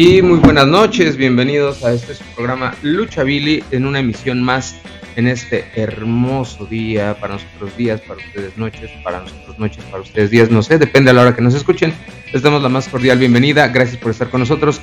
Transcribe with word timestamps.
Y 0.00 0.22
muy 0.22 0.38
buenas 0.38 0.68
noches, 0.68 1.16
bienvenidos 1.16 1.84
a 1.84 1.92
este 1.92 2.14
programa 2.36 2.72
Lucha 2.82 3.24
Billy 3.24 3.64
en 3.72 3.84
una 3.84 3.98
emisión 3.98 4.44
más 4.44 4.76
en 5.16 5.26
este 5.26 5.64
hermoso 5.74 6.66
día, 6.66 7.16
para 7.18 7.34
nosotros 7.34 7.76
días, 7.76 8.00
para 8.02 8.24
ustedes 8.24 8.56
noches, 8.56 8.92
para 9.02 9.18
nosotros 9.18 9.58
noches, 9.58 9.82
para 9.86 10.00
ustedes 10.00 10.30
días, 10.30 10.52
no 10.52 10.62
sé, 10.62 10.78
depende 10.78 11.10
a 11.10 11.14
la 11.14 11.22
hora 11.22 11.34
que 11.34 11.42
nos 11.42 11.54
escuchen. 11.54 11.92
Les 12.32 12.42
damos 12.42 12.62
la 12.62 12.68
más 12.68 12.86
cordial 12.86 13.18
bienvenida, 13.18 13.66
gracias 13.66 13.96
por 13.96 14.12
estar 14.12 14.30
con 14.30 14.38
nosotros. 14.38 14.80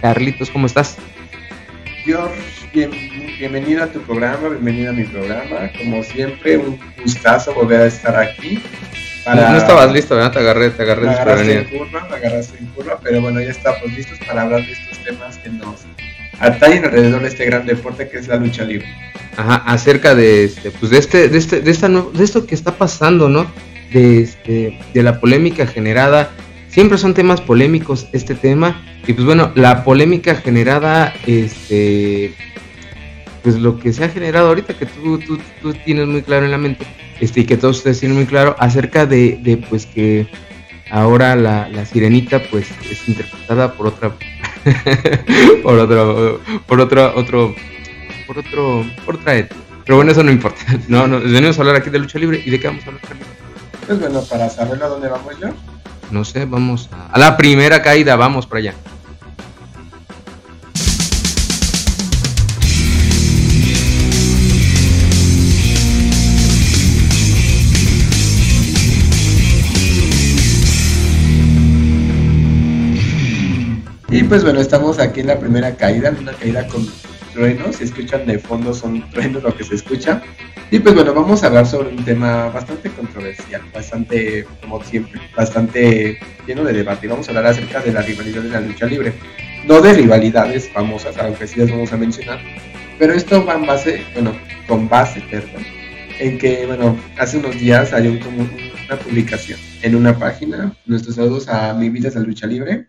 Carlitos, 0.00 0.48
¿cómo 0.48 0.64
estás? 0.64 0.96
George, 2.06 2.88
bienvenido 3.38 3.84
a 3.84 3.88
tu 3.88 4.00
programa, 4.00 4.48
bienvenido 4.48 4.92
a 4.92 4.94
mi 4.94 5.04
programa. 5.04 5.70
Como 5.76 6.02
siempre, 6.02 6.56
un 6.56 6.80
gustazo 7.02 7.52
volver 7.52 7.82
a 7.82 7.86
estar 7.88 8.16
aquí. 8.16 8.62
No 9.26 9.56
estabas 9.56 9.92
listo, 9.92 10.16
¿verdad? 10.16 10.32
Te 10.32 10.38
agarré, 10.40 10.70
te 10.70 10.82
agarré 10.82 11.06
me 11.06 11.12
agarraste 11.12 11.58
en 11.58 11.64
curva, 11.78 12.06
me 12.08 12.16
agarraste 12.16 12.58
en 12.58 12.66
curva, 12.66 12.98
pero 13.02 13.22
bueno, 13.22 13.40
ya 13.40 13.50
estamos 13.50 13.82
listos 13.94 14.18
para 14.26 14.42
hablar 14.42 14.66
de 14.66 14.72
estos 14.72 14.98
temas 14.98 15.38
que 15.38 15.48
nos 15.48 15.84
atañen 16.38 16.84
alrededor 16.84 17.22
de 17.22 17.28
este 17.28 17.46
gran 17.46 17.64
deporte 17.64 18.08
que 18.08 18.18
es 18.18 18.28
la 18.28 18.36
lucha 18.36 18.64
libre. 18.64 18.86
Ajá, 19.36 19.56
acerca 19.66 20.14
de 20.14 20.44
este, 20.44 20.70
pues 20.70 20.90
de 20.90 20.98
este, 20.98 21.28
de 21.28 21.38
este, 21.38 21.60
de 21.60 21.70
esta 21.70 21.88
de 21.88 22.24
esto 22.24 22.46
que 22.46 22.54
está 22.54 22.72
pasando, 22.72 23.28
¿no? 23.28 23.46
De 23.92 24.20
este, 24.20 24.78
de 24.92 25.02
la 25.02 25.20
polémica 25.20 25.66
generada. 25.66 26.30
Siempre 26.68 26.98
son 26.98 27.14
temas 27.14 27.40
polémicos 27.40 28.08
este 28.12 28.34
tema. 28.34 28.82
Y 29.06 29.12
pues 29.12 29.24
bueno, 29.24 29.52
la 29.54 29.84
polémica 29.84 30.34
generada, 30.34 31.14
este, 31.26 32.34
pues 33.42 33.56
lo 33.56 33.78
que 33.78 33.92
se 33.92 34.04
ha 34.04 34.08
generado 34.08 34.48
ahorita 34.48 34.74
que 34.74 34.86
tú, 34.86 35.18
tú, 35.18 35.38
tú 35.62 35.72
tienes 35.72 36.06
muy 36.06 36.22
claro 36.22 36.44
en 36.44 36.50
la 36.50 36.58
mente 36.58 36.84
este, 37.20 37.40
y 37.40 37.44
que 37.44 37.56
todos 37.56 37.78
ustedes 37.78 38.00
tienen 38.00 38.16
muy 38.16 38.26
claro 38.26 38.56
acerca 38.58 39.06
de, 39.06 39.38
de 39.42 39.56
pues 39.56 39.86
que 39.86 40.26
ahora 40.90 41.36
la, 41.36 41.68
la, 41.68 41.84
sirenita 41.84 42.42
pues 42.50 42.68
es 42.90 43.08
interpretada 43.08 43.72
por 43.72 43.88
otra 43.88 44.12
por 45.62 45.78
otro 45.78 46.40
por 46.66 46.80
otro 46.80 47.16
otro 47.16 47.54
por 48.26 48.38
otro 48.38 48.84
por 49.04 49.14
otra 49.16 49.36
etnia. 49.36 49.60
pero 49.84 49.96
bueno 49.96 50.12
eso 50.12 50.22
no 50.22 50.30
importa. 50.30 50.60
No, 50.88 51.06
no 51.06 51.20
venimos 51.20 51.58
a 51.58 51.60
hablar 51.62 51.76
aquí 51.76 51.90
de 51.90 51.98
lucha 51.98 52.18
libre 52.18 52.42
y 52.44 52.50
de 52.50 52.60
qué 52.60 52.66
vamos 52.66 52.84
a 52.84 52.88
hablar 52.88 53.02
pues 53.86 54.00
bueno 54.00 54.22
para 54.22 54.48
saber 54.48 54.82
a 54.82 54.88
dónde 54.88 55.08
vamos 55.08 55.38
yo. 55.40 55.48
No 56.10 56.24
sé 56.24 56.44
vamos 56.44 56.88
a, 56.92 57.06
a 57.06 57.18
la 57.18 57.36
primera 57.36 57.82
caída 57.82 58.16
vamos 58.16 58.46
para 58.46 58.58
allá 58.60 58.74
Y 74.24 74.26
pues 74.26 74.42
bueno, 74.42 74.58
estamos 74.58 74.98
aquí 75.00 75.20
en 75.20 75.26
la 75.26 75.38
primera 75.38 75.76
caída, 75.76 76.10
una 76.18 76.32
caída 76.32 76.66
con 76.66 76.88
truenos, 77.34 77.76
si 77.76 77.84
escuchan 77.84 78.24
de 78.24 78.38
fondo 78.38 78.72
son 78.72 79.10
truenos 79.10 79.42
lo 79.42 79.54
que 79.54 79.64
se 79.64 79.74
escucha. 79.74 80.22
Y 80.70 80.78
pues 80.78 80.94
bueno, 80.94 81.12
vamos 81.12 81.44
a 81.44 81.48
hablar 81.48 81.66
sobre 81.66 81.90
un 81.90 82.02
tema 82.06 82.48
bastante 82.48 82.88
controversial, 82.88 83.60
bastante, 83.74 84.46
como 84.62 84.82
siempre, 84.82 85.20
bastante 85.36 86.18
lleno 86.46 86.64
de 86.64 86.72
debate. 86.72 87.06
Vamos 87.06 87.28
a 87.28 87.32
hablar 87.32 87.48
acerca 87.48 87.80
de 87.80 87.92
la 87.92 88.00
rivalidad 88.00 88.40
de 88.40 88.48
la 88.48 88.60
lucha 88.60 88.86
libre. 88.86 89.12
No 89.66 89.82
de 89.82 89.92
rivalidades 89.92 90.70
famosas, 90.70 91.18
aunque 91.18 91.46
sí 91.46 91.60
las 91.60 91.70
vamos 91.70 91.92
a 91.92 91.98
mencionar, 91.98 92.40
pero 92.98 93.12
esto 93.12 93.44
va 93.44 93.56
en 93.56 93.66
base, 93.66 94.04
bueno, 94.14 94.32
con 94.66 94.88
base, 94.88 95.22
perdón, 95.30 95.66
en 96.18 96.38
que, 96.38 96.64
bueno, 96.64 96.96
hace 97.18 97.36
unos 97.36 97.60
días 97.60 97.92
hay 97.92 98.06
un, 98.06 98.20
una 98.86 98.98
publicación 98.98 99.58
en 99.82 99.94
una 99.94 100.18
página, 100.18 100.74
nuestros 100.86 101.16
saludos 101.16 101.46
a 101.46 101.74
Mi 101.74 101.90
Vida 101.90 102.08
es 102.08 102.14
la 102.14 102.22
Lucha 102.22 102.46
Libre, 102.46 102.86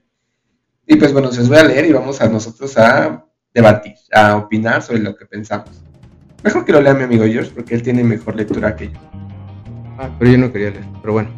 y 0.87 0.95
pues 0.97 1.13
bueno, 1.13 1.31
se 1.31 1.39
los 1.39 1.49
voy 1.49 1.57
a 1.57 1.63
leer 1.63 1.85
y 1.85 1.93
vamos 1.93 2.21
a 2.21 2.27
nosotros 2.27 2.77
a 2.77 3.25
debatir, 3.53 3.95
a 4.11 4.35
opinar 4.35 4.81
sobre 4.81 4.99
lo 4.99 5.15
que 5.15 5.25
pensamos. 5.25 5.69
Mejor 6.43 6.63
que 6.63 6.71
lo 6.71 6.81
lea 6.81 6.93
mi 6.93 7.03
amigo 7.03 7.25
George 7.25 7.51
porque 7.55 7.73
él 7.73 7.81
tiene 7.81 8.03
mejor 8.03 8.35
lectura 8.35 8.75
que 8.75 8.89
yo. 8.89 8.99
Ah, 9.97 10.09
pero 10.19 10.31
yo 10.31 10.37
no 10.37 10.51
quería 10.51 10.69
leer, 10.69 10.85
pero 11.01 11.13
bueno. 11.13 11.29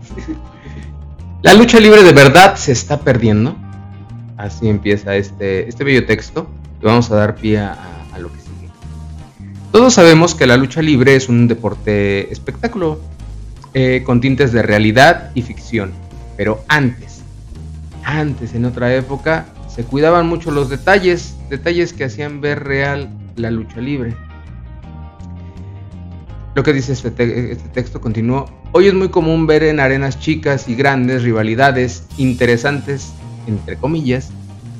La 1.44 1.54
lucha 1.54 1.80
libre 1.80 2.04
de 2.04 2.12
verdad 2.12 2.56
se 2.56 2.72
está 2.72 3.00
perdiendo. 3.00 3.56
Así 4.36 4.68
empieza 4.68 5.16
este, 5.16 5.70
este 5.70 5.84
bello 5.84 6.06
texto. 6.06 6.50
Y 6.82 6.86
vamos 6.86 7.10
a 7.12 7.16
dar 7.16 7.36
pie 7.36 7.60
a, 7.60 7.78
a 8.14 8.20
lo 8.20 8.32
que 8.34 8.40
sigue. 8.40 8.70
Todos 9.72 9.94
sabemos 9.94 10.36
que 10.36 10.46
la 10.46 10.58
lucha 10.58 10.82
libre 10.82 11.16
es 11.16 11.30
un 11.30 11.48
deporte 11.48 12.32
espectáculo 12.32 13.00
eh, 13.74 14.02
con 14.04 14.20
tintes 14.20 14.52
de 14.52 14.62
realidad 14.62 15.32
y 15.36 15.44
ficción. 15.44 15.94
Pero 16.36 16.64
antes 16.68 17.17
antes, 18.08 18.56
en 18.56 18.64
otra 18.64 18.96
época, 18.96 19.48
se 19.68 19.84
cuidaban 19.84 20.28
mucho 20.28 20.50
los 20.50 20.70
detalles, 20.70 21.36
detalles 21.50 21.92
que 21.92 22.06
hacían 22.06 22.40
ver 22.40 22.64
real 22.64 23.10
la 23.36 23.52
lucha 23.52 23.82
libre. 23.82 24.16
Lo 26.56 26.64
que 26.64 26.72
dice 26.72 26.94
este, 26.94 27.52
este, 27.52 27.70
texto 27.70 28.00
continuó, 28.00 28.50
hoy 28.72 28.88
es 28.88 28.94
muy 28.94 29.10
común 29.10 29.46
ver 29.46 29.64
en 29.64 29.82
arenas 29.82 30.20
chicas 30.20 30.70
y 30.70 30.76
grandes 30.76 31.24
rivalidades 31.24 32.06
interesantes, 32.18 33.12
entre 33.46 33.76
comillas, 33.76 34.32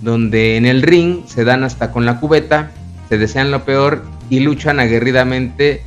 donde 0.02 0.56
en 0.56 0.66
el 0.66 0.82
ring 0.82 1.26
se 1.28 1.44
dan 1.44 1.66
hasta 1.66 1.92
con 1.92 2.06
la 2.06 2.22
cubeta, 2.22 2.72
se 3.10 3.18
desean 3.18 3.52
lo 3.52 3.66
peor 3.66 4.04
y 4.30 4.40
luchan 4.40 4.80
aguerridamente, 4.80 5.82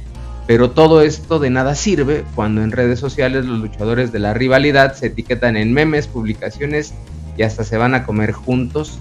pero 0.46 0.72
todo 0.72 1.00
esto 1.00 1.38
de 1.38 1.48
nada 1.48 1.74
sirve 1.74 2.22
cuando 2.34 2.62
en 2.62 2.70
redes 2.70 3.00
sociales 3.00 3.46
los 3.46 3.58
luchadores 3.58 4.12
de 4.12 4.18
la 4.18 4.34
rivalidad 4.34 4.94
se 4.94 5.06
etiquetan 5.06 5.56
en 5.56 5.72
memes, 5.72 6.06
publicaciones 6.06 6.92
y 7.40 7.42
hasta 7.42 7.64
se 7.64 7.78
van 7.78 7.94
a 7.94 8.04
comer 8.04 8.32
juntos, 8.32 8.98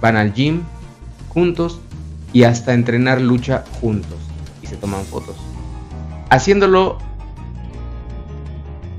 van 0.00 0.16
al 0.16 0.32
gym 0.32 0.62
juntos 1.28 1.82
y 2.32 2.44
hasta 2.44 2.72
entrenar 2.72 3.20
lucha 3.20 3.64
juntos 3.78 4.16
y 4.62 4.68
se 4.68 4.76
toman 4.76 5.04
fotos. 5.04 5.36
Haciéndolo, 6.30 6.96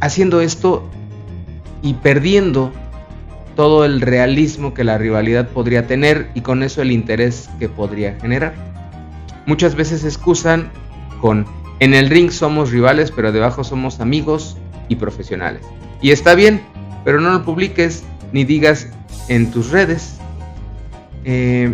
haciendo 0.02 0.40
esto 0.40 0.88
y 1.82 1.96
perdiendo 1.96 2.72
todo 3.56 3.86
el 3.86 4.02
realismo 4.02 4.76
que 4.76 4.84
la 4.84 5.00
rivalidad 5.00 5.50
podría 5.50 5.88
tener 5.88 6.30
y 6.36 6.42
con 6.42 6.62
eso 6.62 6.84
el 6.84 6.92
interés 6.92 7.50
que 7.58 7.70
podría 7.70 8.20
generar. 8.20 8.54
Muchas 9.48 9.74
veces 9.74 10.04
excusan 10.04 10.70
con 11.22 11.48
en 11.80 11.96
el 11.96 12.08
ring 12.08 12.30
somos 12.30 12.70
rivales 12.70 13.10
pero 13.10 13.32
debajo 13.32 13.64
somos 13.64 14.00
amigos 14.00 14.58
y 14.90 14.98
profesionales. 14.98 15.64
Y 16.04 16.12
está 16.12 16.36
bien, 16.36 16.62
pero 17.04 17.20
no 17.20 17.32
lo 17.32 17.44
publiques 17.44 18.04
ni 18.34 18.44
digas 18.44 18.88
en 19.30 19.50
tus 19.52 19.70
redes. 19.70 20.18
Eh, 21.24 21.74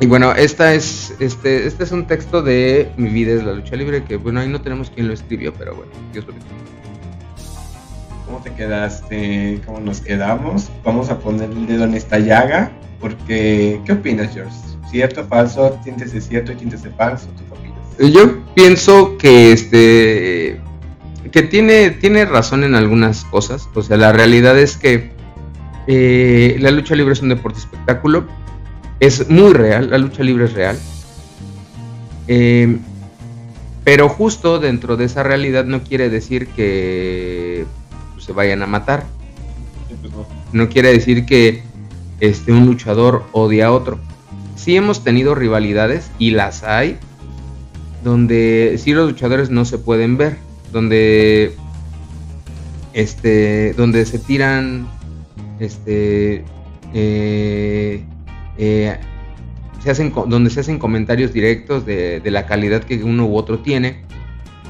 y 0.00 0.06
bueno, 0.06 0.32
esta 0.32 0.74
es, 0.74 1.14
este, 1.20 1.66
este 1.66 1.84
es 1.84 1.92
un 1.92 2.06
texto 2.06 2.42
de 2.42 2.90
Mi 2.96 3.08
vida 3.08 3.32
es 3.32 3.44
la 3.44 3.52
lucha 3.52 3.76
libre, 3.76 4.02
que 4.02 4.16
bueno, 4.16 4.40
ahí 4.40 4.48
no 4.48 4.60
tenemos 4.60 4.90
quien 4.90 5.06
lo 5.06 5.14
escribió, 5.14 5.54
pero 5.54 5.76
bueno, 5.76 5.92
Dios 6.12 6.26
lo 6.26 6.34
¿Cómo 8.26 8.38
te 8.42 8.52
quedaste? 8.54 9.60
¿Cómo 9.64 9.78
nos 9.78 10.00
quedamos? 10.00 10.68
Vamos 10.84 11.10
a 11.10 11.18
poner 11.18 11.48
el 11.50 11.66
dedo 11.66 11.84
en 11.84 11.94
esta 11.94 12.18
llaga, 12.18 12.72
porque 13.00 13.80
¿qué 13.84 13.92
opinas, 13.92 14.34
George? 14.34 14.52
¿Cierto, 14.90 15.24
falso? 15.26 15.78
¿Tintes 15.84 16.12
de 16.12 16.20
cierto 16.20 16.52
y 16.52 16.56
tintes 16.56 16.82
de 16.82 16.90
falso? 16.90 17.28
¿Tú 17.36 17.54
opinas? 17.54 18.12
Yo 18.12 18.44
pienso 18.54 19.16
que 19.16 19.52
este 19.52 20.60
que 21.36 21.42
tiene, 21.42 21.90
tiene 21.90 22.24
razón 22.24 22.64
en 22.64 22.74
algunas 22.74 23.26
cosas. 23.26 23.68
O 23.74 23.82
sea, 23.82 23.98
la 23.98 24.10
realidad 24.10 24.58
es 24.58 24.78
que 24.78 25.10
eh, 25.86 26.56
la 26.60 26.70
lucha 26.70 26.94
libre 26.94 27.12
es 27.12 27.20
un 27.20 27.28
deporte 27.28 27.58
espectáculo. 27.58 28.24
Es 29.00 29.28
muy 29.28 29.52
real, 29.52 29.90
la 29.90 29.98
lucha 29.98 30.22
libre 30.22 30.46
es 30.46 30.54
real. 30.54 30.78
Eh, 32.26 32.78
pero 33.84 34.08
justo 34.08 34.58
dentro 34.58 34.96
de 34.96 35.04
esa 35.04 35.24
realidad 35.24 35.66
no 35.66 35.82
quiere 35.82 36.08
decir 36.08 36.46
que 36.46 37.66
pues, 38.14 38.24
se 38.24 38.32
vayan 38.32 38.62
a 38.62 38.66
matar. 38.66 39.04
Pues 39.88 40.10
no 40.54 40.70
quiere 40.70 40.90
decir 40.90 41.26
que 41.26 41.62
este, 42.18 42.50
un 42.50 42.64
luchador 42.64 43.24
odia 43.32 43.66
a 43.66 43.72
otro. 43.72 43.98
Sí 44.54 44.74
hemos 44.74 45.04
tenido 45.04 45.34
rivalidades 45.34 46.10
y 46.18 46.30
las 46.30 46.62
hay 46.62 46.96
donde 48.02 48.80
sí 48.82 48.94
los 48.94 49.10
luchadores 49.10 49.50
no 49.50 49.66
se 49.66 49.76
pueden 49.76 50.16
ver 50.16 50.45
donde 50.76 51.54
este 52.92 53.72
donde 53.78 54.04
se 54.04 54.18
tiran 54.18 54.86
este 55.58 56.44
eh, 56.92 58.04
eh, 58.58 58.98
se 59.82 59.90
hacen 59.90 60.12
donde 60.26 60.50
se 60.50 60.60
hacen 60.60 60.78
comentarios 60.78 61.32
directos 61.32 61.86
de, 61.86 62.20
la 62.26 62.44
calidad 62.44 62.84
que 62.84 63.02
uno 63.02 63.24
u 63.24 63.38
otro 63.38 63.60
tiene 63.60 64.02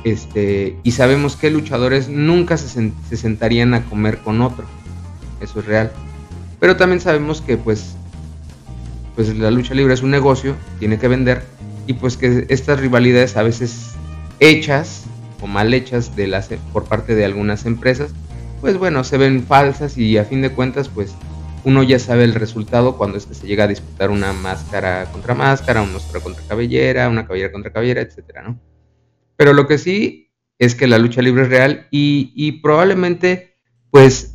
este 0.05 0.77
y 0.85 0.93
sabemos 0.93 1.35
que 1.35 1.51
luchadores 1.51 2.09
nunca 2.09 2.57
se, 2.57 2.93
se 3.09 3.17
sentarían 3.17 3.75
a 3.75 3.85
comer 3.87 4.19
con 4.19 4.41
otro. 4.43 4.65
Eso 5.41 5.59
es 5.59 5.67
real. 5.67 5.91
Pero 6.61 6.77
también 6.77 7.01
sabemos 7.01 7.41
que 7.41 7.57
pues 7.57 7.97
pues 9.17 9.37
la 9.37 9.51
lucha 9.51 9.75
libre 9.75 9.93
es 9.93 10.03
un 10.03 10.13
negocio 10.13 10.55
tiene 10.79 11.01
que 11.01 11.09
vender 11.09 11.43
y 11.89 11.95
pues 11.95 12.17
que 12.17 12.47
estas 12.49 12.79
rivalidades 12.79 13.37
a 13.37 13.43
veces 13.43 13.97
hechas 14.39 15.07
o 15.41 15.47
mal 15.47 15.75
hechas 15.75 16.17
de 16.17 16.27
las, 16.27 16.49
por 16.73 16.85
parte 16.85 17.15
de 17.15 17.25
algunas 17.25 17.67
empresas, 17.67 18.13
pues 18.61 18.79
bueno, 18.79 19.05
se 19.05 19.19
ven 19.19 19.43
falsas 19.45 19.99
y 19.99 20.17
a 20.19 20.25
fin 20.25 20.43
de 20.43 20.51
cuentas, 20.51 20.89
pues 20.89 21.15
uno 21.65 21.83
ya 21.83 21.99
sabe 21.99 22.25
el 22.25 22.35
resultado 22.35 22.97
cuando 22.97 23.19
es 23.19 23.27
que 23.27 23.35
se 23.35 23.47
llega 23.47 23.65
a 23.65 23.69
disputar 23.69 24.11
una 24.11 24.33
máscara 24.33 25.07
contra 25.13 25.35
máscara, 25.35 25.83
una 25.83 25.95
máscara 25.95 26.21
contra 26.23 26.43
cabellera, 26.47 27.09
una 27.09 27.27
cabellera 27.27 27.53
contra 27.53 27.73
cabellera, 27.73 28.01
etcétera, 28.01 28.43
¿no? 28.43 28.61
Pero 29.37 29.53
lo 29.53 29.67
que 29.67 29.79
sí 29.79 30.33
es 30.59 30.75
que 30.75 30.87
la 30.87 30.99
lucha 30.99 31.23
libre 31.23 31.43
es 31.43 31.49
real 31.49 31.89
y 31.91 32.53
probablemente, 32.63 33.57
pues, 33.91 34.35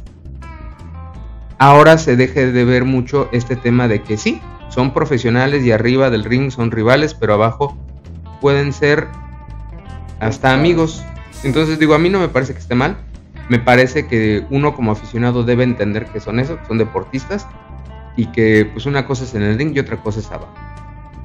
ahora 1.58 1.98
se 1.98 2.16
deje 2.16 2.52
de 2.52 2.66
ver 2.66 2.86
mucho 2.86 3.30
este 3.32 3.56
tema 3.56 3.88
de 3.88 4.04
que 4.04 4.18
sí, 4.18 4.42
son 4.70 4.94
profesionales 4.94 5.64
y 5.66 5.72
arriba 5.72 6.10
del 6.10 6.24
ring 6.24 6.50
son 6.50 6.72
rivales, 6.72 7.14
pero 7.14 7.34
abajo 7.34 7.78
pueden 8.40 8.72
ser 8.74 9.08
hasta 10.22 10.54
amigos. 10.54 11.04
Entonces 11.44 11.80
digo, 11.80 11.96
a 11.96 12.00
mí 12.00 12.10
no 12.10 12.20
me 12.20 12.30
parece 12.30 12.54
que 12.54 12.60
esté 12.60 12.76
mal. 12.76 12.96
Me 13.50 13.60
parece 13.60 14.08
que 14.08 14.46
uno 14.50 14.74
como 14.76 14.94
aficionado 14.94 15.44
debe 15.44 15.64
entender 15.64 16.06
que 16.06 16.22
son 16.22 16.40
eso, 16.40 16.58
que 16.58 16.66
son 16.68 16.78
deportistas 16.78 17.46
y 18.16 18.28
que 18.28 18.70
pues 18.72 18.86
una 18.86 19.06
cosa 19.06 19.26
es 19.26 19.34
en 19.34 19.42
el 19.42 19.58
ring 19.58 19.76
y 19.76 19.80
otra 19.80 19.98
cosa 19.98 20.20
es 20.20 20.28
abajo. 20.28 20.54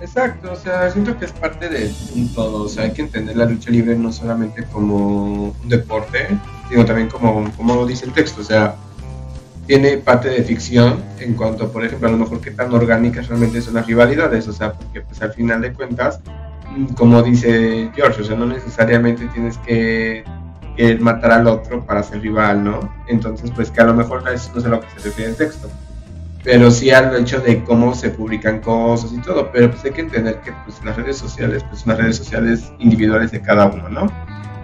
Exacto, 0.00 0.52
o 0.52 0.56
sea, 0.56 0.90
siento 0.90 1.18
que 1.18 1.26
es 1.26 1.32
parte 1.32 1.68
de 1.68 1.92
un 2.14 2.32
todo, 2.34 2.64
o 2.64 2.68
sea, 2.68 2.84
hay 2.84 2.92
que 2.92 3.02
entender 3.02 3.36
la 3.36 3.46
lucha 3.46 3.70
libre 3.70 3.96
no 3.96 4.12
solamente 4.12 4.64
como 4.64 5.54
un 5.62 5.68
deporte, 5.68 6.28
sino 6.68 6.84
también 6.84 7.08
como, 7.08 7.50
como 7.56 7.86
dice 7.86 8.04
el 8.04 8.12
texto, 8.12 8.42
o 8.42 8.44
sea, 8.44 8.76
tiene 9.66 9.96
parte 9.96 10.28
de 10.28 10.42
ficción 10.42 11.02
en 11.18 11.34
cuanto, 11.34 11.72
por 11.72 11.84
ejemplo, 11.84 12.08
a 12.08 12.12
lo 12.12 12.18
mejor 12.18 12.40
qué 12.40 12.50
tan 12.50 12.72
orgánicas 12.74 13.28
realmente 13.28 13.62
son 13.62 13.74
las 13.74 13.86
rivalidades, 13.86 14.46
o 14.48 14.52
sea, 14.52 14.74
porque 14.74 15.00
pues 15.00 15.20
al 15.22 15.32
final 15.32 15.62
de 15.62 15.72
cuentas, 15.72 16.20
como 16.96 17.22
dice 17.22 17.90
George, 17.94 18.22
o 18.22 18.24
sea, 18.24 18.36
no 18.36 18.46
necesariamente 18.46 19.26
tienes 19.28 19.58
que, 19.58 20.24
matar 21.00 21.32
al 21.32 21.46
otro 21.46 21.86
para 21.86 22.02
ser 22.02 22.20
rival, 22.20 22.62
¿no? 22.62 22.94
Entonces, 23.08 23.50
pues 23.50 23.70
que 23.70 23.80
a 23.80 23.84
lo 23.84 23.94
mejor 23.94 24.22
no 24.22 24.30
es, 24.30 24.50
a 24.54 24.68
lo 24.68 24.80
que 24.80 24.86
se 24.90 25.08
refiere 25.08 25.30
el 25.30 25.36
texto, 25.36 25.70
pero 26.44 26.70
sí 26.70 26.90
al 26.90 27.16
hecho 27.16 27.40
de 27.40 27.64
cómo 27.64 27.94
se 27.94 28.10
publican 28.10 28.60
cosas 28.60 29.10
y 29.12 29.18
todo, 29.22 29.50
pero 29.50 29.70
pues 29.70 29.82
hay 29.86 29.92
que 29.92 30.02
entender 30.02 30.40
que 30.42 30.52
pues 30.64 30.84
las 30.84 30.96
redes 30.96 31.16
sociales, 31.16 31.64
pues 31.64 31.80
son 31.80 31.92
las 31.92 32.02
redes 32.02 32.16
sociales 32.16 32.70
individuales 32.78 33.32
de 33.32 33.40
cada 33.40 33.66
uno, 33.66 33.88
¿no? 33.88 34.06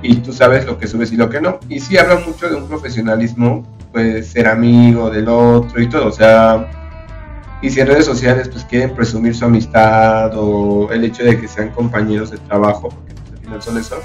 Y 0.03 0.17
tú 0.17 0.35
sabes 0.35 0.67
lo 0.67 0.79
que 0.79 0.87
subes 0.87 1.13
y 1.13 1.17
lo 1.17 1.31
que 1.31 1.41
no. 1.41 1.61
Y 1.69 1.81
sí 1.81 1.97
habla 1.97 2.17
mucho 2.17 2.49
de 2.49 2.57
un 2.57 2.69
profesionalismo 2.69 3.65
pues 3.93 4.27
ser 4.27 4.49
amigo 4.49 5.11
del 5.11 5.29
otro 5.29 5.81
y 5.81 5.89
todo, 5.89 6.09
o 6.09 6.13
sea, 6.13 6.82
y 7.63 7.71
si 7.71 7.81
en 7.81 7.87
redes 7.87 8.05
sociales 8.05 8.49
pues 8.49 8.65
quieren 8.65 8.95
presumir 8.95 9.35
su 9.35 9.45
amistad 9.45 10.33
o 10.35 10.91
el 10.93 11.05
hecho 11.05 11.23
de 11.23 11.41
que 11.41 11.47
sean 11.47 11.71
compañeros 11.71 12.33
de 12.33 12.39
trabajo, 12.39 12.89
porque 12.89 13.15
pues, 13.15 13.31
al 13.31 13.39
final 13.39 13.63
son 13.63 13.79
eso, 13.79 13.97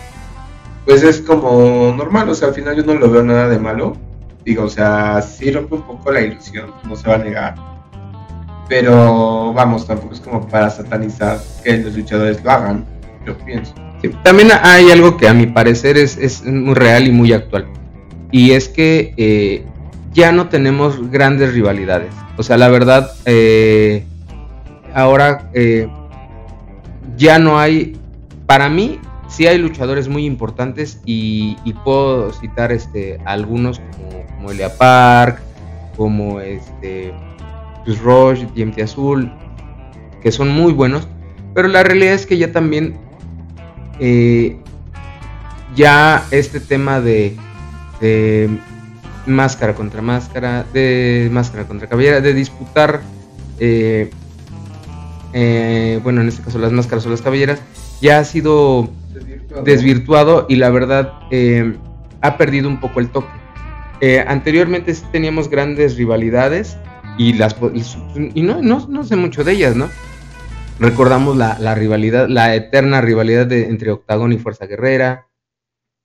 pues 0.85 1.03
es 1.03 1.19
como 1.21 1.91
normal, 1.97 2.29
o 2.29 2.35
sea, 2.35 2.49
al 2.49 2.53
final 2.53 2.75
yo 2.75 2.83
no 2.83 2.93
lo 2.93 3.09
veo 3.09 3.23
nada 3.23 3.49
de 3.49 3.57
malo, 3.57 3.97
digo, 4.45 4.63
o 4.63 4.69
sea, 4.69 5.21
sí 5.23 5.51
rompe 5.51 5.75
un 5.75 5.81
poco 5.81 6.11
la 6.11 6.21
ilusión, 6.21 6.71
no 6.87 6.95
se 6.95 7.09
va 7.09 7.15
a 7.15 7.17
negar, 7.17 7.55
pero 8.69 9.51
vamos, 9.53 9.87
tampoco 9.87 10.13
es 10.13 10.21
como 10.21 10.47
para 10.47 10.69
satanizar 10.69 11.39
que 11.63 11.77
los 11.79 11.95
luchadores 11.95 12.43
lo 12.43 12.51
hagan, 12.51 12.85
yo 13.25 13.35
pienso. 13.39 13.73
también 14.23 14.49
hay 14.61 14.91
algo 14.91 15.17
que 15.17 15.27
a 15.27 15.33
mi 15.33 15.47
parecer 15.47 15.97
es, 15.97 16.15
es 16.17 16.43
muy 16.45 16.75
real 16.75 17.07
y 17.07 17.11
muy 17.11 17.33
actual. 17.33 17.67
Y 18.29 18.51
es 18.51 18.67
que 18.67 19.13
eh, 19.15 19.65
ya 20.17 20.31
no 20.31 20.49
tenemos 20.49 21.11
grandes 21.11 21.53
rivalidades. 21.53 22.11
O 22.37 22.43
sea, 22.43 22.57
la 22.57 22.69
verdad, 22.69 23.11
eh, 23.25 24.03
ahora 24.95 25.51
eh, 25.53 25.87
ya 27.15 27.37
no 27.37 27.59
hay, 27.59 27.95
para 28.47 28.67
mí, 28.67 28.99
sí 29.27 29.45
hay 29.45 29.59
luchadores 29.59 30.09
muy 30.09 30.25
importantes 30.25 31.01
y, 31.05 31.55
puedo 31.83 32.33
citar 32.33 32.71
este, 32.71 33.19
algunos 33.25 33.79
como, 34.39 34.49
Elia 34.49 34.75
Park, 34.75 35.39
como 35.95 36.41
este, 36.41 37.13
pues 37.85 37.99
Rush, 37.99 38.41
DMT 38.55 38.81
Azul, 38.81 39.31
que 40.23 40.31
son 40.31 40.49
muy 40.49 40.73
buenos, 40.73 41.07
pero 41.53 41.67
la 41.67 41.83
realidad 41.83 42.15
es 42.15 42.25
que 42.25 42.39
ya 42.39 42.51
también, 42.51 42.97
eh, 43.99 44.57
ya 45.75 46.25
este 46.31 46.59
tema 46.59 47.01
de 47.01 47.35
máscara 49.27 49.75
contra 49.75 50.01
máscara, 50.01 50.65
de 50.73 51.29
máscara 51.31 51.65
contra 51.65 51.87
cabellera, 51.87 52.21
de 52.21 52.33
disputar, 52.33 53.01
eh, 53.59 54.09
eh, 55.33 55.99
bueno, 56.03 56.21
en 56.21 56.29
este 56.29 56.41
caso 56.41 56.57
las 56.57 56.71
máscaras 56.71 57.05
o 57.05 57.09
las 57.09 57.21
cabelleras, 57.21 57.61
ya 58.01 58.19
ha 58.19 58.23
sido 58.23 58.89
desvirtuado, 59.63 60.45
y 60.49 60.55
la 60.55 60.69
verdad 60.69 61.13
eh, 61.31 61.75
ha 62.21 62.37
perdido 62.37 62.69
un 62.69 62.79
poco 62.79 62.99
el 62.99 63.09
toque. 63.09 63.27
anteriormente 64.27 64.95
teníamos 65.11 65.49
grandes 65.49 65.97
rivalidades 65.97 66.77
y 67.17 67.33
las 67.33 67.55
y 68.33 68.41
no, 68.41 68.61
no, 68.61 69.03
sé 69.03 69.15
mucho 69.15 69.43
de 69.43 69.53
ellas, 69.53 69.75
¿no? 69.75 69.89
Recordamos 70.79 71.35
la, 71.35 71.57
la 71.59 71.73
rivalidad, 71.73 72.27
la 72.29 72.53
eterna 72.53 73.01
rivalidad 73.01 73.47
de, 73.47 73.65
entre 73.65 73.91
Octagon 73.91 74.31
y 74.31 74.37
Fuerza 74.37 74.67
Guerrera, 74.67 75.26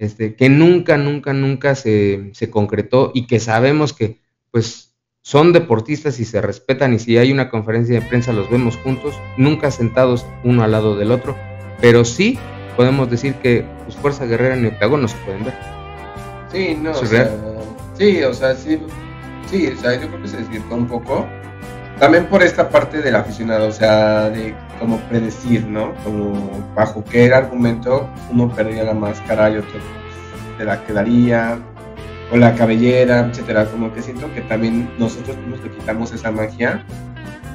este, 0.02 0.34
que 0.34 0.48
nunca, 0.48 0.96
nunca, 0.96 1.32
nunca 1.32 1.76
se, 1.76 2.32
concretó 2.50 3.12
y 3.14 3.28
que 3.28 3.38
sabemos 3.38 3.92
que 3.92 4.20
pues 4.50 4.96
son 5.22 5.52
deportistas 5.52 6.18
y 6.18 6.24
se 6.24 6.40
respetan 6.40 6.92
y 6.92 6.98
si 6.98 7.18
hay 7.18 7.30
una 7.30 7.48
conferencia 7.48 8.00
de 8.00 8.06
prensa 8.06 8.32
los 8.32 8.50
vemos 8.50 8.76
juntos, 8.78 9.14
nunca 9.36 9.70
sentados 9.70 10.26
uno 10.42 10.64
al 10.64 10.72
lado 10.72 10.96
del 10.96 11.12
otro, 11.12 11.36
pero 11.80 12.04
sí 12.04 12.36
podemos 12.76 13.08
decir 13.12 13.34
que 13.36 13.64
pues, 13.84 13.96
Fuerza 13.96 14.26
Guerrera 14.26 14.56
ni 14.56 14.66
Octagon 14.66 15.00
no 15.00 15.06
se 15.06 15.16
pueden 15.18 15.44
ver. 15.44 15.54
Sí, 16.50 16.76
no, 16.82 16.90
o 16.90 17.06
sea, 17.06 17.30
sí, 17.96 18.24
o 18.24 18.34
sea, 18.34 18.56
sí, 18.56 18.80
sí, 19.48 19.68
o 19.68 19.80
sea, 19.80 20.00
yo 20.00 20.08
creo 20.08 20.22
que 20.22 20.28
se 20.28 20.38
desvirtuó 20.38 20.78
un 20.78 20.88
poco, 20.88 21.28
también 22.00 22.26
por 22.26 22.42
esta 22.42 22.68
parte 22.68 23.00
del 23.02 23.14
aficionado, 23.14 23.68
o 23.68 23.72
sea, 23.72 24.30
de 24.30 24.52
como 24.82 24.98
predecir, 25.08 25.66
¿no? 25.66 25.94
Como 26.04 26.34
bajo 26.74 27.02
qué 27.04 27.32
argumento 27.32 28.08
uno 28.30 28.50
perdería 28.50 28.84
la 28.84 28.94
máscara 28.94 29.50
y 29.50 29.56
otro 29.56 29.80
se 30.58 30.64
la 30.64 30.84
quedaría, 30.84 31.58
o 32.30 32.36
la 32.36 32.54
cabellera, 32.54 33.20
etcétera. 33.20 33.64
Como 33.66 33.92
que 33.94 34.02
siento 34.02 34.32
que 34.34 34.42
también 34.42 34.90
nosotros 34.98 35.36
mismos 35.38 35.62
le 35.64 35.70
quitamos 35.70 36.12
esa 36.12 36.30
magia 36.30 36.84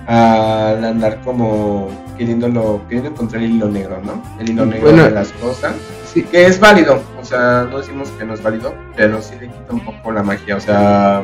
al 0.08 0.84
andar 0.84 1.22
como 1.22 1.90
queriéndolo, 2.18 2.82
queriendo 2.88 3.12
encontrar 3.12 3.44
el 3.44 3.52
hilo 3.52 3.70
negro, 3.70 4.02
¿no? 4.04 4.24
El 4.40 4.50
hilo 4.50 4.66
negro 4.66 4.94
de 4.94 5.12
las 5.12 5.32
cosas. 5.34 5.76
Sí. 6.12 6.24
Que 6.24 6.46
es 6.48 6.60
válido, 6.60 7.04
o 7.22 7.24
sea, 7.24 7.68
no 7.70 7.78
decimos 7.78 8.10
que 8.18 8.26
no 8.26 8.34
es 8.34 8.42
válido, 8.42 8.74
pero 8.96 9.22
sí 9.22 9.36
le 9.40 9.48
quita 9.48 9.74
un 9.74 9.86
poco 9.86 10.12
la 10.12 10.24
magia, 10.24 10.56
o 10.56 10.60
sea 10.60 11.24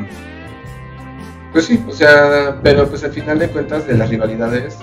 pues 1.54 1.66
sí, 1.66 1.82
o 1.88 1.92
sea, 1.92 2.58
pero 2.64 2.90
pues 2.90 3.04
al 3.04 3.12
final 3.12 3.38
de 3.38 3.48
cuentas 3.48 3.86
de 3.88 3.96
las 3.96 4.10
rivalidades, 4.10 4.80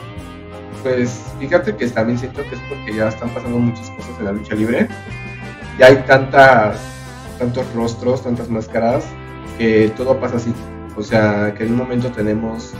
pues 0.82 1.22
fíjate 1.38 1.76
que 1.76 1.88
también 1.88 2.18
siento 2.18 2.42
que 2.42 2.54
es 2.54 2.60
porque 2.68 2.94
ya 2.94 3.08
están 3.08 3.30
pasando 3.30 3.58
muchas 3.58 3.90
cosas 3.90 4.10
en 4.18 4.24
la 4.24 4.32
lucha 4.32 4.54
libre. 4.54 4.88
Ya 5.78 5.86
hay 5.86 5.96
tantas, 6.06 6.78
tantos 7.38 7.64
rostros, 7.74 8.22
tantas 8.22 8.48
máscaras, 8.48 9.04
que 9.58 9.92
todo 9.96 10.18
pasa 10.18 10.36
así. 10.36 10.52
O 10.96 11.02
sea, 11.02 11.54
que 11.54 11.64
en 11.64 11.72
un 11.72 11.78
momento 11.78 12.10
tenemos 12.10 12.72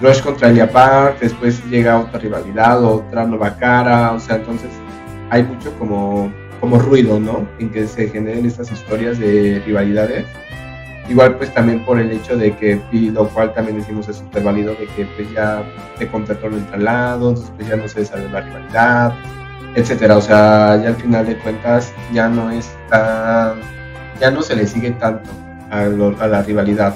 Rush 0.00 0.22
contra 0.22 0.48
Elia 0.48 0.70
Park, 0.70 1.18
después 1.20 1.64
llega 1.66 1.98
otra 1.98 2.18
rivalidad, 2.18 2.82
otra 2.84 3.24
nueva 3.24 3.56
cara, 3.56 4.12
o 4.12 4.20
sea, 4.20 4.36
entonces 4.36 4.70
hay 5.30 5.42
mucho 5.42 5.72
como, 5.78 6.32
como 6.60 6.78
ruido, 6.78 7.18
¿no? 7.20 7.48
En 7.58 7.70
que 7.70 7.86
se 7.86 8.08
generen 8.08 8.44
estas 8.44 8.70
historias 8.70 9.18
de 9.18 9.62
rivalidades 9.64 10.26
Igual 11.08 11.36
pues 11.36 11.52
también 11.52 11.84
por 11.84 11.98
el 11.98 12.10
hecho 12.10 12.36
de 12.36 12.56
que, 12.56 12.80
y 12.90 13.10
lo 13.10 13.28
cual 13.28 13.52
también 13.52 13.78
decimos 13.78 14.08
es 14.08 14.16
súper 14.16 14.42
válido, 14.42 14.74
de 14.74 14.86
que 14.96 15.04
pues 15.16 15.30
ya 15.32 15.62
te 15.98 16.08
contrató 16.08 16.46
el 16.46 16.64
traslado, 16.66 17.28
entonces 17.30 17.52
pues 17.56 17.68
ya 17.68 17.76
no 17.76 17.86
se 17.86 18.04
sale 18.06 18.28
la 18.30 18.40
rivalidad, 18.40 19.14
etcétera. 19.74 20.16
O 20.16 20.22
sea, 20.22 20.80
ya 20.82 20.88
al 20.88 20.96
final 20.96 21.26
de 21.26 21.36
cuentas 21.36 21.92
ya 22.12 22.28
no 22.28 22.50
es 22.50 22.70
tan, 22.88 23.60
ya 24.18 24.30
no 24.30 24.40
se 24.40 24.56
le 24.56 24.66
sigue 24.66 24.92
tanto 24.92 25.28
a, 25.70 25.82
a 25.82 26.26
la 26.26 26.42
rivalidad. 26.42 26.94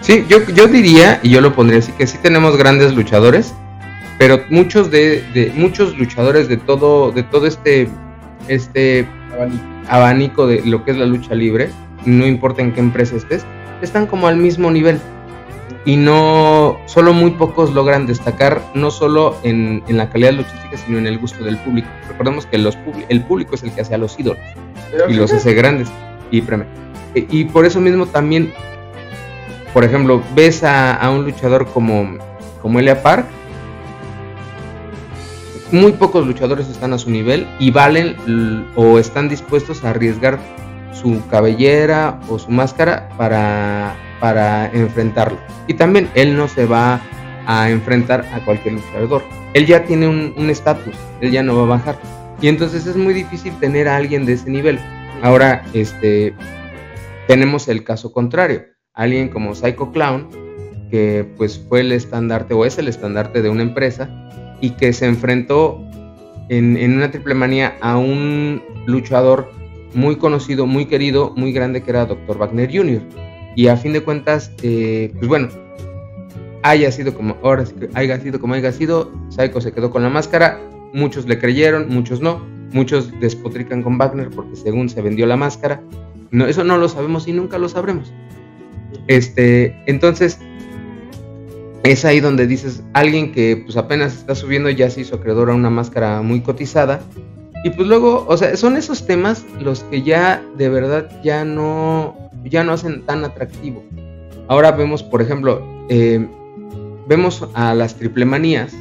Sí, 0.00 0.24
yo, 0.28 0.38
yo 0.54 0.66
diría, 0.66 1.20
y 1.22 1.28
yo 1.30 1.40
lo 1.40 1.52
pondría 1.52 1.80
así, 1.80 1.92
que 1.92 2.06
sí 2.06 2.18
tenemos 2.22 2.56
grandes 2.56 2.94
luchadores, 2.94 3.52
pero 4.16 4.40
muchos 4.48 4.90
de, 4.90 5.22
de 5.34 5.52
muchos 5.54 5.98
luchadores 5.98 6.48
de 6.48 6.56
todo, 6.56 7.10
de 7.12 7.24
todo 7.24 7.46
este, 7.46 7.88
este 8.46 9.06
abanico 9.88 10.46
de 10.46 10.62
lo 10.64 10.84
que 10.84 10.92
es 10.92 10.96
la 10.96 11.04
lucha 11.04 11.34
libre, 11.34 11.70
no 12.04 12.26
importa 12.26 12.62
en 12.62 12.72
qué 12.72 12.80
empresa 12.80 13.16
estés, 13.16 13.44
están 13.82 14.06
como 14.06 14.28
al 14.28 14.36
mismo 14.36 14.70
nivel. 14.70 15.00
Y 15.84 15.96
no, 15.96 16.78
solo 16.86 17.12
muy 17.12 17.30
pocos 17.32 17.72
logran 17.72 18.06
destacar, 18.06 18.60
no 18.74 18.90
solo 18.90 19.36
en, 19.42 19.82
la 19.88 20.10
calidad 20.10 20.32
luchística, 20.32 20.76
sino 20.76 20.98
en 20.98 21.06
el 21.06 21.18
gusto 21.18 21.44
del 21.44 21.56
público. 21.58 21.88
Recordemos 22.08 22.46
que 22.46 22.58
los, 22.58 22.76
el 23.08 23.22
público 23.22 23.54
es 23.54 23.62
el 23.62 23.72
que 23.72 23.80
hace 23.80 23.94
a 23.94 23.98
los 23.98 24.18
ídolos 24.18 24.38
y 25.08 25.14
los 25.14 25.32
hace 25.32 25.54
grandes. 25.54 25.88
Y, 26.30 26.42
e, 27.14 27.26
y 27.30 27.44
por 27.44 27.64
eso 27.64 27.80
mismo 27.80 28.06
también, 28.06 28.52
por 29.72 29.84
ejemplo, 29.84 30.22
ves 30.34 30.62
a, 30.62 31.08
un 31.10 31.24
luchador 31.24 31.66
como, 31.66 32.18
como 32.60 32.80
Elia 32.80 33.02
Park, 33.02 33.26
muy 35.72 35.92
pocos 35.92 36.26
luchadores 36.26 36.68
están 36.68 36.92
a 36.92 36.98
su 36.98 37.10
nivel 37.10 37.46
y 37.58 37.70
valen 37.70 38.66
o 38.74 38.98
están 38.98 39.28
dispuestos 39.28 39.84
a 39.84 39.90
arriesgar 39.90 40.38
su 40.92 41.26
cabellera 41.28 42.20
o 42.28 42.38
su 42.38 42.50
máscara 42.50 43.08
para, 43.16 43.94
para 44.20 44.66
enfrentarlo. 44.72 45.38
Y 45.66 45.74
también 45.74 46.08
él 46.14 46.36
no 46.36 46.48
se 46.48 46.66
va 46.66 47.00
a 47.46 47.70
enfrentar 47.70 48.26
a 48.32 48.44
cualquier 48.44 48.74
luchador. 48.74 49.22
Él 49.54 49.66
ya 49.66 49.84
tiene 49.84 50.08
un 50.08 50.50
estatus, 50.50 50.94
él 51.20 51.30
ya 51.30 51.42
no 51.42 51.56
va 51.56 51.62
a 51.62 51.78
bajar. 51.78 51.98
Y 52.40 52.48
entonces 52.48 52.86
es 52.86 52.96
muy 52.96 53.14
difícil 53.14 53.52
tener 53.58 53.88
a 53.88 53.96
alguien 53.96 54.24
de 54.24 54.34
ese 54.34 54.50
nivel. 54.50 54.78
Ahora, 55.22 55.64
este, 55.72 56.34
tenemos 57.26 57.68
el 57.68 57.82
caso 57.82 58.12
contrario. 58.12 58.64
Alguien 58.94 59.28
como 59.28 59.54
Psycho 59.54 59.90
Clown, 59.90 60.28
que 60.90 61.26
pues 61.36 61.58
fue 61.68 61.80
el 61.80 61.92
estandarte 61.92 62.54
o 62.54 62.64
es 62.64 62.78
el 62.78 62.88
estandarte 62.88 63.42
de 63.42 63.50
una 63.50 63.62
empresa 63.62 64.08
y 64.60 64.70
que 64.70 64.92
se 64.92 65.06
enfrentó 65.06 65.80
en, 66.48 66.76
en 66.76 66.96
una 66.96 67.10
triple 67.10 67.34
manía 67.34 67.76
a 67.80 67.98
un 67.98 68.62
luchador 68.86 69.50
muy 69.94 70.16
conocido, 70.16 70.66
muy 70.66 70.86
querido, 70.86 71.32
muy 71.36 71.52
grande 71.52 71.82
que 71.82 71.90
era 71.90 72.06
Dr. 72.06 72.38
Wagner 72.38 72.70
Jr. 72.74 73.02
Y 73.56 73.68
a 73.68 73.76
fin 73.76 73.92
de 73.92 74.02
cuentas, 74.02 74.52
eh, 74.62 75.12
pues 75.16 75.28
bueno, 75.28 75.48
haya 76.62 76.92
sido 76.92 77.14
como 77.14 77.36
ahora 77.42 77.64
haya 77.94 78.20
sido 78.20 78.40
como 78.40 78.54
haya 78.54 78.72
sido, 78.72 79.12
Psycho 79.30 79.60
se 79.60 79.72
quedó 79.72 79.90
con 79.90 80.02
la 80.02 80.10
máscara, 80.10 80.60
muchos 80.92 81.26
le 81.26 81.38
creyeron, 81.38 81.88
muchos 81.88 82.20
no, 82.20 82.40
muchos 82.72 83.12
despotrican 83.20 83.82
con 83.82 83.98
Wagner 83.98 84.30
porque 84.30 84.56
según 84.56 84.88
se 84.88 85.02
vendió 85.02 85.26
la 85.26 85.36
máscara, 85.36 85.80
no, 86.30 86.46
eso 86.46 86.64
no 86.64 86.76
lo 86.76 86.88
sabemos 86.88 87.26
y 87.26 87.32
nunca 87.32 87.58
lo 87.58 87.68
sabremos. 87.68 88.12
Este, 89.06 89.74
entonces, 89.86 90.38
es 91.82 92.04
ahí 92.04 92.20
donde 92.20 92.46
dices, 92.46 92.82
alguien 92.92 93.32
que 93.32 93.62
pues 93.64 93.76
apenas 93.76 94.14
está 94.14 94.34
subiendo 94.34 94.68
ya 94.70 94.90
se 94.90 95.00
hizo 95.00 95.16
acreedor 95.16 95.50
a 95.50 95.54
una 95.54 95.70
máscara 95.70 96.22
muy 96.22 96.40
cotizada. 96.40 97.00
Y 97.64 97.70
pues 97.70 97.88
luego, 97.88 98.24
o 98.28 98.36
sea, 98.36 98.56
son 98.56 98.76
esos 98.76 99.06
temas 99.06 99.44
los 99.60 99.82
que 99.84 100.02
ya 100.02 100.42
de 100.56 100.68
verdad 100.68 101.10
ya 101.24 101.44
no, 101.44 102.30
ya 102.44 102.62
no 102.62 102.72
hacen 102.72 103.02
tan 103.04 103.24
atractivo. 103.24 103.84
Ahora 104.46 104.72
vemos, 104.72 105.02
por 105.02 105.20
ejemplo, 105.20 105.62
eh, 105.88 106.26
vemos 107.08 107.48
a 107.54 107.74
las 107.74 107.96
triple 107.96 108.24
manías 108.24 108.74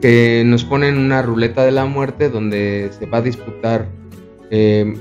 que 0.00 0.42
nos 0.44 0.64
ponen 0.64 0.96
una 0.98 1.22
ruleta 1.22 1.64
de 1.64 1.72
la 1.72 1.84
muerte 1.84 2.28
donde 2.28 2.90
se 2.98 3.06
va 3.06 3.18
a 3.18 3.22
disputar 3.22 3.88
eh, 4.50 4.94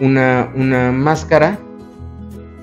una, 0.00 0.52
una, 0.54 0.92
máscara 0.92 1.58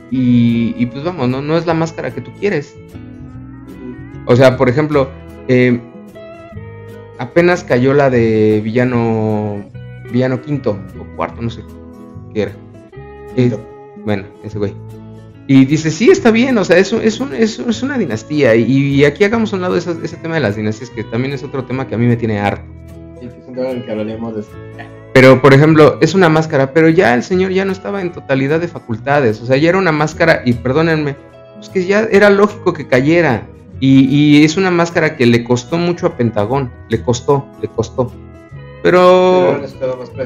y, 0.10 0.86
pues 0.88 1.04
vamos, 1.04 1.28
¿no? 1.30 1.42
no 1.42 1.58
es 1.58 1.66
la 1.66 1.74
máscara 1.74 2.12
que 2.12 2.22
tú 2.22 2.32
quieres. 2.40 2.76
O 4.26 4.36
sea, 4.36 4.56
por 4.58 4.70
ejemplo, 4.70 5.10
eh, 5.48 5.80
apenas 7.18 7.64
cayó 7.64 7.94
la 7.94 8.10
de 8.10 8.62
villano, 8.64 9.64
villano 10.12 10.42
quinto 10.42 10.78
o 11.00 11.16
cuarto, 11.16 11.42
no 11.42 11.50
sé 11.50 11.62
qué 12.34 12.44
era. 12.44 12.52
Eh, 13.36 13.56
bueno, 14.04 14.26
ese 14.44 14.58
güey. 14.58 14.74
Y 15.50 15.64
dice, 15.64 15.92
sí, 15.92 16.10
está 16.10 16.30
bien, 16.30 16.58
o 16.58 16.66
sea, 16.66 16.78
es, 16.78 16.92
es, 16.92 17.22
es, 17.22 17.84
una 17.84 17.98
dinastía. 17.98 18.54
Y, 18.56 19.06
aquí 19.06 19.24
hagamos 19.24 19.54
un 19.54 19.62
lado 19.62 19.78
ese, 19.78 19.96
ese, 20.04 20.18
tema 20.18 20.36
de 20.36 20.42
las 20.42 20.58
dinastías, 20.58 20.90
que 20.90 21.06
también 21.06 21.34
es 21.34 21.42
otro 21.44 21.64
tema 21.64 21.88
que 21.88 21.96
a 21.96 21.98
mí 21.98 22.06
me 22.06 22.18
tiene 22.18 22.40
harto. 22.40 22.66
Sí, 23.22 23.28
que 23.28 23.38
es 23.38 23.48
un 23.48 23.56
tema 23.56 23.70
en 23.70 23.78
el 23.78 23.86
que 23.86 23.92
hablaremos 23.92 24.36
de 24.36 24.44
Pero, 25.14 25.42
por 25.42 25.54
ejemplo, 25.54 26.00
es 26.02 26.14
una 26.14 26.28
máscara, 26.28 26.74
pero 26.74 26.90
ya 26.90 27.14
el 27.14 27.24
señor 27.24 27.52
ya 27.52 27.64
no 27.64 27.72
estaba 27.72 28.02
en 28.02 28.12
totalidad 28.12 28.60
de 28.60 28.68
facultades. 28.68 29.40
O 29.42 29.46
sea, 29.46 29.56
ya 29.56 29.70
era 29.70 29.78
una 29.78 29.94
máscara, 29.94 30.42
y 30.44 30.52
perdónenme, 30.52 31.16
pues 31.56 31.70
que 31.70 31.86
ya 31.86 32.02
era 32.12 32.30
lógico 32.30 32.74
que 32.74 32.88
cayera. 32.88 33.48
Y, 33.80 34.06
y 34.06 34.44
es 34.44 34.58
una 34.58 34.72
máscara 34.72 35.16
que 35.16 35.26
le 35.26 35.44
costó 35.44 35.78
mucho 35.78 36.08
a 36.08 36.18
Pentagón. 36.18 36.72
Le 36.90 37.02
costó, 37.02 37.48
le 37.62 37.68
costó. 37.68 38.12
Pero, 38.84 39.60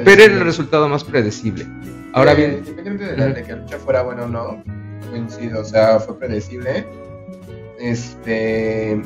pero 0.04 0.24
era 0.24 0.34
el 0.34 0.42
resultado 0.42 0.88
más 0.88 1.04
predecible. 1.04 1.66
Ahora 2.14 2.34
bien. 2.34 2.58
Independientemente 2.60 3.22
de, 3.22 3.34
de 3.34 3.44
que 3.44 3.52
la 3.54 3.58
lucha 3.60 3.78
fuera 3.78 4.04
buena 4.04 4.24
o 4.24 4.28
no, 4.28 4.64
coincido, 5.10 5.62
o 5.62 5.64
sea, 5.64 6.00
fue 6.00 6.18
predecible. 6.20 6.86
Este, 7.80 9.02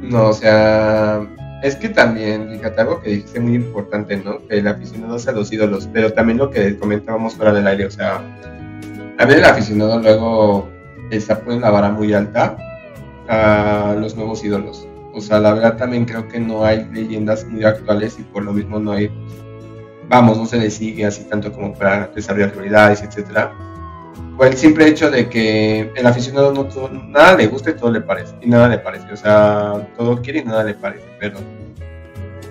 no, 0.00 0.28
o 0.28 0.32
sea, 0.32 1.26
es 1.62 1.76
que 1.76 1.88
también, 1.88 2.50
fíjate, 2.50 2.80
algo 2.80 3.00
que 3.00 3.10
dijiste 3.10 3.40
muy 3.40 3.54
importante, 3.54 4.16
¿no? 4.16 4.46
Que 4.46 4.58
el 4.58 4.66
aficionado 4.66 5.18
sea 5.18 5.32
los 5.32 5.52
ídolos, 5.52 5.88
pero 5.92 6.12
también 6.12 6.38
lo 6.38 6.50
que 6.50 6.76
comentábamos 6.76 7.34
fuera 7.34 7.52
del 7.52 7.66
aire, 7.66 7.86
o 7.86 7.90
sea, 7.90 8.20
a 9.18 9.24
ver 9.24 9.38
el 9.38 9.44
aficionado 9.44 10.00
luego 10.00 10.68
está 11.10 11.38
poniendo 11.38 11.66
la 11.66 11.72
vara 11.72 11.90
muy 11.90 12.12
alta 12.12 12.56
a 13.28 13.96
los 13.98 14.16
nuevos 14.16 14.44
ídolos. 14.44 14.86
O 15.14 15.20
sea, 15.20 15.40
la 15.40 15.52
verdad 15.52 15.76
también 15.76 16.04
creo 16.04 16.26
que 16.28 16.40
no 16.40 16.64
hay 16.64 16.86
leyendas 16.92 17.44
muy 17.46 17.64
actuales 17.64 18.18
y 18.18 18.22
por 18.22 18.44
lo 18.44 18.52
mismo 18.52 18.78
no 18.78 18.92
hay, 18.92 19.10
vamos, 20.08 20.38
no 20.38 20.46
se 20.46 20.56
le 20.56 20.70
sigue 20.70 21.04
así 21.04 21.24
tanto 21.24 21.52
como 21.52 21.74
para 21.74 22.06
desarrollar 22.08 22.50
rivalidades, 22.52 23.02
etcétera 23.02 23.52
por 24.36 24.46
el 24.46 24.56
simple 24.56 24.88
hecho 24.88 25.10
de 25.10 25.28
que 25.28 25.90
el 25.94 26.06
aficionado 26.06 26.52
no 26.52 26.66
todo, 26.66 26.88
nada 26.90 27.36
le 27.36 27.46
gusta 27.46 27.70
y 27.70 27.74
todo 27.74 27.90
le 27.90 28.00
parece, 28.00 28.34
y 28.40 28.48
nada 28.48 28.68
le 28.68 28.78
parece, 28.78 29.12
o 29.12 29.16
sea, 29.16 29.88
todo 29.96 30.20
quiere 30.22 30.40
y 30.40 30.44
nada 30.44 30.64
le 30.64 30.74
parece, 30.74 31.04
pero 31.20 31.38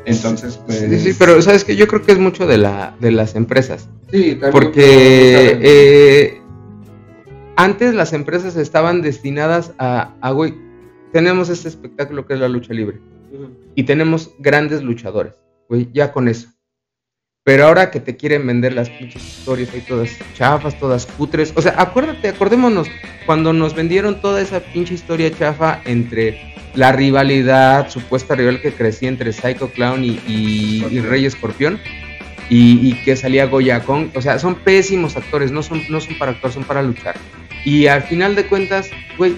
entonces 0.06 0.60
pues... 0.66 0.80
Sí, 0.80 1.00
sí, 1.00 1.16
pero 1.18 1.42
sabes 1.42 1.64
que 1.64 1.76
yo 1.76 1.88
creo 1.88 2.02
que 2.02 2.12
es 2.12 2.20
mucho 2.20 2.48
de, 2.48 2.58
la, 2.58 2.96
de 3.00 3.12
las 3.12 3.36
empresas. 3.36 3.88
Sí, 4.12 4.36
también 4.36 4.52
porque 4.52 5.60
eh, 5.62 6.41
antes 7.64 7.94
las 7.94 8.14
empresas 8.14 8.56
estaban 8.56 9.02
destinadas 9.02 9.74
a, 9.78 10.16
a, 10.22 10.32
güey, 10.32 10.56
tenemos 11.14 11.50
este 11.50 11.68
espectáculo 11.68 12.26
que 12.26 12.34
es 12.34 12.40
la 12.40 12.50
lucha 12.50 12.74
libre, 12.74 13.00
y 13.76 13.84
tenemos 13.84 14.32
grandes 14.40 14.82
luchadores, 14.82 15.36
güey, 15.70 15.88
ya 15.94 16.12
con 16.12 16.28
eso. 16.28 16.50
Pero 17.44 17.66
ahora 17.66 17.90
que 17.90 18.00
te 18.00 18.18
quieren 18.18 18.46
vender 18.46 18.74
las 18.74 18.90
pinches 18.90 19.24
historias 19.24 19.74
ahí 19.74 19.82
todas 19.82 20.12
chafas, 20.36 20.80
todas 20.80 21.08
putres. 21.08 21.54
O 21.56 21.62
sea, 21.62 21.74
acuérdate, 21.78 22.28
acordémonos, 22.28 22.88
cuando 23.26 23.52
nos 23.52 23.74
vendieron 23.74 24.22
toda 24.22 24.42
esa 24.42 24.60
pinche 24.60 24.94
historia 24.94 25.32
chafa 25.36 25.82
entre 25.86 26.54
la 26.76 26.92
rivalidad, 26.92 27.90
supuesta 27.90 28.36
rival 28.36 28.62
que 28.62 28.74
crecía 28.74 29.10
entre 29.10 29.34
Psycho 29.34 29.70
Clown 29.70 30.04
y, 30.04 31.00
Rey 31.02 31.26
Escorpión. 31.26 31.80
Y, 32.54 32.96
que 33.06 33.16
salía 33.16 33.46
Goya 33.46 33.80
Kong. 33.80 34.10
O 34.14 34.22
sea, 34.22 34.38
son 34.38 34.56
pésimos 34.56 35.16
actores, 35.16 35.52
no 35.52 35.64
son, 35.64 35.82
no 35.90 36.02
son 36.02 36.18
para 36.18 36.32
actuar, 36.32 36.52
son 36.52 36.66
para 36.66 36.84
luchar. 36.84 37.16
Y 37.64 37.88
al 37.88 38.04
final 38.04 38.36
de 38.36 38.46
cuentas, 38.46 38.90
güey, 39.18 39.38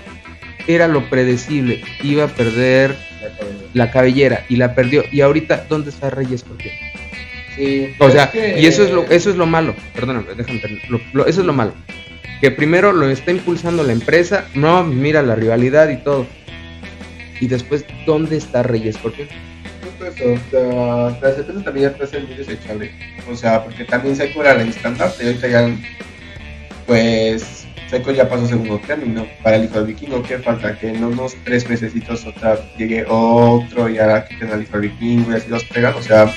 era 0.67 0.87
lo 0.87 1.07
predecible. 1.11 1.83
Iba 2.01 2.23
a 2.23 2.27
perder 2.27 2.97
la 3.73 3.91
cabellera 3.91 4.45
y 4.49 4.55
la 4.55 4.73
perdió. 4.73 5.03
Y 5.11 5.21
ahorita, 5.21 5.67
¿dónde 5.69 5.91
está 5.91 6.09
Rey 6.09 6.33
Escorpión? 6.33 6.73
o 7.99 8.09
sea, 8.09 8.31
y 8.33 8.65
eso 8.65 8.83
es 8.83 8.89
lo 8.89 9.03
eso 9.11 9.29
es 9.29 9.35
lo 9.35 9.45
malo, 9.45 9.75
perdóname, 9.93 10.33
déjame 10.35 10.59
eso 10.59 11.41
es 11.41 11.45
lo 11.45 11.53
malo. 11.53 11.73
Que 12.41 12.51
primero 12.51 12.91
lo 12.91 13.07
está 13.09 13.31
impulsando 13.31 13.83
la 13.83 13.93
empresa, 13.93 14.47
no, 14.55 14.83
mira 14.83 15.21
la 15.21 15.35
rivalidad 15.35 15.89
y 15.89 15.97
todo. 15.97 16.25
Y 17.39 17.47
después, 17.47 17.85
¿dónde 18.05 18.37
está 18.37 18.63
Reyes? 18.63 18.97
¿Por 18.97 19.13
Justo 20.11 21.09
eso, 21.27 21.41
o 21.41 21.53
sea, 21.53 21.63
también 21.63 21.91
ya 21.91 22.03
hacen 22.03 22.25
muy 22.25 22.35
desechable. 22.35 22.91
O 23.29 23.35
sea, 23.35 23.63
porque 23.63 23.85
también 23.85 24.15
se 24.15 24.31
era 24.31 24.53
el 24.53 24.69
estandarte 24.69 25.25
ahorita 25.25 25.47
ya, 25.47 25.69
pues, 26.85 27.67
Seco 27.89 28.11
ya 28.11 28.27
pasó 28.27 28.47
segundo 28.47 28.79
término 28.79 29.27
para 29.43 29.57
el 29.57 29.65
hijo 29.65 29.75
del 29.75 29.87
vikingo. 29.87 30.23
¿Qué 30.23 30.39
falta? 30.39 30.77
Que 30.79 30.89
en 30.89 31.03
unos 31.03 31.35
tres 31.43 31.69
meses 31.69 31.93
otra 32.25 32.57
llegue 32.75 33.05
otro 33.07 33.87
y 33.87 33.99
ahora 33.99 34.25
quiten 34.25 34.51
al 34.51 34.63
hijo 34.63 34.79
del 34.79 34.89
vikingo 34.89 35.31
y 35.31 35.35
así 35.35 35.47
los 35.49 35.63
pegan. 35.65 35.93
O 35.93 36.01
sea, 36.01 36.33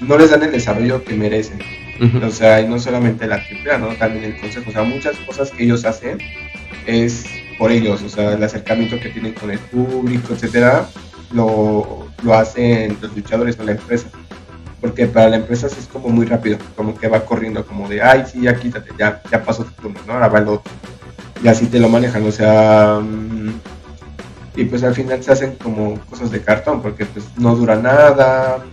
no 0.00 0.18
les 0.18 0.30
dan 0.30 0.42
el 0.42 0.50
desarrollo 0.50 1.04
que 1.04 1.14
merecen. 1.14 1.60
O 2.20 2.30
sea, 2.30 2.60
y 2.60 2.66
no 2.66 2.80
solamente 2.80 3.28
la 3.28 3.44
triple 3.46 3.78
¿no? 3.78 3.88
También 3.94 4.24
el 4.24 4.40
consejo. 4.40 4.70
O 4.70 4.72
sea, 4.72 4.82
muchas 4.82 5.16
cosas 5.18 5.52
que 5.52 5.62
ellos 5.62 5.84
hacen 5.84 6.18
es 6.86 7.26
por 7.58 7.70
ellos. 7.70 8.02
O 8.02 8.08
sea, 8.08 8.32
el 8.32 8.42
acercamiento 8.42 8.98
que 8.98 9.10
tienen 9.10 9.34
con 9.34 9.52
el 9.52 9.60
público, 9.60 10.34
etcétera, 10.34 10.88
lo, 11.32 12.11
lo 12.22 12.34
hacen 12.34 12.96
los 13.00 13.14
luchadores 13.14 13.58
o 13.58 13.64
la 13.64 13.72
empresa. 13.72 14.08
Porque 14.80 15.06
para 15.06 15.28
la 15.28 15.36
empresa 15.36 15.68
es 15.68 15.88
como 15.92 16.08
muy 16.08 16.26
rápido, 16.26 16.58
como 16.74 16.98
que 16.98 17.06
va 17.06 17.24
corriendo, 17.24 17.64
como 17.64 17.88
de, 17.88 18.02
ay, 18.02 18.24
sí, 18.30 18.42
ya 18.42 18.56
quítate, 18.56 18.90
ya, 18.98 19.22
ya 19.30 19.44
pasó 19.44 19.64
tu 19.64 19.70
turno, 19.82 20.00
¿no? 20.06 20.14
Ahora 20.14 20.28
va 20.28 20.38
el 20.40 20.48
otro. 20.48 20.72
Y 21.42 21.48
así 21.48 21.66
te 21.66 21.78
lo 21.78 21.88
manejan, 21.88 22.26
o 22.26 22.32
sea, 22.32 22.98
mm, 23.00 23.52
y 24.56 24.64
pues 24.64 24.82
al 24.82 24.94
final 24.94 25.22
se 25.22 25.32
hacen 25.32 25.54
como 25.62 26.00
cosas 26.10 26.32
de 26.32 26.42
cartón, 26.42 26.82
porque 26.82 27.06
pues 27.06 27.26
no 27.36 27.54
dura 27.54 27.76
nada, 27.76 28.64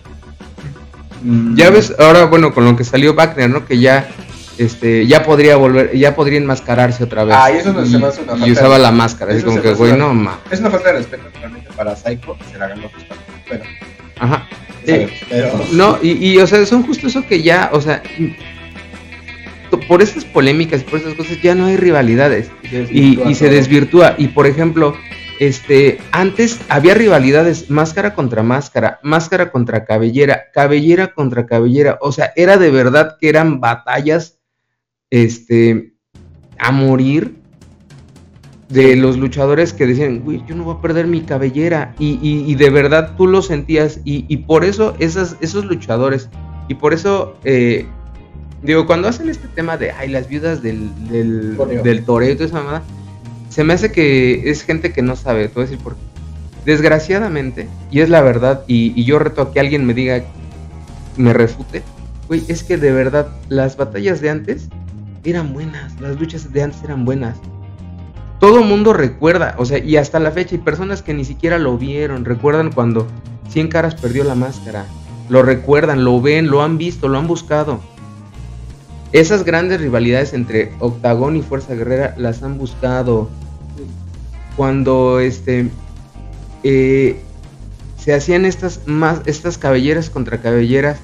Mm. 1.22 1.56
Ya 1.56 1.70
ves, 1.70 1.94
ahora 2.00 2.25
bueno, 2.25 2.53
con 2.53 2.65
lo 2.65 2.75
que 2.75 2.84
salió 2.84 3.13
Wagner, 3.13 3.50
¿no? 3.50 3.65
Que 3.65 3.79
ya 3.79 4.08
este 4.58 5.08
ya 5.08 5.24
podría 5.24 5.56
volver, 5.58 5.96
ya 5.98 6.15
podría 6.15 6.38
enmascararse 6.38 7.03
otra 7.03 7.24
vez. 7.24 7.36
Ah, 7.38 7.51
y 7.51 7.58
eso 7.58 7.74
no 7.74 7.86
se 7.86 7.98
me 7.98 8.08
hace 8.08 8.22
una 8.22 8.32
falta. 8.34 8.48
Y 8.48 8.51
usaba 8.51 8.77
la 8.77 8.91
máscara, 8.91 9.34
así 9.34 9.44
como 9.44 9.62
que, 9.62 9.74
güey, 9.74 9.94
no, 9.94 10.13
ma. 10.13 10.39
Es 10.50 10.60
una 10.60 10.70
falta 10.70 10.89
de 10.89 11.00
respeto 11.00 11.24
realmente 11.39 11.70
para 11.75 11.96
Psycho, 11.96 12.38
se 12.51 12.58
la 12.58 12.68
ganó 12.68 12.89
justo. 12.89 13.15
Bueno. 13.50 13.63
Ajá. 14.18 14.48
pero... 14.86 15.65
No, 15.74 16.00
y, 16.01 16.12
y, 16.12 16.38
o 16.38 16.48
sea, 16.48 16.65
son 16.65 16.84
justo 16.84 17.08
eso 17.08 17.25
que 17.27 17.41
ya, 17.41 17.70
o 17.74 17.82
sea, 17.82 18.01
por 19.88 20.01
esas 20.01 20.25
polémicas 20.25 20.82
y 20.82 20.84
por 20.86 21.00
esas 21.00 21.13
cosas 21.15 21.41
ya 21.41 21.56
no 21.56 21.65
hay 21.65 21.77
rivalidades. 21.77 22.50
Y, 22.72 23.22
y 23.22 23.36
se 23.36 23.50
desvirtúa. 23.50 24.15
Y 24.18 24.29
por 24.29 24.48
ejemplo, 24.48 24.96
este, 25.39 26.00
antes 26.12 26.60
había 26.68 26.94
rivalidades 26.94 27.70
máscara 27.70 28.13
contra 28.13 28.44
máscara, 28.44 29.00
máscara 29.03 29.51
contra 29.51 29.86
cabellera, 29.86 30.51
cabellera 30.53 31.13
contra 31.13 31.46
cabellera, 31.46 31.98
o 32.01 32.12
sea, 32.12 32.34
era 32.36 32.58
de 32.58 32.70
verdad 32.72 33.15
que 33.20 33.29
eran 33.29 33.62
batallas, 33.62 34.38
este, 35.10 35.94
a 36.58 36.72
morir. 36.72 37.38
De 38.70 38.96
los 38.96 39.18
luchadores 39.18 39.74
que 39.74 39.88
decían, 39.88 40.22
güey, 40.24 40.44
yo 40.48 40.56
no 40.56 40.64
voy 40.64 40.76
a 40.78 40.82
perder 40.82 41.08
mi 41.08 41.22
cabellera. 41.22 41.96
Y, 41.98 42.20
y, 42.22 42.56
de 42.56 42.70
verdad 42.70 43.16
tú 43.18 43.28
lo 43.28 43.42
sentías. 43.42 44.00
Y, 44.06 44.26
y, 44.28 44.38
por 44.38 44.64
eso 44.64 44.96
esas, 45.00 45.36
esos 45.42 45.66
luchadores, 45.66 46.30
y 46.68 46.76
por 46.76 46.94
eso, 46.94 47.36
eh, 47.44 47.88
digo, 48.62 48.86
cuando 48.86 49.08
hacen 49.08 49.28
este 49.28 49.48
tema 49.48 49.76
de, 49.78 49.92
ay, 49.92 50.10
las 50.10 50.30
viudas 50.30 50.62
del, 50.62 50.90
del, 51.10 51.58
del 51.84 52.06
toreo 52.06 52.32
y 52.32 52.36
toda 52.36 52.46
esa 52.46 52.60
mamada, 52.60 52.84
se 53.50 53.64
me 53.64 53.74
hace 53.74 53.92
que 53.92 54.50
es 54.50 54.64
gente 54.64 54.94
que 54.94 55.02
no 55.02 55.16
sabe. 55.16 55.48
Te 55.48 55.56
voy 55.56 55.64
a 55.64 55.66
decir 55.66 55.84
por 55.84 55.96
qué. 55.96 56.02
Desgraciadamente, 56.66 57.68
y 57.90 58.02
es 58.02 58.10
la 58.10 58.22
verdad, 58.22 58.64
y, 58.68 58.94
y 58.96 59.04
yo 59.04 59.18
reto 59.18 59.42
a 59.42 59.52
que 59.52 59.60
alguien 59.60 59.86
me 59.86 59.96
diga, 59.96 60.24
me 61.18 61.34
refute, 61.34 61.82
güey, 62.28 62.44
es 62.48 62.64
que 62.64 62.78
de 62.78 62.92
verdad 62.92 63.30
las 63.48 63.76
batallas 63.78 64.22
de 64.22 64.30
antes 64.30 64.70
eran 65.24 65.54
buenas, 65.54 66.00
las 66.00 66.20
luchas 66.20 66.54
de 66.54 66.62
antes 66.62 66.84
eran 66.84 67.06
buenas 67.06 67.38
todo 68.39 68.63
mundo 68.63 68.93
recuerda, 68.93 69.55
o 69.58 69.65
sea, 69.65 69.79
y 69.79 69.98
hasta 69.98 70.19
la 70.19 70.31
fecha, 70.31 70.55
hay 70.55 70.62
personas 70.62 71.01
que 71.01 71.13
ni 71.13 71.25
siquiera 71.25 71.60
lo 71.60 71.77
vieron, 71.77 72.25
recuerdan 72.25 72.72
cuando 72.72 73.05
Cien 73.50 73.67
Caras 73.67 73.96
perdió 73.96 74.24
la 74.24 74.36
máscara, 74.36 74.86
lo 75.27 75.43
recuerdan, 75.43 76.03
lo 76.03 76.22
ven, 76.22 76.50
lo 76.50 76.63
han 76.63 76.77
visto, 76.77 77.08
lo 77.08 77.17
han 77.17 77.27
buscado. 77.27 77.81
Esas 79.12 79.43
grandes 79.43 79.81
rivalidades 79.81 80.34
entre 80.34 80.72
Octagón 80.79 81.36
y 81.36 81.41
Fuerza 81.41 81.74
Guerrera 81.74 82.13
las 82.17 82.43
han 82.43 82.58
buscado. 82.58 83.29
Cuando 84.55 85.19
este 85.19 85.69
eh, 86.63 87.19
se 87.98 88.13
hacían 88.13 88.46
estas 88.46 88.81
más 88.86 89.22
estas 89.25 89.58
cabelleras 89.58 90.10
contra 90.10 90.41
cabelleras, 90.41 91.00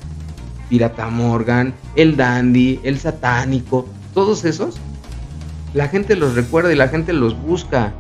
Pirata 0.70 1.08
Morgan, 1.08 1.74
el 1.96 2.16
Dandy, 2.16 2.80
el 2.84 3.00
Satánico, 3.00 3.88
todos 4.14 4.46
esos 4.46 4.76
la 5.76 5.90
gente 5.90 6.16
los 6.16 6.36
recuerda 6.36 6.72
y 6.72 6.76
la 6.76 6.88
gente 6.88 7.12
los 7.12 7.40
busca 7.40 7.94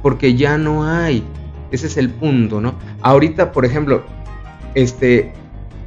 porque 0.00 0.36
ya 0.36 0.56
no 0.56 0.88
hay. 0.88 1.24
Ese 1.72 1.88
es 1.88 1.96
el 1.96 2.08
punto, 2.08 2.60
¿no? 2.60 2.76
Ahorita, 3.02 3.50
por 3.50 3.64
ejemplo, 3.64 4.04
este, 4.74 5.32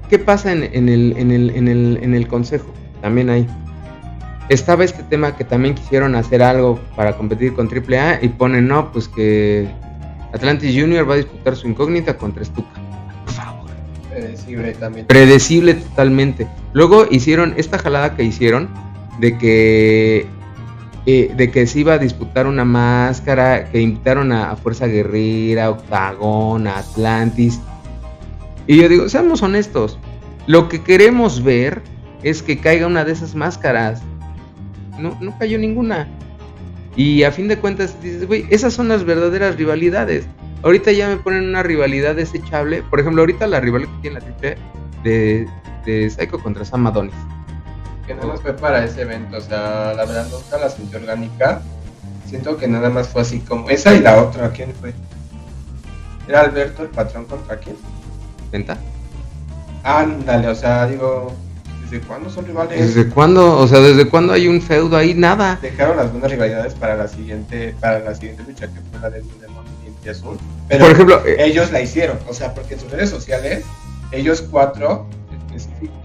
¿qué 0.09 0.19
pasa 0.19 0.51
en, 0.51 0.63
el, 0.63 0.73
en, 1.17 1.31
el, 1.31 1.49
en, 1.55 1.67
el, 1.69 1.99
en 2.01 2.13
el 2.13 2.27
consejo? 2.27 2.73
También 3.01 3.29
hay. 3.29 3.47
Estaba 4.49 4.83
este 4.83 5.01
tema 5.03 5.37
que 5.37 5.45
también 5.45 5.75
quisieron 5.75 6.13
hacer 6.15 6.43
algo 6.43 6.77
para 6.97 7.15
competir 7.15 7.53
con 7.53 7.69
AAA 7.69 8.19
y 8.21 8.27
ponen, 8.27 8.67
no, 8.67 8.91
pues 8.91 9.07
que 9.07 9.69
Atlantis 10.33 10.77
Junior 10.77 11.09
va 11.09 11.13
a 11.13 11.17
disputar 11.17 11.55
su 11.55 11.69
incógnita 11.69 12.17
contra 12.17 12.43
Stuka. 12.43 12.81
Por 13.23 13.33
favor. 13.33 13.69
Predecible 14.09 14.73
también. 14.73 15.05
Predecible 15.05 15.75
totalmente. 15.75 16.47
Luego 16.73 17.07
hicieron 17.09 17.53
esta 17.55 17.77
jalada 17.77 18.17
que 18.17 18.23
hicieron 18.23 18.67
de 19.21 19.37
que 19.37 20.38
eh, 21.11 21.31
de 21.35 21.49
que 21.49 21.65
se 21.65 21.79
iba 21.79 21.93
a 21.93 21.97
disputar 21.97 22.45
una 22.45 22.65
máscara, 22.65 23.71
que 23.71 23.81
invitaron 23.81 24.31
a, 24.31 24.55
Fuerza 24.55 24.85
Guerrera, 24.85 25.71
Octagón, 25.71 26.67
Atlantis. 26.67 27.59
Y 28.67 28.79
yo 28.79 28.87
digo, 28.87 29.09
seamos 29.09 29.41
honestos, 29.41 29.97
lo 30.45 30.69
que 30.69 30.83
queremos 30.83 31.43
ver 31.43 31.81
es 32.21 32.43
que 32.43 32.59
caiga 32.59 32.85
una 32.85 33.05
de 33.05 33.13
esas 33.13 33.33
máscaras. 33.33 34.03
No, 34.99 35.17
no 35.19 35.35
cayó 35.39 35.57
ninguna. 35.57 36.07
Y 36.95 37.23
a 37.23 37.31
fin 37.31 37.47
de 37.47 37.57
cuentas 37.57 37.99
dices, 38.03 38.27
güey, 38.27 38.45
esas 38.51 38.75
son 38.75 38.87
las 38.87 39.03
verdaderas 39.03 39.55
rivalidades. 39.55 40.27
Ahorita 40.61 40.91
ya 40.91 41.07
me 41.07 41.17
ponen 41.17 41.49
una 41.49 41.63
rivalidad 41.63 42.15
desechable. 42.15 42.83
Por 42.83 42.99
ejemplo, 42.99 43.23
ahorita 43.23 43.47
la 43.47 43.59
rivalidad 43.59 43.91
que 43.95 44.01
tiene 44.01 44.19
la 44.19 44.25
triple 44.25 44.57
de, 45.03 45.47
de 45.87 46.07
Psycho 46.07 46.37
contra 46.37 46.63
Sam 46.63 46.85
Adonis 46.85 47.15
que 48.09 48.15
nada 48.15 48.27
más 48.27 48.41
fue 48.41 48.53
para 48.53 48.83
ese 48.83 49.03
evento. 49.03 49.37
O 49.37 49.41
sea, 49.41 49.93
la 49.95 50.03
verdad 50.03 50.27
nunca 50.31 50.57
la 50.57 50.67
sentí 50.67 50.95
orgánica. 50.95 51.61
Siento 52.27 52.57
que 52.57 52.67
nada 52.67 52.89
más 52.89 53.07
fue 53.07 53.21
así 53.21 53.39
como. 53.39 53.69
Esa 53.69 53.93
y 53.93 53.99
la 53.99 54.19
otra, 54.23 54.49
¿quién 54.49 54.73
fue? 54.73 54.95
¿Era 56.27 56.41
Alberto 56.41 56.81
el 56.81 56.89
patrón 56.89 57.25
contra 57.25 57.57
quién? 57.57 57.75
¿Venta? 58.51 58.77
Ándale, 59.83 60.47
o 60.47 60.55
sea, 60.55 60.87
digo. 60.87 61.35
¿Desde 61.83 62.05
cuándo 62.05 62.31
son 62.31 62.47
rivales? 62.47 62.79
¿Desde 62.79 63.09
cuándo? 63.11 63.57
O 63.57 63.67
sea, 63.67 63.79
¿desde 63.79 64.09
cuándo 64.09 64.33
hay 64.33 64.47
un 64.47 64.59
feudo 64.59 64.97
ahí? 64.97 65.13
Nada. 65.13 65.59
Dejaron 65.61 65.97
las 65.97 66.11
buenas 66.11 66.31
rivalidades 66.31 66.73
para 66.73 66.95
la 66.95 67.07
siguiente, 67.07 67.75
para 67.79 67.99
la 67.99 68.15
siguiente 68.15 68.43
lucha, 68.43 68.67
que 68.67 68.79
fue 68.89 68.99
la 69.01 69.11
de 69.11 69.21
Demon 69.39 69.65
y 70.03 70.09
Azul. 70.09 70.37
Pero 70.67 70.85
Por 70.85 70.93
ejemplo, 70.93 71.21
eh, 71.27 71.35
ellos 71.39 71.71
la 71.71 71.81
hicieron, 71.81 72.17
o 72.27 72.33
sea, 72.33 72.55
porque 72.55 72.73
en 72.73 72.79
sus 72.79 72.91
redes 72.91 73.11
sociales, 73.11 73.65
ellos 74.11 74.43
cuatro 74.49 75.07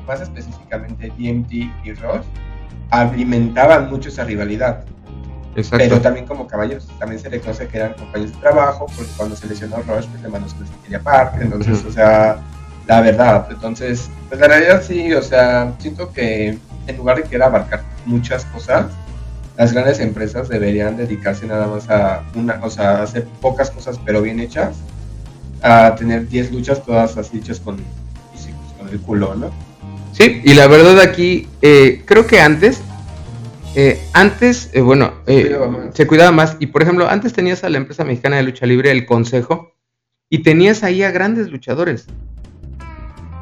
más 0.07 0.21
específicamente 0.21 1.09
DMT 1.19 1.53
y 1.85 1.93
Ross, 2.01 2.27
alimentaban 2.91 3.91
mucho 3.91 4.09
esa 4.09 4.25
rivalidad. 4.25 4.85
Pero 5.71 6.01
también 6.01 6.27
como 6.27 6.47
caballeros, 6.49 6.89
también 6.99 7.21
se 7.21 7.31
le 7.31 7.41
conoce 7.41 7.69
que 7.69 7.77
eran 7.77 7.95
compañeros 7.95 8.35
de 8.35 8.41
trabajo, 8.41 8.87
porque 8.97 9.11
cuando 9.17 9.37
se 9.37 9.47
lesionó 9.47 9.77
Rush, 9.77 10.07
pues 10.07 10.23
le 10.23 10.29
mandó 10.29 10.49
su 10.49 10.57
quería 10.83 11.01
parte, 11.01 11.45
entonces, 11.45 11.85
o 11.85 11.93
sea, 11.93 12.39
la 12.89 13.01
verdad, 13.01 13.47
entonces, 13.51 14.11
pues 14.29 14.41
la 14.41 14.49
realidad 14.49 14.83
sí, 14.83 15.13
o 15.13 15.23
sea, 15.23 15.73
siento 15.79 16.13
que 16.13 16.59
en 16.87 16.97
lugar 16.97 17.19
de 17.19 17.23
querer 17.23 17.45
abarcar 17.45 17.83
muchas 18.05 18.45
cosas, 18.47 18.87
las 19.57 19.73
grandes 19.73 20.01
empresas 20.01 20.49
deberían 20.49 20.97
dedicarse 20.97 21.47
nada 21.47 21.69
más 21.69 21.89
a 21.89 22.25
una, 22.35 22.59
o 22.63 22.69
sea, 22.69 23.03
hacer 23.03 23.25
pocas 23.41 23.71
cosas 23.71 24.01
pero 24.05 24.23
bien 24.23 24.41
hechas, 24.41 24.75
a 25.63 25.95
tener 25.95 26.29
10 26.29 26.51
luchas 26.51 26.83
todas 26.83 27.17
así 27.17 27.39
hechas 27.39 27.61
con 27.61 27.77
¿no? 28.99 29.51
Sí, 30.13 30.41
y 30.45 30.55
la 30.55 30.69
verdad 30.69 31.01
aquí, 31.01 31.49
eh, 31.61 32.03
creo 32.05 32.27
que 32.27 32.41
antes, 32.41 32.81
eh, 33.75 34.01
antes, 34.13 34.71
eh, 34.73 34.81
bueno, 34.81 35.13
se 35.27 36.07
cuidaba, 36.07 36.31
más. 36.31 36.57
Y 36.61 36.69
por 36.69 36.83
ejemplo, 36.83 37.09
antes 37.09 37.33
tenías 37.33 37.65
a 37.65 37.69
la 37.69 37.79
empresa 37.79 38.05
mexicana 38.05 38.37
de 38.37 38.45
lucha 38.45 38.67
libre, 38.67 38.93
el 38.93 39.07
Consejo, 39.07 39.75
y 40.31 40.43
tenías 40.43 40.85
ahí 40.85 41.03
a 41.03 41.11
grandes 41.11 41.51
luchadores. 41.51 42.07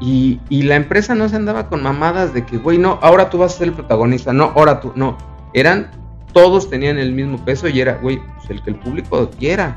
Y, 0.01 0.41
y 0.49 0.63
la 0.63 0.77
empresa 0.77 1.15
no 1.15 1.29
se 1.29 1.37
andaba 1.37 1.69
con 1.69 1.83
mamadas 1.83 2.33
de 2.35 2.45
que, 2.45 2.57
güey, 2.57 2.79
no, 2.79 2.99
ahora 3.03 3.31
tú 3.31 3.39
vas 3.39 3.55
a 3.55 3.59
ser 3.59 3.69
el 3.69 3.75
protagonista, 3.75 4.33
no, 4.33 4.53
ahora 4.57 4.81
tú, 4.81 4.93
no. 4.97 5.19
Eran, 5.55 5.91
todos 6.33 6.71
tenían 6.71 6.99
el 6.99 7.13
mismo 7.13 7.45
peso 7.45 7.69
y 7.69 7.81
era, 7.81 7.99
güey, 7.99 8.19
pues 8.39 8.51
el 8.51 8.63
que 8.63 8.71
el 8.71 8.77
público 8.77 9.31
quiera. 9.39 9.75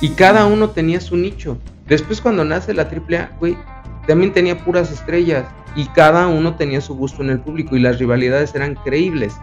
Y 0.00 0.10
cada 0.10 0.46
uno 0.46 0.70
tenía 0.70 1.00
su 1.00 1.16
nicho. 1.16 1.58
Después 1.86 2.20
cuando 2.20 2.44
nace 2.44 2.74
la 2.74 2.82
AAA, 2.82 3.30
güey, 3.40 3.56
también 4.08 4.32
tenía 4.32 4.64
puras 4.64 4.90
estrellas 4.90 5.44
y 5.76 5.84
cada 5.88 6.26
uno 6.28 6.56
tenía 6.56 6.80
su 6.80 6.96
gusto 6.96 7.22
en 7.22 7.28
el 7.28 7.40
público 7.40 7.76
y 7.76 7.80
las 7.80 7.98
rivalidades 7.98 8.54
eran 8.54 8.74
creíbles. 8.74 9.34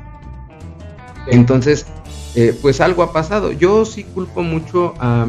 Entonces, 1.27 1.85
eh, 2.33 2.57
pues 2.61 2.81
algo 2.81 3.03
ha 3.03 3.13
pasado. 3.13 3.51
Yo 3.51 3.85
sí 3.85 4.03
culpo 4.03 4.41
mucho 4.41 4.95
a, 4.99 5.27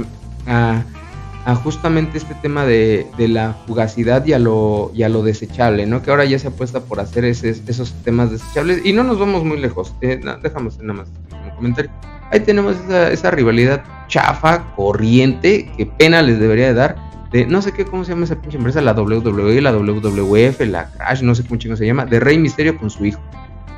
justamente 1.63 2.17
este 2.17 2.35
tema 2.35 2.65
de, 2.65 3.07
la 3.19 3.55
fugacidad 3.67 4.25
y 4.25 4.33
a, 4.33 4.39
lo, 4.39 4.91
lo 4.95 5.23
desechable, 5.23 5.85
¿no? 5.87 6.03
Que 6.03 6.11
ahora 6.11 6.25
ya 6.25 6.39
se 6.39 6.49
apuesta 6.49 6.81
por 6.81 6.99
hacer 6.99 7.27
esos 7.27 7.93
temas 8.05 8.31
desechables 8.31 8.85
y 8.87 8.95
no 8.95 9.05
nos 9.05 9.19
vamos 9.19 9.45
muy 9.45 9.59
lejos. 9.59 9.95
Eh, 10.01 10.19
dejamos 10.43 10.79
nada 10.79 11.01
más 11.01 11.09
un 11.31 11.57
comentario. 11.57 11.91
Ahí 12.33 12.41
tenemos 12.41 12.75
esa, 12.87 13.13
esa 13.13 13.31
rivalidad 13.31 13.85
chafa, 14.09 14.75
corriente, 14.75 15.71
que 15.77 15.85
pena 15.85 16.23
les 16.23 16.41
debería 16.41 16.69
de 16.69 16.75
dar 16.75 17.06
no 17.45 17.61
sé 17.61 17.73
qué, 17.73 17.85
cómo 17.85 18.05
se 18.05 18.13
llama 18.13 18.25
esa 18.25 18.41
pinche 18.41 18.57
empresa, 18.57 18.81
la 18.81 18.93
WWE, 18.93 19.61
la 19.61 19.73
WWF, 19.73 20.61
la 20.61 20.91
Crash, 20.93 21.23
no 21.23 21.35
sé 21.35 21.43
cómo 21.45 21.59
chingo 21.59 21.77
se 21.77 21.85
llama, 21.85 22.07
de 22.07 22.21
Rey 22.21 22.39
Misterio 22.39 22.79
con 22.79 22.89
su 22.89 23.05
hijo. 23.05 23.21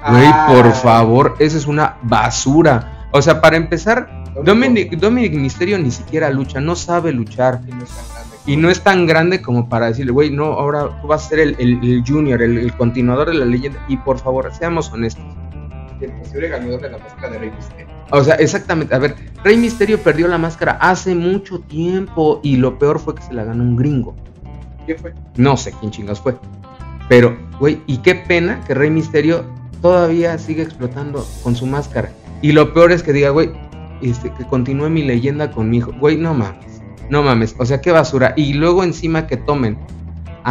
Güey, 0.08 0.30
por 0.46 0.66
ah. 0.66 0.72
favor, 0.72 1.36
esa 1.38 1.56
es 1.56 1.66
una 1.66 1.96
basura. 2.02 3.08
O 3.10 3.22
sea, 3.22 3.40
para 3.40 3.56
empezar, 3.56 4.24
Dominic, 4.44 4.92
Dominic 4.98 5.34
Misterio 5.34 5.78
ni 5.78 5.90
siquiera 5.90 6.30
lucha, 6.30 6.60
no 6.60 6.76
sabe 6.76 7.12
luchar. 7.12 7.60
Y 8.46 8.56
no 8.56 8.70
es 8.70 8.80
tan 8.80 9.06
grande, 9.06 9.42
como 9.42 9.68
para 9.68 9.86
decirle, 9.86 10.12
güey, 10.12 10.30
no, 10.30 10.44
ahora 10.44 11.00
tú 11.02 11.08
vas 11.08 11.26
a 11.26 11.28
ser 11.28 11.40
el, 11.40 11.56
el, 11.58 12.02
junior, 12.06 12.40
el, 12.40 12.72
continuador 12.74 13.28
de 13.28 13.34
la 13.34 13.44
leyenda. 13.44 13.84
Y 13.88 13.96
por 13.98 14.18
favor, 14.18 14.50
seamos 14.54 14.90
honestos. 14.92 15.24
El 16.00 16.12
posible 16.12 16.48
ganador 16.48 16.80
de 16.80 16.90
la 16.90 16.98
máscara 16.98 17.32
de 17.32 17.38
Rey 17.40 17.50
Misterio. 17.50 17.97
O 18.10 18.22
sea, 18.24 18.34
exactamente. 18.36 18.94
A 18.94 18.98
ver, 18.98 19.16
Rey 19.44 19.56
Misterio 19.56 19.98
perdió 19.98 20.28
la 20.28 20.38
máscara 20.38 20.72
hace 20.80 21.14
mucho 21.14 21.60
tiempo 21.60 22.40
y 22.42 22.56
lo 22.56 22.78
peor 22.78 22.98
fue 22.98 23.14
que 23.14 23.22
se 23.22 23.34
la 23.34 23.44
ganó 23.44 23.62
un 23.62 23.76
gringo. 23.76 24.16
¿Quién 24.86 24.98
fue? 24.98 25.14
No 25.36 25.56
sé 25.56 25.72
quién 25.78 25.90
chingados 25.90 26.20
fue. 26.20 26.36
Pero, 27.08 27.36
güey, 27.58 27.80
y 27.86 27.98
qué 27.98 28.14
pena 28.14 28.62
que 28.66 28.74
Rey 28.74 28.90
Misterio 28.90 29.44
todavía 29.82 30.38
sigue 30.38 30.62
explotando 30.62 31.26
con 31.42 31.54
su 31.56 31.66
máscara. 31.66 32.10
Y 32.42 32.52
lo 32.52 32.72
peor 32.72 32.92
es 32.92 33.02
que 33.02 33.12
diga, 33.12 33.30
güey, 33.30 33.50
este, 34.02 34.32
que 34.32 34.44
continúe 34.46 34.88
mi 34.88 35.02
leyenda 35.02 35.50
con 35.50 35.70
mi 35.70 35.78
hijo. 35.78 35.92
Güey, 35.98 36.16
no 36.16 36.34
mames. 36.34 36.80
No 37.10 37.22
mames. 37.22 37.54
O 37.58 37.66
sea, 37.66 37.80
qué 37.80 37.90
basura. 37.90 38.34
Y 38.36 38.54
luego 38.54 38.84
encima 38.84 39.26
que 39.26 39.36
tomen 39.36 39.78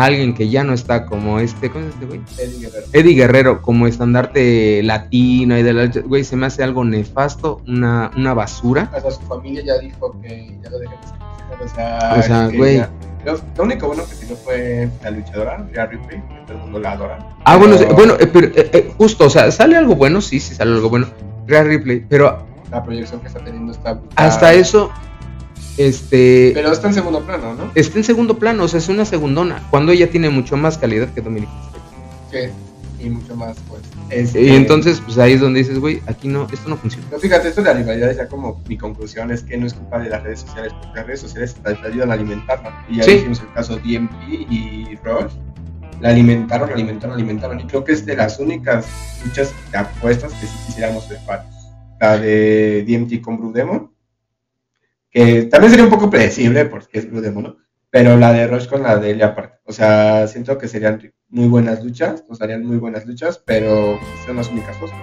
alguien 0.06 0.34
que 0.34 0.50
ya 0.50 0.64
no 0.64 0.74
está 0.74 1.06
como 1.06 1.40
este, 1.40 1.70
¿cómo 1.70 1.86
es 1.86 1.94
este 1.94 2.06
güey? 2.06 2.22
Eddie 2.38 2.60
Guerrero. 2.60 2.88
Eddie 2.94 3.16
Guerrero, 3.16 3.62
como 3.62 3.88
estandarte 3.88 4.82
latino 4.84 5.58
y 5.58 5.64
de 5.64 5.74
la 5.74 5.88
güey, 6.06 6.24
se 6.24 6.36
me 6.36 6.46
hace 6.46 6.64
algo 6.64 6.84
nefasto, 6.84 7.62
una, 7.68 8.12
una 8.16 8.34
basura. 8.34 8.90
Hasta 8.94 9.12
su 9.12 9.22
familia 9.22 9.64
ya 9.64 9.78
dijo 9.80 10.16
que 10.22 10.58
ya 10.64 10.70
lo 10.70 10.80
dejen 10.80 10.98
o 11.60 11.68
sea, 11.68 12.16
o 12.18 12.22
sea 12.22 12.48
güey. 12.48 12.84
Lo, 13.26 13.64
único 13.64 13.88
bueno 13.88 14.06
que 14.06 14.16
sí 14.16 14.26
no 14.30 14.36
fue 14.38 14.90
la 15.04 15.12
luchadora, 15.12 15.68
ya 15.74 15.86
Ripley, 15.86 16.22
que 16.22 16.36
todo 16.46 16.58
el 16.58 16.64
mundo 16.64 16.80
la 16.80 16.92
adora. 16.94 17.36
Ah, 17.44 17.58
bueno, 17.58 17.76
bueno, 17.94 18.14
eh, 18.20 18.28
pero 18.28 18.48
eh, 18.48 18.70
eh, 18.74 18.94
justo, 18.98 19.26
o 19.26 19.30
sea, 19.30 19.52
sale 19.52 19.76
algo 19.76 19.96
bueno, 19.96 20.22
sí, 20.22 20.40
sí 20.40 20.56
sale 20.56 20.72
algo 20.72 20.90
bueno. 20.90 21.08
Rhea 21.46 21.64
Ripley, 21.64 22.06
pero 22.08 22.46
la 22.72 22.84
proyección 22.84 23.20
que 23.22 23.28
está 23.28 23.40
teniendo 23.40 23.72
está... 23.72 24.00
Hasta 24.16 24.54
eso, 24.54 24.92
este... 25.78 26.52
Pero 26.54 26.72
está 26.72 26.88
en 26.88 26.94
segundo 26.94 27.24
plano, 27.26 27.56
¿no? 27.56 27.72
Está 27.76 27.98
en 27.98 28.04
segundo 28.04 28.38
plano, 28.38 28.64
o 28.64 28.68
sea, 28.68 28.80
es 28.80 28.90
una 28.90 29.06
segundona, 29.06 29.68
cuando 29.70 29.92
ella 29.92 30.10
tiene 30.10 30.30
mucho 30.30 30.58
más 30.58 30.78
calidad 30.78 31.14
que 31.14 31.22
Dominic 31.22 31.50
Sí, 32.32 32.50
y 33.00 33.10
mucho 33.10 33.36
más, 33.36 33.58
pues. 33.70 34.36
Y 34.36 34.50
entonces, 34.50 35.02
pues 35.06 35.18
ahí 35.18 35.34
es 35.34 35.42
donde 35.42 35.60
dices, 35.60 35.80
güey, 35.80 36.02
aquí 36.08 36.28
no, 36.28 36.48
esto 36.52 36.70
no 36.70 36.78
funciona. 36.78 37.06
No, 37.12 37.20
fíjate, 37.20 37.50
esto 37.50 37.62
de 37.62 37.68
la 37.68 37.74
rivalidad 37.74 38.16
ya 38.16 38.28
como 38.28 38.62
mi 38.68 38.78
conclusión 38.78 39.32
es 39.32 39.44
que 39.44 39.58
no 39.58 39.68
es 39.68 39.74
culpa 39.74 40.00
de 40.00 40.10
las 40.10 40.24
redes 40.24 40.42
sociales, 40.42 40.74
porque 40.82 40.98
las 40.98 41.08
redes 41.08 41.20
sociales 41.22 41.56
te 41.56 41.88
ayudan 41.88 42.12
a 42.12 42.14
alimentarla. 42.14 42.86
Y 42.90 42.98
ya 42.98 43.04
¿Sí? 43.04 43.12
dijimos 43.14 43.42
el 43.42 43.54
caso 43.54 43.78
DMP 43.78 44.12
y 44.30 44.98
Rush, 45.04 45.34
la 46.02 46.10
alimentaron, 46.10 46.72
alimentaron, 46.72 47.16
alimentaron. 47.16 47.60
Y 47.60 47.64
creo 47.66 47.84
que 47.84 47.94
es 47.94 48.06
de 48.06 48.16
las 48.16 48.40
únicas 48.40 48.88
luchas 49.26 49.54
de 49.72 49.78
apuestas 49.78 50.34
que 50.34 50.48
sí 50.48 50.54
quisiéramos 50.68 51.08
ver. 51.10 51.20
La 52.00 52.18
de 52.18 52.86
DMT 52.88 53.22
con 53.22 53.38
Blue 53.38 53.52
Demon, 53.52 53.92
que 55.18 55.44
también 55.44 55.72
sería 55.72 55.86
un 55.86 55.90
poco 55.90 56.12
predecible 56.12 56.66
porque 56.66 57.00
es 57.00 57.10
Blue 57.10 57.22
Demon, 57.22 57.44
¿no? 57.44 57.58
Pero 57.90 58.18
la 58.18 58.32
de 58.32 58.46
Rush 58.46 58.68
con 58.68 58.84
la 58.84 58.98
de 58.98 59.10
Elia 59.10 59.28
aparte. 59.28 59.58
O 59.64 59.72
sea, 59.72 60.28
siento 60.28 60.60
que 60.60 60.68
serían 60.68 61.12
muy 61.30 61.48
buenas 61.48 61.84
luchas, 61.84 62.24
nos 62.30 62.40
harían 62.40 62.64
muy 62.64 62.78
buenas 62.78 63.08
luchas, 63.08 63.42
pero 63.44 63.98
son 64.28 64.36
las 64.36 64.50
únicas 64.50 64.78
cosas. 64.78 64.96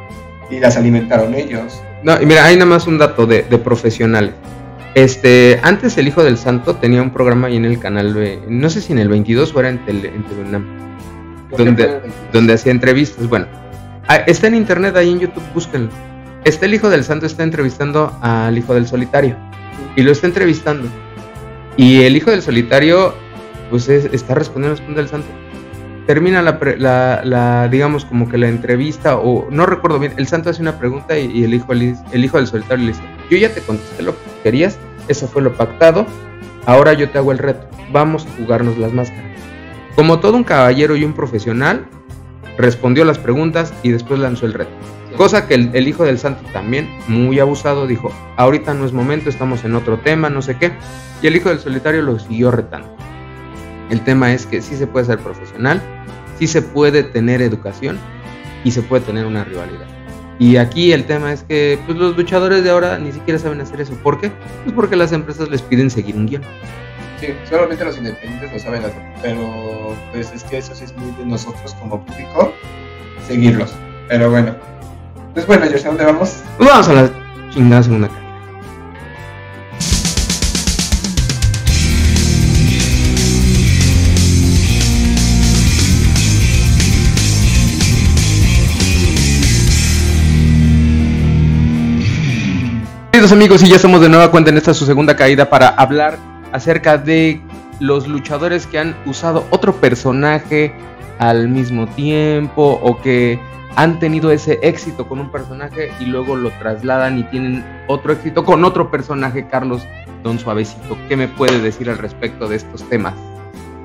Y 0.51 0.61
las 0.61 0.77
alimentaron 0.77 1.35
ellos. 1.35 1.83
No, 2.05 2.23
y 2.23 2.27
mira, 2.27 2.45
hay 2.45 2.55
nada 2.55 2.67
más 2.67 2.87
un 2.87 2.97
dato 2.97 3.27
de, 3.27 3.43
de 3.43 3.59
profesionales. 3.59 4.35
Este, 4.95 5.59
antes 5.65 5.99
el 5.99 6.07
Hijo 6.07 6.23
del 6.23 6.39
Santo 6.39 6.77
tenía 6.77 7.03
un 7.03 7.13
programa 7.13 7.49
ahí 7.49 7.57
en 7.57 7.65
el 7.65 7.81
canal, 7.81 8.15
no 8.47 8.71
sé 8.71 8.83
si 8.83 8.93
en 8.93 9.01
el 9.01 9.09
22 9.09 9.53
o 9.53 9.59
era 9.59 9.71
en, 9.71 9.85
tele, 9.85 10.13
en 10.15 10.25
donde, 11.59 12.01
donde 12.33 12.53
hacía 12.53 12.71
entrevistas. 12.71 13.29
Bueno, 13.29 13.47
ah, 14.07 14.19
está 14.29 14.47
en 14.47 14.55
internet, 14.55 14.95
ahí 14.95 15.11
en 15.11 15.19
YouTube, 15.19 15.43
búsquenlo. 15.53 15.91
Este 16.45 16.67
el 16.67 16.75
Hijo 16.75 16.89
del 16.89 17.03
Santo 17.03 17.27
está 17.27 17.43
entrevistando 17.43 18.17
al 18.21 18.57
Hijo 18.57 18.75
del 18.75 18.87
Solitario 18.87 19.37
y 19.97 20.03
lo 20.03 20.13
está 20.13 20.27
entrevistando. 20.27 20.89
Y 21.77 22.03
el 22.03 22.17
Hijo 22.17 22.31
del 22.31 22.43
Solitario, 22.43 23.15
pues 23.71 23.89
está 23.89 24.35
respondiendo, 24.35 24.77
responde 24.77 25.01
al 25.01 25.09
Santo 25.09 25.29
termina 26.07 26.43
la, 26.43 27.23
la, 27.25 27.69
digamos, 27.69 28.05
como 28.05 28.29
que 28.29 28.39
la 28.39 28.49
entrevista, 28.49 29.17
o 29.17 29.49
no 29.51 29.67
recuerdo 29.67 29.99
bien, 29.99 30.13
el 30.17 30.27
santo 30.27 30.51
hace 30.51 30.63
una 30.63 30.79
pregunta 30.79 31.19
y, 31.19 31.45
el, 31.45 31.55
hijo, 31.55 31.73
el, 31.73 32.25
hijo 32.25 32.37
del 32.37 32.47
solitario 32.47 32.85
le 32.85 32.93
dice, 32.93 33.03
yo 33.31 33.39
ya 33.39 33.53
te 33.53 33.61
contesté 33.61 34.03
lo 34.03 34.13
que 34.13 34.19
querías, 34.43 34.79
eso 35.09 35.27
fue 35.27 35.43
lo 35.43 35.55
pactado, 35.55 36.07
ahora 36.67 36.93
yo 36.93 37.09
te 37.09 37.19
hago 37.19 37.33
el 37.33 37.39
reto, 37.39 37.67
vamos 37.93 38.27
a 38.27 38.43
jugarnos 38.43 38.79
las 38.79 38.93
máscaras. 38.93 39.25
Como 39.97 40.19
todo 40.21 40.37
un 40.37 40.45
caballero 40.45 40.97
y 40.97 41.05
un 41.05 41.15
profesional, 41.15 41.87
respondió 42.59 43.05
las 43.05 43.19
preguntas 43.19 43.73
y 43.83 43.91
después 43.91 44.21
lanzó 44.21 44.47
el 44.47 44.55
reto. 44.55 44.73
Cosa 45.17 45.47
que 45.47 45.55
el, 45.55 45.71
el, 45.75 45.89
hijo 45.89 46.05
del 46.05 46.19
santo 46.19 46.43
también, 46.53 46.89
muy 47.07 47.39
abusado, 47.39 47.87
dijo, 47.87 48.13
ahorita 48.37 48.75
no 48.75 48.85
es 48.85 48.93
momento, 48.93 49.29
estamos 49.29 49.65
en 49.65 49.75
otro 49.75 49.99
tema, 49.99 50.29
no 50.29 50.43
sé 50.43 50.57
qué. 50.59 50.73
Y 51.23 51.27
el 51.27 51.37
hijo 51.37 51.49
del 51.49 51.59
solitario 51.59 52.03
lo 52.03 52.19
siguió 52.19 52.51
retando. 52.51 52.95
El 53.91 54.01
tema 54.01 54.33
es 54.33 54.47
que 54.47 54.61
sí 54.61 54.77
se 54.77 54.87
puede 54.87 55.07
ser 55.07 55.19
profesional, 55.19 55.83
sí 56.39 56.47
se 56.47 56.63
puede 56.63 57.03
tener 57.03 57.43
educación 57.43 57.99
y 58.65 58.71
se 58.71 58.83
puede 58.83 59.05
tener 59.05 59.27
una 59.27 59.45
rivalidad. 59.45 59.87
Y 60.39 60.57
aquí 60.57 60.93
el 60.93 61.05
tema 61.05 61.33
es 61.33 61.45
que 61.45 61.79
pues, 61.87 61.97
los 61.97 62.17
luchadores 62.17 62.65
de 62.65 62.71
ahora 62.71 62.99
ni 62.99 63.13
siquiera 63.13 63.39
saben 63.39 63.61
hacer 63.61 63.81
eso. 63.81 63.95
¿Por 64.03 64.21
qué? 64.21 64.33
Pues 64.65 64.75
porque 64.75 64.97
las 64.97 65.13
empresas 65.13 65.49
les 65.49 65.63
piden 65.63 65.91
seguir 65.91 66.17
un 66.17 66.27
guion. 66.27 66.43
Sí, 67.21 67.29
solamente 67.49 67.85
los 67.85 67.97
independientes 67.97 68.53
lo 68.53 68.59
saben 68.59 68.85
hacer. 68.85 69.03
Pero 69.23 69.95
pues 70.13 70.33
es 70.33 70.43
que 70.45 70.59
eso 70.59 70.75
sí 70.75 70.85
es 70.85 70.97
muy 70.97 71.13
de 71.13 71.27
nosotros 71.27 71.75
como 71.75 72.05
público, 72.05 72.53
seguirlos. 73.27 73.73
Pero 74.09 74.31
bueno. 74.31 74.74
Pues 75.35 75.49
bueno, 75.49 75.65
¿a 75.65 75.69
dónde 75.69 76.05
vamos? 76.05 76.45
Vamos 76.61 76.89
a 76.89 76.93
la 76.93 77.11
chingada 77.51 77.83
segunda 77.83 78.09
Queridos 93.11 93.33
amigos, 93.33 93.63
y 93.65 93.69
ya 93.69 93.77
estamos 93.77 94.01
de 94.01 94.09
nueva 94.09 94.31
cuenta 94.31 94.51
en 94.51 94.57
esta 94.57 94.73
su 94.73 94.87
segunda 94.87 95.17
caída 95.17 95.51
para 95.51 95.69
hablar 95.69 96.17
acerca 96.53 96.97
de 96.97 97.41
los 97.81 98.07
luchadores 98.07 98.69
que 98.69 98.79
han 98.79 98.95
usado 99.05 99.47
otro 99.51 99.75
personaje 99.75 100.73
al 101.19 101.49
mismo 101.49 101.89
tiempo 101.89 102.79
o 102.83 103.01
que 103.01 103.41
han 103.77 103.99
tenido 103.99 104.31
ese 104.31 104.59
éxito 104.63 105.09
con 105.09 105.19
un 105.19 105.31
personaje 105.31 105.91
y 105.99 106.07
luego 106.07 106.37
lo 106.37 106.51
trasladan 106.53 107.19
y 107.19 107.25
tienen 107.25 107.65
otro 107.89 108.13
éxito 108.13 108.45
con 108.45 108.65
otro 108.65 108.91
personaje, 108.91 109.47
Carlos 109.49 109.87
Don 110.23 110.39
Suavecito. 110.39 110.97
¿Qué 111.09 111.17
me 111.17 111.29
puede 111.29 111.61
decir 111.61 111.91
al 111.91 111.99
respecto 111.99 112.49
de 112.49 112.57
estos 112.57 112.89
temas? 112.89 113.15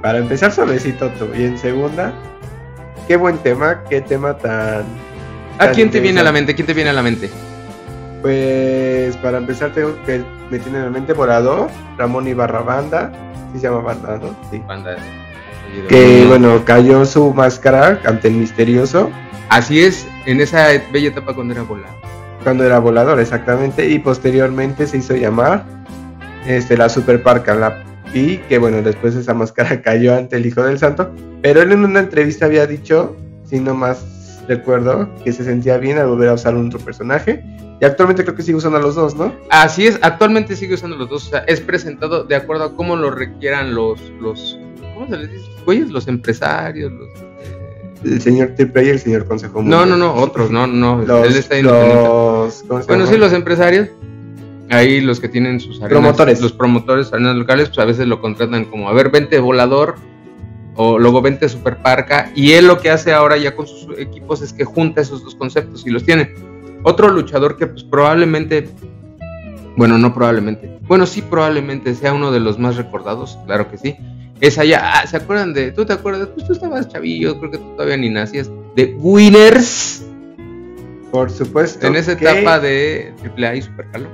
Para 0.02 0.19
empezar, 0.19 0.52
Suavecito 0.52 1.10
tú. 1.12 1.28
Y 1.36 1.43
en 1.43 1.58
segunda, 1.58 2.13
qué 3.08 3.17
buen 3.17 3.38
tema, 3.39 3.84
qué 3.89 4.02
tema 4.02 4.38
tan... 4.38 4.84
¿A 5.58 5.71
quién 5.71 5.89
te 5.89 5.99
viene 5.99 6.21
a 6.21 6.23
la 6.23 6.32
mente? 6.32 6.56
¿Quién 6.56 6.67
te 6.67 6.73
viene 6.73 6.91
a 6.91 6.93
la 6.93 7.02
mente? 7.02 7.30
Pues 8.21 9.17
para 9.17 9.38
empezar 9.38 9.73
tengo 9.73 9.95
que 10.06 10.23
me 10.49 10.60
tiene 10.60 10.80
en 10.80 10.86
la 10.86 10.89
mente 10.89 11.13
volador, 11.13 11.69
Ramón 11.97 12.28
Ibarra 12.28 12.62
Banda, 12.62 13.12
sí 13.54 13.60
se 13.60 13.67
llama 13.67 13.82
Banda, 13.82 14.19
¿no? 14.21 14.36
Sí. 14.52 14.62
Banda. 14.67 14.97
Que 15.88 16.25
bueno, 16.28 16.63
cayó 16.65 17.06
su 17.06 17.34
máscara 17.34 17.99
ante 18.06 18.28
el 18.28 18.36
misterioso. 18.36 19.12
Así 19.50 19.82
es, 19.82 20.08
en 20.26 20.42
esa 20.42 20.68
bella 20.92 21.10
etapa 21.10 21.34
cuando 21.34 21.54
era 21.54 21.64
volador. 21.64 21.96
Cuando 22.44 22.64
era 22.64 22.80
volador, 22.80 23.20
exactamente, 23.20 23.88
y 23.90 24.00
posteriormente 24.00 24.88
se 24.88 24.98
hizo 24.98 25.16
llamar 25.16 25.66
este, 26.48 26.78
la 26.78 26.88
Super 26.88 27.22
Parca, 27.22 27.56
la 27.56 27.84
y 28.14 28.38
que 28.38 28.58
bueno, 28.58 28.82
después 28.82 29.16
esa 29.16 29.34
máscara 29.34 29.82
cayó 29.84 30.16
ante 30.16 30.38
el 30.38 30.46
Hijo 30.46 30.64
del 30.64 30.80
Santo, 30.80 31.12
pero 31.42 31.62
él 31.62 31.72
en 31.72 31.84
una 31.84 32.00
entrevista 32.00 32.46
había 32.46 32.66
dicho, 32.66 33.16
si 33.44 33.60
no 33.60 33.76
más 33.76 34.42
recuerdo, 34.48 35.10
que 35.24 35.32
se 35.32 35.44
sentía 35.44 35.78
bien 35.78 35.98
al 35.98 36.08
volver 36.08 36.30
a 36.30 36.34
usar 36.34 36.56
un 36.56 36.68
otro 36.68 36.80
personaje 36.80 37.44
y 37.82 37.86
actualmente 37.86 38.24
creo 38.24 38.36
que 38.36 38.44
sigue 38.44 38.58
usando 38.58 38.80
los 38.80 38.96
dos, 38.96 39.16
¿no? 39.16 39.34
Así 39.50 39.88
es, 39.88 39.98
actualmente 40.02 40.56
sigue 40.56 40.74
usando 40.74 40.98
los 40.98 41.10
dos. 41.10 41.28
O 41.28 41.30
sea, 41.30 41.40
es 41.48 41.62
presentado 41.62 42.26
de 42.26 42.36
acuerdo 42.36 42.66
a 42.66 42.76
cómo 42.76 42.96
lo 42.98 43.10
requieran 43.10 43.74
los. 43.74 44.02
los 44.20 44.60
¿Cómo 44.94 45.08
se 45.08 45.18
les 45.18 45.32
dice? 45.32 45.50
Güeyes, 45.66 45.90
los 45.90 46.08
empresarios, 46.08 46.92
los. 46.92 47.10
El 48.04 48.22
señor 48.22 48.54
Triple 48.56 48.86
y 48.86 48.90
el 48.90 49.00
señor 49.00 49.26
Consejo 49.26 49.62
No, 49.62 49.86
no, 49.86 49.98
no, 49.98 50.14
otros, 50.14 50.52
no, 50.52 50.68
no. 50.68 51.02
Los, 51.02 51.28
él 51.28 51.36
está 51.36 51.62
los, 51.62 52.66
bueno, 52.88 53.06
sí, 53.06 53.18
los 53.18 53.34
empresarios. 53.34 53.90
Ahí 54.70 55.02
los 55.02 55.20
que 55.20 55.28
tienen 55.28 55.60
sus 55.60 55.82
arenas, 55.82 56.02
promotores. 56.02 56.42
Los 56.42 56.54
promotores, 56.54 57.12
arenas 57.12 57.36
locales, 57.36 57.70
pues 57.70 57.80
a 57.80 57.86
veces 57.86 58.08
lo 58.08 58.22
contratan 58.22 58.66
como, 58.66 58.88
a 58.88 58.94
ver, 58.94 59.10
vente 59.10 59.40
volador, 59.40 59.96
o 60.76 61.00
luego 61.00 61.22
vente 61.22 61.50
super 61.50 61.78
parca. 61.78 62.32
Y 62.36 62.52
él 62.52 62.68
lo 62.68 62.80
que 62.80 62.90
hace 62.90 63.12
ahora 63.12 63.36
ya 63.38 63.56
con 63.56 63.68
sus 63.68 63.88
equipos 63.98 64.42
es 64.42 64.54
que 64.54 64.64
junta 64.64 65.02
esos 65.02 65.24
dos 65.24 65.36
conceptos 65.36 65.86
y 65.86 65.90
los 65.90 66.06
tiene. 66.06 66.34
Otro 66.84 67.10
luchador 67.10 67.58
que 67.58 67.68
pues 67.68 67.84
probablemente, 67.84 68.70
bueno, 69.76 69.98
no 69.98 70.14
probablemente, 70.14 70.80
bueno, 70.88 71.06
sí 71.06 71.22
probablemente 71.22 71.94
sea 71.96 72.14
uno 72.14 72.32
de 72.32 72.40
los 72.40 72.60
más 72.60 72.78
recordados, 72.78 73.38
claro 73.46 73.70
que 73.70 73.78
sí. 73.78 73.96
Es 74.41 74.58
allá, 74.58 74.82
ah, 74.84 75.08
¿se 75.08 75.17
acuerdan 75.17 75.54
de, 75.54 75.71
tú 75.71 75.86
te 75.86 75.93
acuerdas? 75.93 76.30
Pues 76.34 76.47
tú 76.47 76.54
estabas 76.54 76.88
chavillo, 76.88 77.38
creo 77.39 77.52
que 77.52 77.58
tú 77.58 77.75
todavía 77.75 77.97
ni 77.97 78.10
nacías, 78.10 78.49
de 78.75 78.95
Winners. 78.97 80.06
Por 81.12 81.30
supuesto. 81.30 81.86
En 81.88 81.95
esa 81.95 82.13
etapa 82.13 82.60
de 82.60 83.13
AAA 83.38 83.56
y 83.56 83.62
Supercalo. 83.63 84.08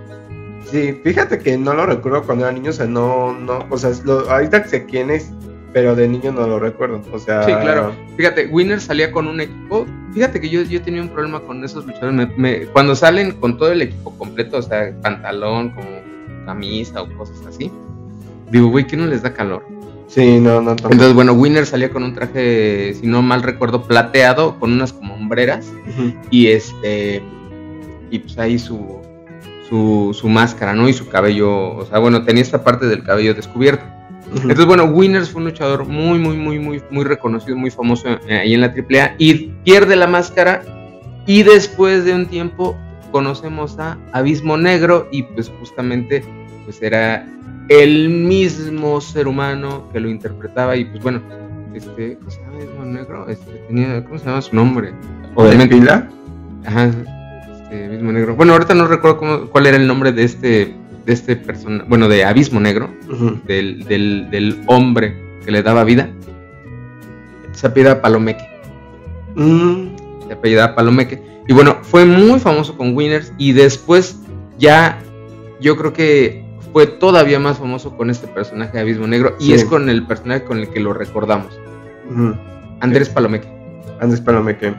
Sí, 0.72 1.00
fíjate 1.04 1.38
que 1.40 1.58
no 1.58 1.74
lo 1.74 1.86
recuerdo 1.86 2.24
cuando 2.24 2.46
era 2.46 2.54
niño, 2.54 2.72
o 2.72 2.74
sea, 2.74 2.88
no, 2.88 3.38
no, 3.38 3.68
o 3.70 3.78
sea, 3.78 3.92
lo, 4.04 4.30
ahorita 4.30 4.68
sé 4.68 4.86
quién 4.86 5.12
es, 5.12 5.32
pero 5.74 5.96
de 5.96 6.08
niño 6.08 6.32
no 6.32 6.48
lo 6.48 6.58
recuerdo. 6.58 7.02
O 7.12 7.20
sea. 7.20 7.44
Sí, 7.44 7.52
claro. 7.52 7.94
Fíjate, 8.18 8.48
Winner 8.48 8.82
salía 8.82 9.12
con 9.12 9.28
un 9.28 9.42
equipo. 9.42 9.86
Fíjate 10.14 10.42
que 10.42 10.50
yo, 10.50 10.62
yo 10.64 10.82
tenía 10.82 11.02
un 11.02 11.10
problema 11.10 11.42
con 11.42 11.64
esos 11.64 11.86
luchadores. 11.86 12.30
cuando 12.72 12.96
salen 12.96 13.34
con 13.34 13.58
todo 13.58 13.72
el 13.72 13.84
equipo 13.84 14.18
completo, 14.18 14.58
o 14.58 14.62
sea, 14.62 14.92
pantalón, 15.02 15.72
como 15.72 15.90
camisa 16.46 17.02
o 17.02 17.18
cosas 17.18 17.38
así, 17.48 17.72
digo, 18.50 18.70
güey, 18.70 18.88
¿qué 18.88 18.98
no 18.98 19.06
les 19.06 19.22
da 19.22 19.34
calor? 19.34 19.75
Sí, 20.08 20.40
no, 20.40 20.62
no. 20.62 20.72
Entonces, 20.72 21.14
bueno, 21.14 21.34
Winner 21.34 21.66
salía 21.66 21.90
con 21.90 22.04
un 22.04 22.14
traje, 22.14 22.94
si 22.94 23.08
no 23.08 23.22
mal 23.22 23.44
recuerdo, 23.44 23.84
plateado, 23.84 24.60
con 24.60 24.74
unas 24.74 24.94
como 24.94 25.16
hombreras. 25.16 25.72
Y 26.30 26.48
este. 26.48 27.22
Y 28.12 28.20
pues 28.20 28.38
ahí 28.38 28.60
su, 28.60 29.02
su, 29.68 30.16
su 30.18 30.30
máscara, 30.30 30.74
¿no? 30.74 30.88
Y 30.88 30.94
su 30.94 31.08
cabello. 31.10 31.76
O 31.76 31.86
sea, 31.86 32.00
bueno, 32.00 32.24
tenía 32.24 32.44
esta 32.44 32.64
parte 32.64 32.86
del 32.86 33.04
cabello 33.04 33.34
descubierto. 33.34 33.84
Entonces, 34.34 34.66
bueno, 34.66 34.86
Winners 34.86 35.30
fue 35.30 35.42
un 35.42 35.50
luchador 35.50 35.86
muy, 35.86 36.18
muy, 36.20 36.36
muy, 36.36 36.60
muy, 36.60 36.82
muy 36.90 37.04
reconocido, 37.06 37.56
muy 37.56 37.70
famoso 37.70 38.08
eh, 38.28 38.40
ahí 38.40 38.54
en 38.54 38.62
la 38.62 38.68
AAA 38.68 39.16
y 39.18 39.52
pierde 39.64 39.96
la 39.96 40.08
máscara 40.08 40.64
y 41.26 41.44
después 41.44 42.06
de 42.06 42.14
un 42.14 42.26
tiempo 42.26 42.76
conocemos 43.12 43.78
a 43.80 43.98
Abismo 44.12 44.58
Negro 44.58 45.08
y 45.12 45.24
pues 45.24 45.52
justamente 45.60 46.24
pues 46.66 46.82
era 46.82 47.28
el 47.70 48.10
mismo 48.10 49.02
ser 49.02 49.28
humano 49.28 49.90
que 49.92 50.00
lo 50.00 50.10
interpretaba 50.10 50.76
y 50.76 50.86
pues 50.86 51.02
bueno, 51.02 51.22
este, 51.74 52.18
¿cómo 52.18 52.32
se 52.32 52.40
llama 52.42 52.86
Negro? 52.86 53.28
Este, 53.28 53.52
tenía, 53.68 54.04
¿cómo 54.06 54.18
se 54.18 54.26
llama 54.26 54.42
su 54.42 54.56
nombre? 54.56 54.94
Obviamente. 55.36 55.76
¿Pila? 55.76 56.08
Ajá. 56.66 56.92
este 57.64 57.86
Abismo 57.86 58.12
Negro. 58.12 58.36
Bueno, 58.36 58.54
ahorita 58.54 58.74
no 58.74 58.88
recuerdo 58.88 59.18
cómo, 59.18 59.48
cuál 59.48 59.68
era 59.68 59.78
el 59.78 59.88
nombre 59.88 60.12
de 60.12 60.24
este, 60.24 60.76
de 61.06 61.14
este 61.14 61.36
persona, 61.36 61.84
bueno, 61.88 62.08
de 62.08 62.24
Abismo 62.24 62.60
Negro, 62.60 62.90
del, 63.46 63.84
del, 63.84 64.30
del, 64.32 64.62
hombre 64.68 65.40
que 65.44 65.52
le 65.52 65.64
daba 65.64 65.84
vida. 65.84 66.10
Se 67.52 67.68
apellida 67.68 68.02
Palomeque. 68.02 68.46
Mm. 69.36 70.28
Se 70.28 70.34
apellida 70.34 70.76
Palomeque. 70.76 71.22
Y 71.48 71.54
bueno, 71.54 71.78
fue 71.82 72.06
muy 72.06 72.40
famoso 72.40 72.78
con 72.78 72.96
Winners 72.96 73.34
y 73.38 73.52
después 73.52 74.20
ya 74.58 75.00
yo 75.60 75.76
creo 75.76 75.94
que 75.94 76.45
fue 76.76 76.88
todavía 76.88 77.40
más 77.40 77.58
famoso 77.58 77.96
con 77.96 78.10
este 78.10 78.28
personaje 78.28 78.74
de 78.74 78.80
Abismo 78.82 79.08
Negro 79.08 79.38
y 79.40 79.54
es 79.54 79.64
con 79.64 79.88
el 79.88 80.06
personaje 80.06 80.44
con 80.44 80.58
el 80.60 80.70
que 80.70 80.82
lo 80.82 80.92
recordamos. 80.92 81.58
Andrés 82.82 83.08
Palomeque. 83.08 83.48
Andrés 84.02 84.20
Palomeque. 84.20 84.76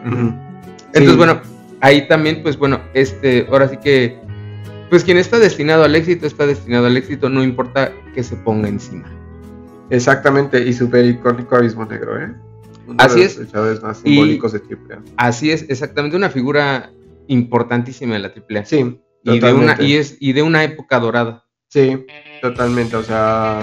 Entonces, 0.92 1.16
bueno, 1.16 1.40
ahí 1.80 2.06
también, 2.06 2.42
pues 2.42 2.59
bueno, 2.59 2.82
este, 2.92 3.46
ahora 3.50 3.70
sí 3.70 3.78
que, 3.78 4.18
pues 4.90 5.04
quien 5.04 5.16
está 5.16 5.38
destinado 5.38 5.85
al 5.85 5.96
éxito, 5.96 6.26
está 6.26 6.46
destinado 6.46 6.85
al 6.85 6.98
éxito, 6.98 7.30
no 7.30 7.42
importa 7.42 7.90
que 8.14 8.22
se 8.22 8.37
ponga 8.37 8.68
encima. 8.68 9.11
Exactamente, 9.88 10.68
y 10.68 10.74
súper 10.74 11.06
icónico 11.06 11.56
Abismo 11.56 11.87
Negro, 11.87 12.20
¿eh? 12.20 12.30
así 12.98 13.22
es. 13.22 13.40
más 13.82 14.00
simbólicos 14.00 14.52
de 14.52 14.59
AAA. 14.59 15.00
Así 15.16 15.50
es, 15.50 15.64
exactamente, 15.70 16.14
una 16.14 16.28
figura 16.28 16.90
importantísima 17.28 18.16
de 18.16 18.18
la 18.18 18.28
AAA. 18.28 18.66
Sí. 18.66 19.00
Y 19.22 19.40
de, 19.40 19.52
una, 19.54 19.80
y, 19.80 19.94
es, 19.94 20.18
y 20.20 20.35
de 20.35 20.42
una 20.42 20.62
época 20.62 21.00
dorada. 21.00 21.45
Sí, 21.68 22.07
totalmente, 22.40 22.96
o 22.96 23.02
sea, 23.02 23.61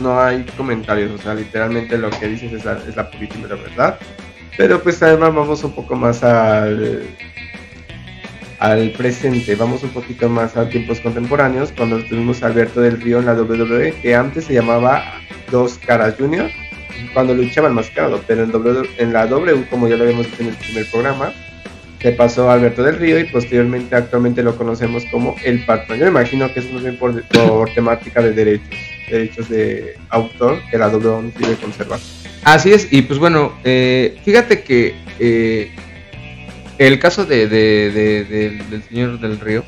no 0.00 0.20
hay 0.20 0.44
comentarios, 0.56 1.12
o 1.12 1.18
sea, 1.18 1.34
literalmente 1.34 1.98
lo 1.98 2.10
que 2.10 2.28
dices 2.28 2.52
es 2.52 2.64
la, 2.64 2.78
es 2.88 2.96
la 2.96 3.10
verdad. 3.56 3.98
Pero 4.56 4.82
pues 4.82 5.02
además 5.02 5.34
vamos 5.34 5.64
un 5.64 5.74
poco 5.74 5.94
más 5.94 6.22
al, 6.22 7.06
al 8.58 8.90
presente, 8.92 9.54
vamos 9.54 9.82
un 9.82 9.90
poquito 9.90 10.28
más 10.28 10.56
a 10.56 10.68
tiempos 10.68 11.00
contemporáneos, 11.00 11.72
cuando 11.76 12.02
tuvimos 12.04 12.42
a 12.42 12.46
Alberto 12.46 12.80
del 12.80 13.00
Río 13.00 13.18
en 13.18 13.26
la 13.26 13.34
WWE, 13.34 13.94
que 14.02 14.14
antes 14.14 14.44
se 14.44 14.54
llamaba 14.54 15.02
Dos 15.50 15.78
Caras 15.78 16.14
Junior, 16.18 16.50
cuando 17.12 17.34
luchaba 17.34 17.68
el 17.68 17.74
mascarado, 17.74 18.22
pero 18.26 18.44
en, 18.44 18.52
w, 18.52 18.88
en 18.98 19.12
la 19.12 19.26
W, 19.26 19.66
como 19.68 19.88
ya 19.88 19.96
lo 19.96 20.04
habíamos 20.04 20.26
visto 20.26 20.42
en 20.42 20.48
el 20.50 20.56
primer 20.56 20.90
programa, 20.90 21.32
se 22.02 22.12
pasó 22.12 22.50
a 22.50 22.54
Alberto 22.54 22.82
del 22.82 22.96
Río 22.96 23.18
y 23.18 23.24
posteriormente 23.24 23.94
actualmente 23.94 24.42
lo 24.42 24.56
conocemos 24.56 25.04
como 25.06 25.36
El 25.44 25.64
Patrón. 25.64 25.98
Yo 25.98 26.04
me 26.06 26.10
imagino 26.10 26.52
que 26.52 26.60
eso 26.60 26.86
es 26.86 26.94
por, 26.96 27.22
por 27.28 27.72
temática 27.72 28.20
de 28.20 28.32
derechos, 28.32 28.76
derechos 29.08 29.48
de 29.48 29.94
autor 30.08 30.60
que 30.70 30.78
la 30.78 30.88
W 30.90 31.30
quiere 31.30 31.54
conservar. 31.54 32.00
Así 32.44 32.72
es, 32.72 32.92
y 32.92 33.02
pues 33.02 33.20
bueno, 33.20 33.52
eh, 33.62 34.18
fíjate 34.24 34.62
que 34.64 34.96
eh, 35.20 35.70
el 36.78 36.98
caso 36.98 37.24
de, 37.24 37.46
del 37.46 38.82
señor 38.82 39.20
del 39.20 39.38
río, 39.38 39.64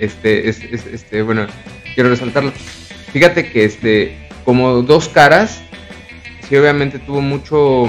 este, 0.00 0.48
es, 0.48 0.60
este, 0.60 1.22
bueno, 1.22 1.46
quiero 1.94 2.10
resaltarlo. 2.10 2.52
Fíjate 3.12 3.50
que 3.50 3.64
este, 3.64 4.16
como 4.44 4.82
dos 4.82 5.08
caras, 5.08 5.62
sí 6.48 6.56
obviamente 6.56 6.98
tuvo 6.98 7.20
mucho, 7.20 7.88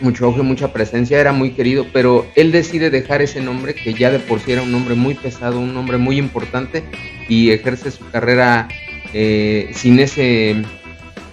mucho 0.00 0.26
auge, 0.26 0.42
mucha 0.42 0.72
presencia, 0.72 1.20
era 1.20 1.32
muy 1.32 1.50
querido, 1.50 1.86
pero 1.92 2.26
él 2.34 2.52
decide 2.52 2.90
dejar 2.90 3.22
ese 3.22 3.40
nombre 3.40 3.74
que 3.74 3.94
ya 3.94 4.10
de 4.10 4.18
por 4.18 4.40
sí 4.40 4.52
era 4.52 4.62
un 4.62 4.72
nombre 4.72 4.94
muy 4.94 5.14
pesado, 5.14 5.60
un 5.60 5.74
nombre 5.74 5.98
muy 5.98 6.18
importante, 6.18 6.84
y 7.28 7.50
ejerce 7.50 7.90
su 7.90 8.08
carrera 8.10 8.68
eh, 9.12 9.70
sin 9.72 9.98
ese 9.98 10.62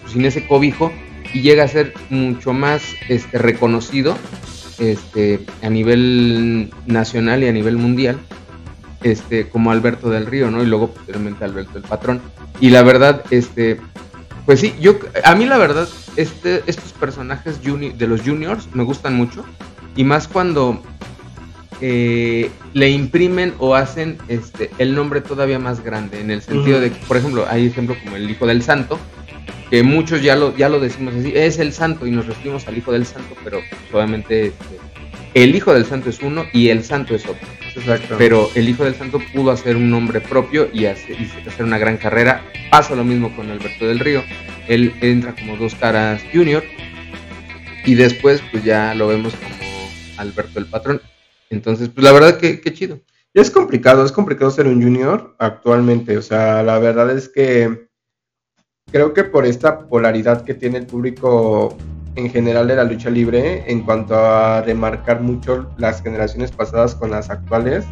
sin 0.08 0.26
ese 0.26 0.48
cobijo 0.48 0.92
y 1.34 1.42
llega 1.42 1.64
a 1.64 1.68
ser 1.68 1.94
mucho 2.10 2.54
más 2.54 2.82
este, 3.10 3.38
reconocido 3.38 4.18
este, 4.80 5.42
a 5.62 5.70
nivel 5.70 6.72
nacional 6.86 7.44
y 7.44 7.48
a 7.48 7.52
nivel 7.52 7.78
mundial 7.78 8.18
este, 9.04 9.50
como 9.50 9.72
Alberto 9.72 10.10
del 10.10 10.26
Río, 10.26 10.50
¿no? 10.50 10.64
Y 10.64 10.66
luego 10.66 10.92
posteriormente 10.92 11.44
Alberto 11.44 11.78
el 11.78 11.84
Patrón. 11.84 12.22
Y 12.60 12.70
la 12.72 12.84
verdad, 12.84 13.24
este, 13.30 13.80
pues 14.48 14.62
sí, 14.62 14.74
yo, 14.80 14.98
a 15.26 15.36
mí 15.36 15.46
la 15.46 15.58
verdad, 15.58 15.90
este, 16.16 16.64
estos 16.68 16.94
personajes 16.94 17.62
de 17.62 18.08
los 18.08 18.22
juniors 18.22 18.70
me 18.74 18.84
gustan 18.84 19.14
mucho. 19.16 19.46
Y 19.98 20.06
más 20.06 20.30
cuando 20.30 20.82
eh, 21.82 22.50
le 22.74 22.90
imprimen 22.90 23.54
o 23.60 23.76
hacen 23.76 24.18
este, 24.30 24.72
el 24.78 24.96
nombre 24.96 25.20
todavía 25.20 25.60
más 25.60 25.84
grande. 25.84 26.22
En 26.22 26.32
el 26.32 26.42
sentido 26.42 26.80
de 26.80 26.92
que, 26.92 27.06
por 27.08 27.18
ejemplo, 27.18 27.46
hay 27.50 27.68
ejemplo 27.68 27.98
como 28.02 28.16
el 28.16 28.30
Hijo 28.30 28.48
del 28.48 28.64
Santo, 28.64 28.98
que 29.70 29.84
muchos 29.84 30.22
ya 30.22 30.38
lo, 30.38 30.56
ya 30.56 30.70
lo 30.70 30.80
decimos 30.80 31.14
así, 31.16 31.34
es 31.36 31.60
el 31.60 31.74
santo 31.74 32.08
y 32.08 32.12
nos 32.12 32.26
referimos 32.26 32.66
al 32.70 32.78
hijo 32.78 32.94
del 32.94 33.06
santo, 33.06 33.36
pero 33.44 33.60
obviamente 33.92 34.48
este, 34.48 34.80
el 35.44 35.56
hijo 35.56 35.72
del 35.72 35.86
santo 35.86 36.10
es 36.10 36.20
uno 36.22 36.46
y 36.52 36.70
el 36.70 36.84
santo 36.84 37.14
es 37.14 37.26
otro. 37.26 37.48
Exacto. 37.76 38.16
Pero 38.18 38.50
el 38.56 38.68
hijo 38.70 38.84
del 38.84 38.96
santo 38.96 39.20
pudo 39.34 39.52
hacer 39.52 39.76
un 39.76 39.92
nombre 39.92 40.20
propio 40.20 40.68
y 40.74 40.86
hacer, 40.86 41.16
hacer 41.46 41.64
una 41.64 41.78
gran 41.78 41.98
carrera. 41.98 42.44
Pasa 42.72 42.96
lo 42.96 43.04
mismo 43.04 43.36
con 43.36 43.52
Alberto 43.52 43.86
del 43.86 44.00
Río. 44.00 44.24
Él 44.68 44.96
entra 45.00 45.36
como 45.36 45.56
dos 45.56 45.76
caras 45.76 46.24
junior 46.34 46.64
y 47.86 47.94
después 47.94 48.42
pues 48.52 48.64
ya 48.64 48.96
lo 48.96 49.08
vemos 49.08 49.36
como 49.36 49.56
Alberto 50.18 50.58
el 50.58 50.66
patrón. 50.66 51.02
Entonces, 51.52 51.90
pues 51.90 52.04
la 52.04 52.12
verdad 52.12 52.40
que, 52.40 52.60
que 52.60 52.74
chido. 52.74 53.00
Es 53.36 53.52
complicado, 53.52 54.04
es 54.04 54.12
complicado 54.12 54.50
ser 54.50 54.66
un 54.66 54.82
junior 54.82 55.36
actualmente. 55.38 56.18
O 56.18 56.22
sea, 56.24 56.64
la 56.64 56.80
verdad 56.80 57.16
es 57.16 57.30
que 57.30 57.88
creo 58.92 59.14
que 59.14 59.24
por 59.24 59.46
esta 59.46 59.88
polaridad 59.88 60.44
que 60.44 60.56
tiene 60.56 60.80
el 60.80 60.88
público 60.88 61.78
en 62.18 62.32
general 62.32 62.68
de 62.68 62.76
la 62.76 62.84
lucha 62.84 63.10
libre 63.10 63.64
en 63.68 63.82
cuanto 63.82 64.16
a 64.16 64.62
remarcar 64.62 65.22
mucho 65.22 65.70
las 65.78 66.02
generaciones 66.02 66.52
pasadas 66.52 66.96
con 66.96 67.12
las 67.12 67.30
actuales, 67.30 67.86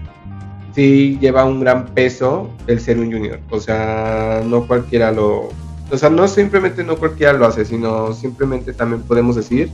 sí 0.73 1.17
lleva 1.21 1.45
un 1.45 1.59
gran 1.59 1.85
peso 1.85 2.49
el 2.67 2.79
ser 2.79 2.97
un 2.99 3.11
junior. 3.11 3.39
O 3.51 3.59
sea, 3.59 4.41
no 4.45 4.67
cualquiera 4.67 5.11
lo... 5.11 5.49
O 5.91 5.97
sea, 5.97 6.09
no 6.09 6.27
simplemente 6.27 6.83
no 6.83 6.97
cualquiera 6.97 7.33
lo 7.33 7.45
hace, 7.45 7.63
sino 7.63 8.13
simplemente 8.13 8.73
también 8.73 9.03
podemos 9.03 9.35
decir 9.35 9.69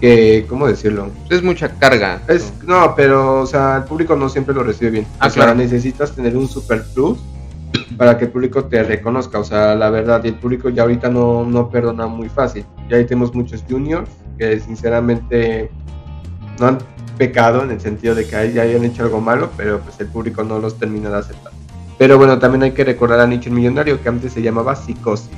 que, 0.00 0.46
¿cómo 0.48 0.66
decirlo? 0.66 1.10
Es 1.28 1.42
mucha 1.42 1.68
carga. 1.68 2.22
Es, 2.28 2.54
no, 2.66 2.94
pero, 2.96 3.42
o 3.42 3.46
sea, 3.46 3.76
el 3.76 3.84
público 3.84 4.16
no 4.16 4.30
siempre 4.30 4.54
lo 4.54 4.64
recibe 4.64 4.90
bien. 4.90 5.06
Ah, 5.18 5.26
o 5.26 5.30
sea, 5.30 5.54
necesitas 5.54 6.12
tener 6.12 6.36
un 6.38 6.48
super 6.48 6.82
plus 6.94 7.18
para 7.96 8.18
que 8.18 8.26
el 8.26 8.30
público 8.30 8.64
te 8.64 8.82
reconozca. 8.82 9.38
O 9.38 9.44
sea, 9.44 9.74
la 9.74 9.90
verdad, 9.90 10.24
el 10.26 10.34
público 10.34 10.68
ya 10.68 10.82
ahorita 10.82 11.08
no, 11.08 11.44
no 11.44 11.68
perdona 11.70 12.06
muy 12.06 12.28
fácil. 12.28 12.64
Ya 12.88 12.96
ahí 12.96 13.04
tenemos 13.04 13.34
muchos 13.34 13.64
juniors 13.68 14.10
que 14.38 14.60
sinceramente 14.60 15.70
no 16.58 16.66
han 16.66 16.78
pecado 17.18 17.62
en 17.62 17.70
el 17.70 17.80
sentido 17.80 18.14
de 18.14 18.26
que 18.26 18.52
ya 18.52 18.62
hayan 18.62 18.84
hecho 18.84 19.04
algo 19.04 19.20
malo, 19.20 19.50
pero 19.56 19.80
pues 19.80 20.00
el 20.00 20.06
público 20.06 20.42
no 20.42 20.58
los 20.58 20.78
termina 20.78 21.10
de 21.10 21.18
aceptar. 21.18 21.52
Pero 21.98 22.18
bueno, 22.18 22.38
también 22.38 22.62
hay 22.64 22.72
que 22.72 22.84
recordar 22.84 23.20
a 23.20 23.26
Nicho 23.26 23.48
el 23.48 23.54
Millonario, 23.54 24.02
que 24.02 24.08
antes 24.08 24.32
se 24.32 24.42
llamaba 24.42 24.74
Psicosis. 24.74 25.30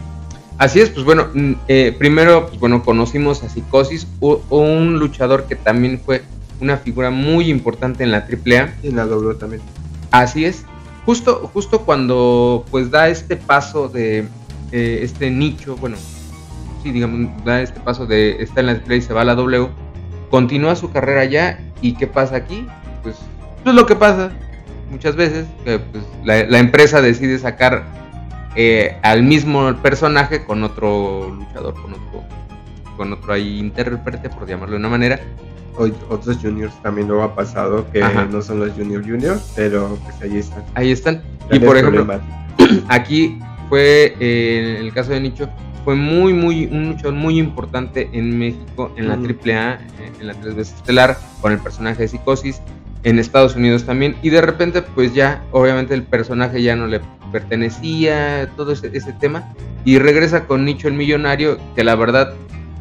Así 0.56 0.80
es, 0.80 0.88
pues 0.90 1.04
bueno, 1.04 1.28
mm, 1.34 1.52
eh, 1.66 1.94
primero, 1.98 2.46
pues 2.46 2.60
bueno, 2.60 2.82
conocimos 2.82 3.42
a 3.42 3.48
Psicosis, 3.48 4.06
un 4.20 4.98
luchador 4.98 5.44
que 5.44 5.56
también 5.56 6.00
fue 6.00 6.22
una 6.60 6.76
figura 6.76 7.10
muy 7.10 7.50
importante 7.50 8.04
en 8.04 8.12
la 8.12 8.18
AAA. 8.18 8.74
Y 8.82 8.88
en 8.88 8.96
la 8.96 9.06
W 9.06 9.34
también. 9.34 9.62
Así 10.10 10.44
es, 10.44 10.64
justo, 11.06 11.50
justo 11.52 11.80
cuando 11.80 12.64
pues 12.70 12.90
da 12.90 13.08
este 13.08 13.36
paso 13.36 13.88
de 13.88 14.28
este 14.72 15.30
nicho, 15.30 15.76
bueno, 15.76 15.96
sí, 16.82 16.90
digamos, 16.90 17.30
da 17.44 17.62
este 17.62 17.80
paso 17.80 18.06
de 18.06 18.42
está 18.42 18.60
en 18.60 18.66
la 18.66 18.74
display 18.74 18.98
y 18.98 19.02
se 19.02 19.12
va 19.12 19.22
a 19.22 19.24
la 19.24 19.34
W, 19.34 19.68
continúa 20.30 20.74
su 20.76 20.90
carrera 20.90 21.24
ya 21.24 21.60
y 21.80 21.94
¿qué 21.94 22.06
pasa 22.06 22.36
aquí? 22.36 22.66
Pues, 23.02 23.16
pues 23.62 23.74
lo 23.74 23.86
que 23.86 23.94
pasa 23.94 24.32
muchas 24.90 25.16
veces, 25.16 25.46
que 25.64 25.78
pues, 25.78 26.04
la, 26.24 26.58
empresa 26.58 27.00
decide 27.00 27.38
sacar 27.38 27.84
eh, 28.56 28.96
al 29.02 29.22
mismo 29.22 29.74
personaje 29.82 30.44
con 30.44 30.62
otro 30.62 31.30
luchador, 31.30 31.74
con 31.74 31.92
otro, 31.92 32.24
con 32.96 33.12
otro 33.12 33.32
ahí 33.32 33.58
intérprete, 33.58 34.28
por 34.30 34.46
llamarlo 34.46 34.72
de 34.72 34.78
una 34.78 34.88
manera, 34.88 35.20
otros 35.76 36.38
juniors 36.40 36.74
también 36.82 37.08
lo 37.08 37.22
ha 37.22 37.34
pasado 37.34 37.90
que 37.90 38.00
no 38.30 38.42
son 38.42 38.60
los 38.60 38.72
junior 38.72 39.02
juniors, 39.02 39.52
pero 39.56 39.98
pues 40.04 40.22
ahí 40.22 40.38
están. 40.38 40.64
Ahí 40.74 40.92
están. 40.92 41.22
y 41.50 41.58
por 41.58 41.76
ejemplo, 41.76 42.20
aquí 42.88 43.38
fue 43.68 44.14
eh, 44.20 44.76
en 44.78 44.86
el 44.86 44.92
caso 44.92 45.10
de 45.12 45.20
Nicho 45.20 45.48
fue 45.84 45.96
muy 45.96 46.32
muy 46.32 46.66
un 46.66 46.90
luchador 46.90 47.14
muy 47.14 47.38
importante 47.38 48.08
en 48.12 48.38
México 48.38 48.92
en 48.96 49.08
la 49.08 49.14
AAA, 49.14 49.74
eh, 49.74 49.78
en 50.20 50.26
la 50.26 50.34
tres 50.34 50.54
veces 50.54 50.76
estelar 50.76 51.18
con 51.40 51.52
el 51.52 51.58
personaje 51.58 52.02
de 52.02 52.08
Psicosis, 52.08 52.60
en 53.02 53.18
Estados 53.18 53.54
Unidos 53.56 53.84
también. 53.84 54.16
Y 54.22 54.30
de 54.30 54.40
repente 54.40 54.80
pues 54.82 55.12
ya 55.12 55.42
obviamente 55.50 55.94
el 55.94 56.04
personaje 56.04 56.62
ya 56.62 56.76
no 56.76 56.86
le 56.86 57.00
pertenecía 57.32 58.48
todo 58.56 58.72
ese, 58.72 58.90
ese 58.94 59.12
tema. 59.12 59.52
Y 59.84 59.98
regresa 59.98 60.46
con 60.46 60.64
Nicho 60.64 60.88
el 60.88 60.94
millonario 60.94 61.58
que 61.74 61.84
la 61.84 61.96
verdad 61.96 62.32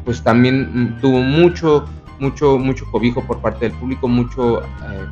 pues 0.04 0.22
también 0.22 0.96
mm, 0.96 1.00
tuvo 1.00 1.20
mucho 1.20 1.86
mucho, 2.18 2.58
mucho 2.58 2.86
cobijo 2.90 3.24
por 3.24 3.40
parte 3.40 3.68
del 3.68 3.78
público, 3.78 4.08
mucho, 4.08 4.62
eh, 4.62 5.06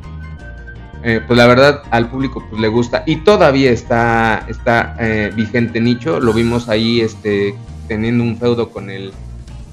eh, 1.03 1.21
pues 1.25 1.37
la 1.37 1.47
verdad 1.47 1.83
al 1.91 2.09
público 2.09 2.43
pues 2.49 2.61
le 2.61 2.67
gusta 2.67 3.03
y 3.05 3.17
todavía 3.17 3.71
está, 3.71 4.45
está 4.47 4.95
eh, 4.99 5.31
vigente 5.35 5.81
Nicho, 5.81 6.19
lo 6.19 6.33
vimos 6.33 6.69
ahí 6.69 7.01
este, 7.01 7.55
teniendo 7.87 8.23
un 8.23 8.37
feudo 8.37 8.69
con 8.69 8.89
el, 8.89 9.13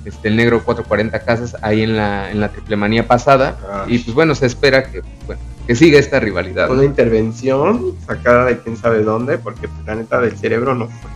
este, 0.05 0.29
el 0.29 0.37
negro 0.37 0.63
440 0.65 1.21
casas 1.21 1.57
ahí 1.63 1.83
en 1.83 1.97
la, 1.97 2.31
en 2.31 2.41
la 2.41 2.49
triple 2.49 2.77
manía 2.77 3.07
pasada. 3.07 3.59
Ah. 3.71 3.85
Y 3.87 3.99
pues 3.99 4.15
bueno, 4.15 4.35
se 4.35 4.47
espera 4.47 4.91
que, 4.91 5.03
bueno, 5.27 5.41
que 5.67 5.75
siga 5.75 5.99
esta 5.99 6.19
rivalidad. 6.19 6.71
Una 6.71 6.85
intervención 6.85 7.95
sacada 8.07 8.47
de 8.47 8.59
quién 8.59 8.77
sabe 8.77 9.03
dónde, 9.03 9.39
porque 9.39 9.69
pues, 9.69 9.87
la 9.87 9.95
neta 9.95 10.21
del 10.21 10.37
cerebro 10.37 10.75
no 10.75 10.87
fue. 10.87 11.11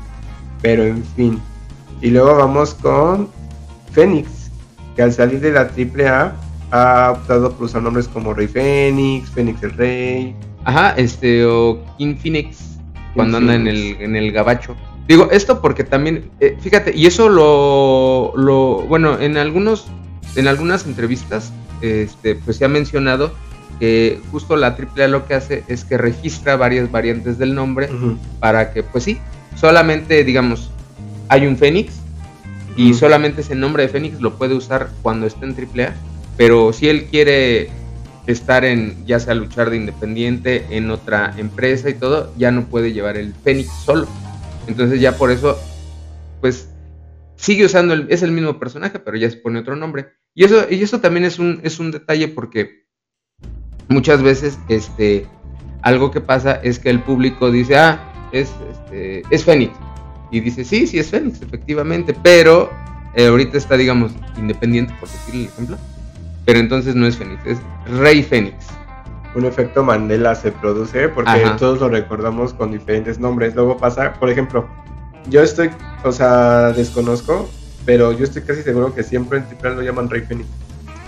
Pero 0.62 0.84
en 0.84 1.04
fin. 1.16 1.40
Y 2.00 2.10
luego 2.10 2.36
vamos 2.36 2.74
con 2.74 3.28
Fénix, 3.94 4.28
que 4.96 5.02
al 5.02 5.12
salir 5.12 5.40
de 5.40 5.52
la 5.52 5.68
triple 5.68 6.08
A 6.08 6.34
ha 6.70 7.12
optado 7.12 7.52
por 7.52 7.66
usar 7.66 7.82
nombres 7.82 8.08
como 8.08 8.34
Rey 8.34 8.48
Fénix, 8.48 9.30
Fénix 9.30 9.62
el 9.62 9.72
Rey. 9.72 10.34
Ajá, 10.64 10.94
este, 10.96 11.44
o 11.44 11.84
King 11.98 12.16
Phoenix, 12.16 12.78
cuando 13.14 13.38
anda 13.38 13.54
en 13.54 13.68
el, 13.68 13.96
en 14.00 14.16
el 14.16 14.32
gabacho. 14.32 14.74
Digo, 15.06 15.28
esto 15.30 15.60
porque 15.60 15.84
también, 15.84 16.30
eh, 16.40 16.56
fíjate, 16.60 16.92
y 16.96 17.06
eso 17.06 17.28
lo, 17.28 18.32
lo, 18.36 18.82
bueno, 18.88 19.20
en 19.20 19.36
algunos, 19.36 19.86
en 20.34 20.48
algunas 20.48 20.86
entrevistas, 20.86 21.52
este, 21.82 22.34
pues 22.34 22.56
se 22.56 22.64
ha 22.64 22.68
mencionado 22.68 23.32
que 23.78 24.20
justo 24.30 24.56
la 24.56 24.68
AAA 24.68 25.08
lo 25.08 25.26
que 25.26 25.34
hace 25.34 25.64
es 25.68 25.84
que 25.84 25.98
registra 25.98 26.56
varias 26.56 26.90
variantes 26.90 27.38
del 27.38 27.54
nombre 27.54 27.88
para 28.40 28.72
que, 28.72 28.82
pues 28.82 29.04
sí, 29.04 29.18
solamente, 29.56 30.24
digamos, 30.24 30.70
hay 31.28 31.46
un 31.46 31.56
Fénix 31.56 32.03
y 32.76 32.94
solamente 32.94 33.42
ese 33.42 33.54
nombre 33.54 33.84
de 33.84 33.88
Fénix 33.88 34.20
lo 34.20 34.36
puede 34.36 34.54
usar 34.54 34.90
cuando 35.02 35.26
esté 35.26 35.44
en 35.46 35.54
AAA, 35.54 35.94
pero 36.36 36.72
si 36.72 36.88
él 36.88 37.06
quiere 37.06 37.68
estar 38.26 38.64
en, 38.64 39.04
ya 39.06 39.20
sea 39.20 39.34
luchar 39.34 39.70
de 39.70 39.76
independiente, 39.76 40.66
en 40.70 40.90
otra 40.90 41.34
empresa 41.36 41.90
y 41.90 41.94
todo, 41.94 42.32
ya 42.36 42.50
no 42.50 42.64
puede 42.66 42.92
llevar 42.92 43.16
el 43.16 43.34
Fénix 43.34 43.70
solo. 43.84 44.06
Entonces 44.66 45.00
ya 45.00 45.16
por 45.16 45.30
eso, 45.30 45.58
pues 46.40 46.68
sigue 47.36 47.66
usando, 47.66 47.94
el, 47.94 48.06
es 48.10 48.22
el 48.22 48.32
mismo 48.32 48.58
personaje, 48.58 48.98
pero 48.98 49.16
ya 49.16 49.30
se 49.30 49.36
pone 49.36 49.60
otro 49.60 49.76
nombre. 49.76 50.08
Y 50.34 50.44
eso, 50.44 50.66
y 50.68 50.82
eso 50.82 51.00
también 51.00 51.24
es 51.24 51.38
un, 51.38 51.60
es 51.62 51.78
un 51.78 51.90
detalle 51.90 52.28
porque 52.28 52.86
muchas 53.88 54.22
veces, 54.22 54.58
este, 54.68 55.26
algo 55.82 56.10
que 56.10 56.20
pasa 56.20 56.54
es 56.62 56.78
que 56.78 56.90
el 56.90 57.00
público 57.00 57.50
dice, 57.50 57.76
ah, 57.76 58.30
es, 58.32 58.52
este, 58.72 59.22
es 59.30 59.44
Fénix. 59.44 59.72
Y 60.34 60.40
dice, 60.40 60.64
sí, 60.64 60.84
sí 60.88 60.98
es 60.98 61.10
Fénix, 61.10 61.40
efectivamente, 61.42 62.12
pero 62.20 62.68
eh, 63.14 63.28
ahorita 63.28 63.56
está, 63.56 63.76
digamos, 63.76 64.10
independiente, 64.36 64.92
por 64.98 65.08
decirle 65.08 65.42
el 65.42 65.46
ejemplo. 65.46 65.76
Pero 66.44 66.58
entonces 66.58 66.96
no 66.96 67.06
es 67.06 67.16
Fénix, 67.16 67.46
es 67.46 67.58
Rey 68.00 68.20
Fénix. 68.24 68.56
Un 69.36 69.44
efecto 69.44 69.84
Mandela 69.84 70.34
se 70.34 70.50
produce 70.50 71.08
porque 71.08 71.30
Ajá. 71.30 71.54
todos 71.54 71.78
lo 71.78 71.88
recordamos 71.88 72.52
con 72.52 72.72
diferentes 72.72 73.20
nombres. 73.20 73.54
Luego 73.54 73.76
pasa, 73.76 74.14
por 74.14 74.28
ejemplo, 74.28 74.66
yo 75.30 75.40
estoy, 75.40 75.70
o 76.02 76.10
sea, 76.10 76.72
desconozco, 76.72 77.48
pero 77.86 78.10
yo 78.10 78.24
estoy 78.24 78.42
casi 78.42 78.64
seguro 78.64 78.92
que 78.92 79.04
siempre 79.04 79.38
en 79.38 79.46
Triple 79.46 79.68
A 79.68 79.72
lo 79.74 79.82
llaman 79.82 80.10
Rey 80.10 80.22
Fénix. 80.22 80.48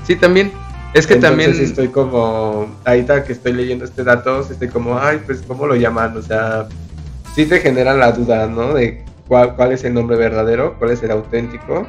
Sí, 0.06 0.14
también. 0.14 0.52
Es 0.94 1.04
que 1.04 1.14
Entonces 1.14 1.46
también... 1.46 1.64
estoy 1.64 1.88
como, 1.88 2.76
ahorita 2.84 3.24
que 3.24 3.32
estoy 3.32 3.54
leyendo 3.54 3.84
este 3.84 4.04
dato, 4.04 4.40
estoy 4.48 4.68
como, 4.68 4.96
ay, 4.96 5.20
pues, 5.26 5.42
¿cómo 5.44 5.66
lo 5.66 5.74
llaman? 5.74 6.16
O 6.16 6.22
sea, 6.22 6.68
sí 7.34 7.44
te 7.44 7.58
genera 7.58 7.92
la 7.92 8.12
duda, 8.12 8.46
¿no? 8.46 8.74
De 8.74 9.04
cuál, 9.28 9.56
cuál 9.56 9.72
es 9.72 9.84
el 9.84 9.94
nombre 9.94 10.16
verdadero, 10.16 10.78
cuál 10.78 10.90
es 10.90 11.02
el 11.02 11.10
auténtico. 11.10 11.86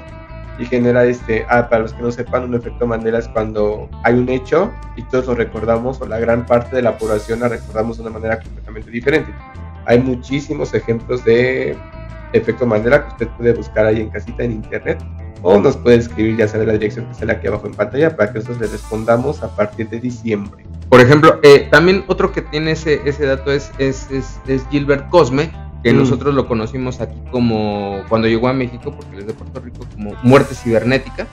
Y 0.60 0.65
genera 0.65 1.06
este, 1.06 1.45
ah, 1.50 1.69
para 1.69 1.84
los 1.84 1.93
que 1.93 2.02
no 2.02 2.12
sepan, 2.12 2.45
un 2.45 2.56
efecto 2.56 2.88
Mandela 2.88 3.19
es 3.19 3.28
cuando 3.28 3.88
hay 4.04 4.15
un 4.15 4.28
hecho 4.28 4.71
y 4.95 5.04
todos 5.04 5.28
lo 5.28 5.36
recordamos, 5.36 6.02
o 6.02 6.08
la 6.08 6.17
gran 6.19 6.47
parte 6.47 6.76
de 6.76 6.82
la 6.82 6.97
población 6.97 7.41
la 7.41 7.50
recordamos 7.50 7.97
de 7.97 8.04
una 8.04 8.12
manera 8.12 8.39
completamente 8.39 8.89
diferente. 8.89 9.32
Hay 9.86 10.00
muchísimos 10.00 10.73
ejemplos 10.73 11.23
de 11.23 11.78
efecto 12.34 12.65
Mandela 12.65 13.04
que 13.04 13.10
usted 13.10 13.28
puede 13.38 13.54
buscar 13.54 13.86
ahí 13.86 14.02
en 14.02 14.10
casita 14.10 14.43
en 14.43 14.52
internet 14.54 14.97
o 15.41 15.60
nos 15.60 15.78
puede 15.78 15.97
escribir 15.97 16.38
ya 16.38 16.47
sabe 16.47 16.65
la 16.65 16.73
dirección 16.73 17.06
que 17.08 17.13
sale 17.13 17.32
aquí 17.34 17.47
abajo 17.47 17.67
en 17.67 17.73
pantalla 17.73 18.15
para 18.15 18.32
que 18.32 18.39
nosotros 18.39 18.60
le 18.60 18.67
respondamos 18.67 19.43
a 19.43 19.56
partir 19.56 19.88
de 19.89 20.00
diciembre. 20.00 20.65
Por 20.89 21.02
ejemplo, 21.02 21.39
eh, 21.43 21.67
también 21.69 22.04
otro 22.08 22.32
que 22.32 22.41
tiene 22.41 22.71
ese, 22.71 23.02
ese 23.06 23.26
dato 23.26 23.52
es, 23.52 23.71
es, 23.78 24.10
es, 24.10 24.39
es 24.47 24.65
Gilbert 24.69 25.10
Cosme, 25.10 25.52
que 25.83 25.93
Mm. 25.93 25.97
nosotros 25.97 26.33
lo 26.33 26.47
conocimos 26.47 26.99
aquí 27.01 27.17
como 27.31 28.01
cuando 28.09 28.27
llegó 28.27 28.47
a 28.47 28.53
México, 28.53 28.93
porque 28.95 29.15
él 29.15 29.19
es 29.21 29.27
de 29.27 29.33
Puerto 29.33 29.59
Rico, 29.59 29.85
como 29.95 30.13
muerte 30.23 30.55
cibernética. 30.55 31.27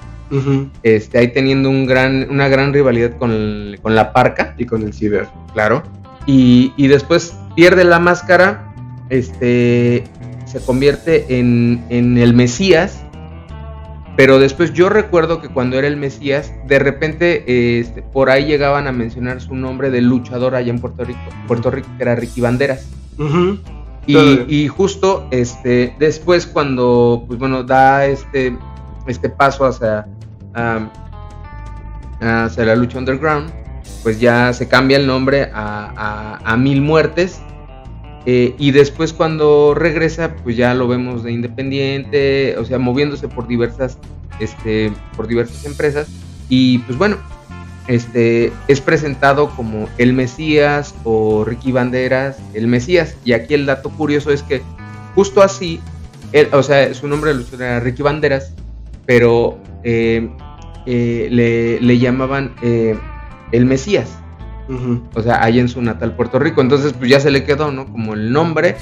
Este, 0.83 1.19
ahí 1.19 1.29
teniendo 1.29 1.71
un 1.71 1.87
gran, 1.87 2.27
una 2.29 2.49
gran 2.49 2.73
rivalidad 2.73 3.17
con, 3.19 3.31
el- 3.31 3.79
con 3.83 3.95
la 3.95 4.13
parca, 4.13 4.55
Y 4.59 4.65
con 4.67 4.83
el 4.83 4.93
ciber. 4.93 5.29
claro. 5.53 5.83
Y, 6.27 6.73
y 6.77 6.89
después 6.89 7.37
pierde 7.55 7.85
la 7.85 7.99
máscara, 8.01 8.75
este, 9.11 10.05
se 10.47 10.61
convierte 10.65 11.39
en, 11.39 11.85
en 11.91 12.19
el 12.19 12.35
Mesías. 12.35 13.01
Pero 14.17 14.39
después 14.39 14.73
yo 14.73 14.89
recuerdo 14.89 15.41
que 15.41 15.49
cuando 15.49 15.77
era 15.79 15.89
el 15.89 15.97
Mesías, 15.97 16.53
de 16.69 16.79
repente 16.79 17.79
este, 17.81 18.01
por 18.03 18.31
ahí 18.31 18.45
llegaban 18.47 18.87
a 18.87 18.93
mencionar 18.93 19.41
su 19.41 19.55
nombre 19.57 19.91
de 19.91 20.01
luchador 20.03 20.55
allá 20.55 20.71
en 20.71 20.79
Puerto 20.81 21.05
Rico, 21.05 21.19
Puerto 21.49 21.71
Rico 21.71 21.89
que 21.97 22.03
era 22.05 22.15
Ricky 22.15 22.41
Banderas. 22.41 22.89
Todavía. 23.17 23.59
Y 24.49 24.69
justo 24.69 25.27
este, 25.31 25.95
después 25.99 26.47
cuando 26.47 27.25
pues 27.27 27.39
bueno 27.39 27.63
da 27.63 28.07
este, 28.07 28.57
este 29.07 29.29
paso 29.31 29.65
hacia, 29.67 30.07
hacia 32.21 32.65
la 32.65 32.77
lucha 32.77 32.99
underground, 32.99 33.51
pues 34.03 34.21
ya 34.21 34.53
se 34.53 34.69
cambia 34.69 34.97
el 34.99 35.07
nombre 35.07 35.51
a, 35.53 35.93
a- 36.45 36.53
a 36.53 36.57
Mil 36.57 36.81
Muertes. 36.83 37.41
eh, 38.27 38.55
y 38.59 38.71
después 38.71 39.13
cuando 39.13 39.75
regresa, 39.75 40.35
pues 40.43 40.57
ya 40.57 40.73
lo 40.75 40.89
vemos 40.89 41.23
de 41.25 41.33
independiente, 41.33 42.57
o 42.59 42.65
sea, 42.65 42.79
moviéndose 42.79 43.29
por 43.29 43.47
diversas, 43.47 43.99
este, 44.41 44.91
por 45.15 45.27
diversas 45.27 45.67
empresas. 45.67 46.09
Y 46.49 46.79
pues 46.79 46.97
bueno, 46.97 47.19
este, 47.87 48.53
es 48.69 48.81
presentado 48.81 49.51
como 49.51 49.89
el 49.99 50.13
Mesías 50.13 50.95
o 51.05 51.45
Ricky 51.45 51.73
Banderas, 51.73 52.39
el 52.55 52.67
Mesías. 52.67 53.17
Y 53.25 53.33
aquí 53.33 53.55
el 53.55 53.67
dato 53.67 53.91
curioso 53.91 54.31
es 54.31 54.43
que 54.43 54.63
justo 55.15 55.43
así, 55.43 55.81
él- 56.33 56.49
o 56.53 56.63
sea, 56.63 56.93
su 56.95 57.07
nombre 57.09 57.33
era 57.53 57.81
Ricky 57.81 58.03
Banderas, 58.03 58.55
pero 59.07 59.59
eh, 59.83 60.31
eh, 60.87 61.29
le, 61.31 61.81
le 61.81 61.99
llamaban 61.99 62.55
eh, 62.63 62.99
el 63.53 63.67
Mesías, 63.67 64.19
o 65.15 65.23
sea, 65.23 65.45
ahí 65.45 65.59
en 65.61 65.69
su 65.69 65.83
natal 65.83 66.17
Puerto 66.17 66.39
Rico. 66.39 66.63
Entonces, 66.63 66.95
pues 66.95 67.11
ya 67.11 67.21
se 67.21 67.31
le 67.31 67.45
quedó, 67.45 67.71
¿no? 67.71 67.85
Como 67.87 68.15
el 68.15 68.33
nombre, 68.33 68.77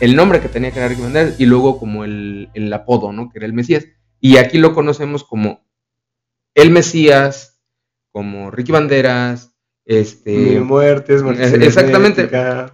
el 0.00 0.16
nombre 0.16 0.40
que 0.40 0.48
tenía 0.48 0.70
que 0.70 0.78
era 0.78 0.88
Ricky 0.88 1.02
Banderas 1.02 1.38
y 1.38 1.44
luego 1.44 1.78
como 1.78 2.04
el, 2.04 2.48
el 2.54 2.72
apodo, 2.72 3.12
¿no? 3.12 3.28
Que 3.30 3.38
era 3.38 3.46
el 3.46 3.52
Mesías. 3.52 3.86
Y 4.20 4.38
aquí 4.38 4.56
lo 4.56 4.72
conocemos 4.72 5.22
como 5.22 5.66
el 6.54 6.70
Mesías, 6.70 7.51
como 8.12 8.50
Ricky 8.50 8.72
Banderas, 8.72 9.52
este... 9.84 10.36
Mil 10.36 10.60
muertes, 10.62 11.22
muerte 11.22 11.44
eh, 11.44 11.66
exactamente. 11.66 12.28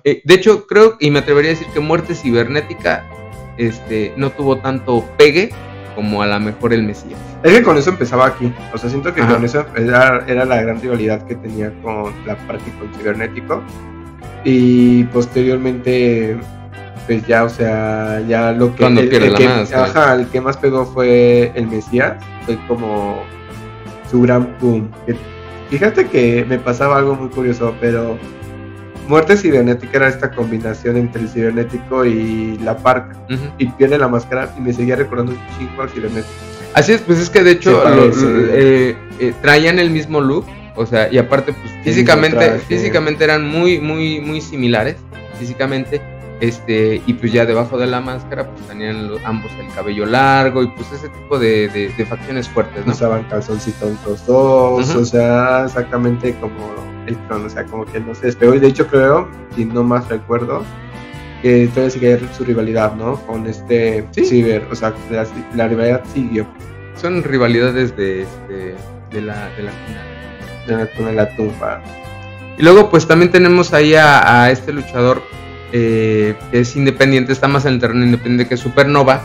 Eh, 0.04 0.20
de 0.24 0.34
hecho, 0.34 0.66
creo 0.66 0.96
y 1.00 1.10
me 1.10 1.20
atrevería 1.20 1.52
a 1.52 1.54
decir 1.54 1.68
que 1.72 1.80
Muerte 1.80 2.14
Cibernética 2.14 3.08
este, 3.56 4.12
no 4.16 4.30
tuvo 4.30 4.58
tanto 4.58 5.04
pegue 5.16 5.50
como 5.94 6.22
a 6.22 6.26
lo 6.26 6.38
mejor 6.38 6.72
el 6.72 6.84
Mesías. 6.84 7.18
Es 7.42 7.52
que 7.52 7.62
con 7.62 7.76
eso 7.76 7.90
empezaba 7.90 8.26
aquí. 8.26 8.52
O 8.72 8.78
sea, 8.78 8.88
siento 8.88 9.12
que 9.12 9.20
Ajá. 9.20 9.34
con 9.34 9.44
eso 9.44 9.66
era, 9.76 10.24
era 10.28 10.44
la 10.44 10.62
gran 10.62 10.80
rivalidad 10.80 11.26
que 11.26 11.34
tenía 11.34 11.72
con 11.82 12.12
la 12.24 12.36
parte 12.46 12.70
con 12.78 12.92
cibernético. 12.94 13.62
Y 14.44 15.02
posteriormente, 15.04 16.38
pues 17.06 17.26
ya, 17.26 17.42
o 17.42 17.48
sea, 17.48 18.22
ya 18.28 18.52
lo 18.52 18.72
que. 18.76 18.82
Cuando 18.82 19.00
el, 19.00 19.08
pierde 19.08 19.26
el 19.26 19.32
la 19.32 19.38
que, 19.38 19.48
máscara. 19.48 19.84
Ajá, 19.84 20.14
el 20.14 20.28
que 20.28 20.40
más 20.40 20.56
pegó 20.56 20.86
fue 20.86 21.50
el 21.56 21.66
Mesías. 21.66 22.22
Fue 22.46 22.56
como 22.68 23.24
su 24.10 24.22
gran 24.22 24.56
boom. 24.60 24.88
Fíjate 25.70 26.06
que 26.06 26.44
me 26.48 26.58
pasaba 26.58 26.98
algo 26.98 27.14
muy 27.14 27.28
curioso, 27.28 27.74
pero 27.80 28.16
Muerte 29.06 29.36
Cibernética 29.36 29.96
era 29.98 30.08
esta 30.08 30.30
combinación 30.30 30.96
entre 30.96 31.22
el 31.22 31.28
cibernético 31.28 32.04
y 32.04 32.58
la 32.62 32.76
parca. 32.76 33.16
Ujú. 33.30 33.42
Y 33.58 33.66
pierde 33.66 33.98
la 33.98 34.08
máscara 34.08 34.54
y 34.56 34.60
me 34.60 34.72
seguía 34.72 34.96
recordando 34.96 35.32
un 35.32 35.38
chingo 35.58 35.82
al 35.82 35.88
cibernético. 35.90 36.28
Así 36.74 36.92
es, 36.92 37.00
pues 37.00 37.18
es 37.18 37.30
que 37.30 37.42
de 37.42 37.52
hecho 37.52 37.82
lo- 37.88 38.10
eh, 38.52 38.96
eh, 39.18 39.32
traían 39.42 39.78
el 39.78 39.90
mismo 39.90 40.20
look, 40.20 40.44
o 40.76 40.86
sea, 40.86 41.12
y 41.12 41.18
aparte, 41.18 41.52
pues 41.52 41.72
físicamente, 41.82 42.58
físicamente 42.68 43.24
eran 43.24 43.46
muy, 43.48 43.80
muy, 43.80 44.20
muy 44.20 44.40
similares, 44.40 44.96
físicamente, 45.38 46.00
este, 46.40 47.02
y 47.06 47.14
pues 47.14 47.32
ya 47.32 47.44
debajo 47.46 47.78
de 47.78 47.86
la 47.86 48.00
máscara, 48.00 48.48
pues 48.48 48.66
tenían 48.68 49.08
lo- 49.08 49.18
ambos 49.24 49.50
el 49.58 49.68
cabello 49.74 50.06
largo 50.06 50.62
y 50.62 50.68
pues 50.68 50.90
ese 50.92 51.08
tipo 51.08 51.38
de, 51.38 51.68
de- 51.68 51.88
de 51.96 52.06
facciones 52.06 52.48
fuertes, 52.48 52.86
¿no? 52.86 52.92
usaban 52.92 53.24
calzoncitos 53.24 53.90
los 54.06 54.24
dos, 54.26 54.94
o 54.94 55.04
sea, 55.04 55.64
exactamente 55.64 56.34
como 56.40 56.74
el 57.06 57.16
clon, 57.16 57.46
o 57.46 57.48
sea, 57.48 57.64
como 57.64 57.84
que 57.86 57.98
no 58.00 58.14
se 58.14 58.26
despegó. 58.26 58.54
Y 58.54 58.60
de 58.60 58.68
hecho 58.68 58.86
creo, 58.86 59.28
si 59.56 59.64
no 59.64 59.82
más 59.82 60.08
recuerdo, 60.08 60.62
que 61.42 61.68
todavía 61.68 61.90
sigue 61.90 62.20
su 62.36 62.44
rivalidad, 62.44 62.94
¿no? 62.94 63.14
Con 63.26 63.46
este 63.46 64.06
Sí. 64.12 64.24
Ciber, 64.24 64.66
o 64.70 64.74
sea, 64.74 64.92
la, 65.10 65.26
la 65.54 65.68
rivalidad 65.68 66.02
siguió 66.12 66.46
Son 66.96 67.22
rivalidades 67.22 67.96
de, 67.96 68.22
este, 68.22 68.74
de 69.12 69.20
la, 69.22 69.48
de 69.56 69.62
la 69.62 69.70
cuna. 69.70 71.10
en 71.10 71.16
la, 71.16 71.28
tumba. 71.36 71.80
Y 72.58 72.62
luego 72.62 72.90
pues 72.90 73.06
también 73.06 73.30
tenemos 73.30 73.72
ahí 73.72 73.94
a, 73.94 74.42
a 74.44 74.50
este 74.50 74.72
luchador 74.72 75.22
eh, 75.72 76.34
es 76.52 76.76
independiente, 76.76 77.32
está 77.32 77.48
más 77.48 77.66
en 77.66 77.74
el 77.74 77.80
terreno 77.80 78.04
independiente 78.04 78.48
que 78.48 78.56
Supernova, 78.56 79.22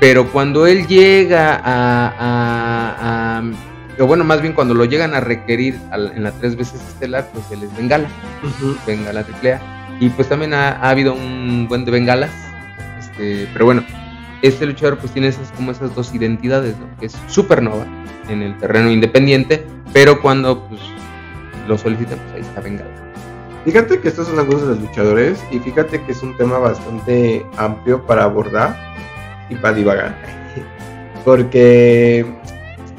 pero 0.00 0.30
cuando 0.32 0.66
él 0.66 0.86
llega 0.86 1.60
a, 1.62 3.42
o 3.98 4.06
bueno, 4.06 4.24
más 4.24 4.40
bien 4.40 4.54
cuando 4.54 4.74
lo 4.74 4.84
llegan 4.86 5.14
a 5.14 5.20
requerir 5.20 5.78
en 5.92 6.22
la 6.22 6.32
tres 6.32 6.56
veces 6.56 6.80
estelar, 6.80 7.28
pues 7.32 7.44
él 7.52 7.62
es 7.64 7.76
Bengala, 7.76 8.08
Bengala 8.86 9.22
triple 9.24 9.58
Y 10.00 10.08
pues 10.08 10.28
también 10.28 10.54
ha, 10.54 10.72
habido 10.80 11.14
un 11.14 11.66
buen 11.68 11.84
de 11.84 11.90
Bengalas, 11.90 12.30
este, 12.98 13.46
pero 13.52 13.66
bueno, 13.66 13.84
este 14.42 14.64
luchador 14.64 14.98
pues 14.98 15.12
tiene 15.12 15.28
esas 15.28 15.52
como 15.52 15.70
esas 15.70 15.94
dos 15.94 16.14
identidades, 16.14 16.76
¿no? 16.78 16.86
que 16.98 17.06
es 17.06 17.16
Supernova 17.28 17.86
en 18.28 18.42
el 18.42 18.56
terreno 18.56 18.90
independiente, 18.90 19.66
pero 19.92 20.22
cuando 20.22 20.66
pues 20.66 20.80
lo 21.68 21.76
solicitan, 21.76 22.18
pues 22.18 22.34
ahí 22.36 22.40
está 22.40 22.60
Bengala. 22.60 23.09
Fíjate 23.64 24.00
que 24.00 24.08
estos 24.08 24.28
son 24.28 24.38
algunos 24.38 24.62
de 24.62 24.68
los 24.68 24.80
luchadores 24.80 25.42
y 25.50 25.58
fíjate 25.58 26.02
que 26.02 26.12
es 26.12 26.22
un 26.22 26.36
tema 26.36 26.58
bastante 26.58 27.44
amplio 27.56 28.04
para 28.06 28.24
abordar 28.24 28.76
y 29.50 29.54
para 29.56 29.74
divagar. 29.74 30.16
Porque 31.24 32.24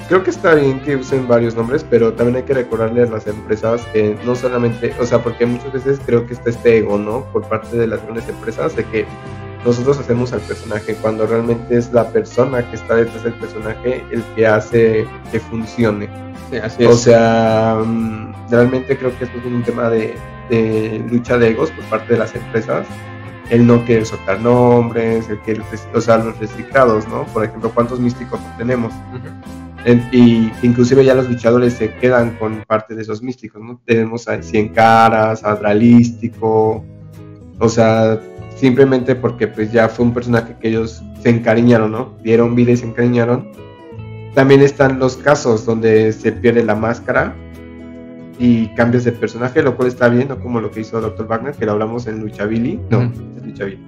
creo 0.07 0.23
que 0.23 0.29
está 0.29 0.53
bien 0.55 0.79
que 0.81 0.97
usen 0.97 1.27
varios 1.27 1.55
nombres, 1.55 1.85
pero 1.89 2.13
también 2.13 2.35
hay 2.35 2.43
que 2.43 2.53
recordarle 2.53 3.03
a 3.03 3.05
las 3.05 3.25
empresas 3.27 3.81
que 3.93 4.15
no 4.25 4.35
solamente, 4.35 4.93
o 4.99 5.05
sea, 5.05 5.23
porque 5.23 5.45
muchas 5.45 5.71
veces 5.71 6.01
creo 6.05 6.27
que 6.27 6.33
está 6.33 6.49
este 6.49 6.79
ego, 6.79 6.97
¿no? 6.97 7.23
Por 7.31 7.43
parte 7.47 7.77
de 7.77 7.87
las 7.87 8.03
grandes 8.03 8.27
empresas 8.27 8.75
de 8.75 8.83
que 8.83 9.05
nosotros 9.65 9.97
hacemos 9.99 10.33
al 10.33 10.41
personaje 10.41 10.95
cuando 10.95 11.25
realmente 11.25 11.77
es 11.77 11.93
la 11.93 12.09
persona 12.09 12.69
que 12.69 12.75
está 12.75 12.95
detrás 12.95 13.23
del 13.23 13.35
personaje 13.35 14.03
el 14.11 14.21
que 14.35 14.47
hace 14.47 15.07
que 15.31 15.39
funcione. 15.39 16.09
así 16.61 16.83
o 16.85 16.93
sea, 16.93 17.81
mm, 17.83 18.49
realmente 18.49 18.97
creo 18.97 19.17
que 19.17 19.23
esto 19.23 19.37
es 19.37 19.45
un 19.45 19.63
tema 19.63 19.89
de, 19.89 20.13
lucha 21.09 21.37
de 21.37 21.49
egos 21.49 21.71
por 21.71 21.85
parte 21.85 22.13
de 22.13 22.19
las 22.19 22.35
empresas. 22.35 22.85
El 23.49 23.67
no 23.67 23.83
querer 23.83 24.05
soltar 24.05 24.39
nombres, 24.39 25.29
el 25.29 25.39
que, 25.41 25.59
o 25.93 26.01
sea, 26.01 26.17
los 26.17 26.37
reciclados, 26.39 27.07
¿no? 27.09 27.25
Por 27.25 27.43
ejemplo, 27.43 27.71
¿cuántos 27.73 27.99
místicos 27.99 28.39
tenemos? 28.57 28.93
y 30.11 30.51
inclusive 30.61 31.03
ya 31.03 31.15
los 31.15 31.27
luchadores 31.27 31.73
se 31.73 31.91
quedan 31.95 32.37
con 32.37 32.63
parte 32.67 32.93
de 32.95 33.01
esos 33.01 33.21
místicos, 33.23 33.61
¿no? 33.61 33.81
Tenemos 33.85 34.27
a 34.27 34.41
Cien 34.43 34.69
Caras, 34.69 35.43
a 35.43 35.55
Dralístico, 35.55 36.85
o 37.59 37.69
sea, 37.69 38.19
simplemente 38.55 39.15
porque 39.15 39.47
pues 39.47 39.71
ya 39.71 39.89
fue 39.89 40.05
un 40.05 40.13
personaje 40.13 40.55
que 40.61 40.69
ellos 40.69 41.03
se 41.21 41.29
encariñaron, 41.29 41.91
¿no? 41.91 42.13
Dieron 42.23 42.55
vida 42.55 42.71
y 42.71 42.77
se 42.77 42.85
encariñaron. 42.85 43.51
También 44.35 44.61
están 44.61 44.99
los 44.99 45.17
casos 45.17 45.65
donde 45.65 46.13
se 46.13 46.31
pierde 46.31 46.63
la 46.63 46.75
máscara 46.75 47.35
y 48.41 48.69
cambias 48.69 49.03
de 49.03 49.11
personaje, 49.11 49.61
lo 49.61 49.77
cual 49.77 49.87
está 49.87 50.09
bien, 50.09 50.29
no 50.29 50.39
como 50.39 50.59
lo 50.59 50.71
que 50.71 50.79
hizo 50.79 50.99
Dr. 50.99 51.27
Wagner, 51.27 51.53
que 51.53 51.63
lo 51.63 51.73
hablamos 51.73 52.07
en 52.07 52.21
Lucha 52.21 52.45
Billy. 52.47 52.79
No, 52.89 53.03
es 53.03 53.45
Lucha 53.45 53.65
Billy. 53.65 53.79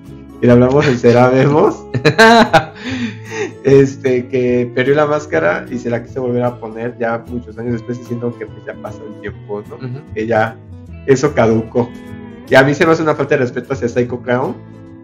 Y 0.44 0.46
lo 0.46 0.54
hablamos 0.54 0.86
en 0.86 1.14
Vemos. 1.32 1.84
este, 3.64 4.28
que 4.28 4.72
perdió 4.76 4.94
la 4.94 5.08
máscara 5.08 5.66
y 5.72 5.80
se 5.80 5.90
la 5.90 6.04
quiso 6.04 6.22
volver 6.22 6.44
a 6.44 6.60
poner 6.60 6.96
ya 7.00 7.24
muchos 7.28 7.58
años 7.58 7.74
después 7.74 7.98
diciendo 7.98 8.32
que 8.38 8.46
pues 8.46 8.64
ya 8.64 8.76
pasó 8.76 9.04
el 9.08 9.22
tiempo, 9.22 9.64
¿no? 9.68 9.78
Que 10.14 10.28
ya 10.28 10.56
eso 11.08 11.34
caducó. 11.34 11.90
Y 12.48 12.54
a 12.54 12.62
mí 12.62 12.76
se 12.76 12.86
me 12.86 12.92
hace 12.92 13.02
una 13.02 13.16
falta 13.16 13.34
de 13.34 13.42
respeto 13.42 13.74
hacia 13.74 13.90
Psycho 13.90 14.22
Clown, 14.22 14.56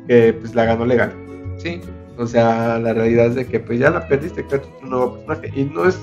que 0.07 0.33
pues 0.33 0.53
la 0.53 0.65
ganó 0.65 0.85
legal. 0.85 1.11
Sí. 1.57 1.81
O 2.19 2.27
sea, 2.27 2.77
la 2.77 2.93
realidad 2.93 3.27
es 3.27 3.35
de 3.35 3.47
que 3.47 3.59
pues 3.59 3.79
ya 3.79 3.89
la 3.89 4.07
perdiste, 4.07 4.45
creo 4.45 4.61
que 4.61 4.67
un 4.83 4.91
nuevo 4.91 5.15
personaje. 5.15 5.51
Y 5.55 5.63
no 5.63 5.85
es. 5.85 5.99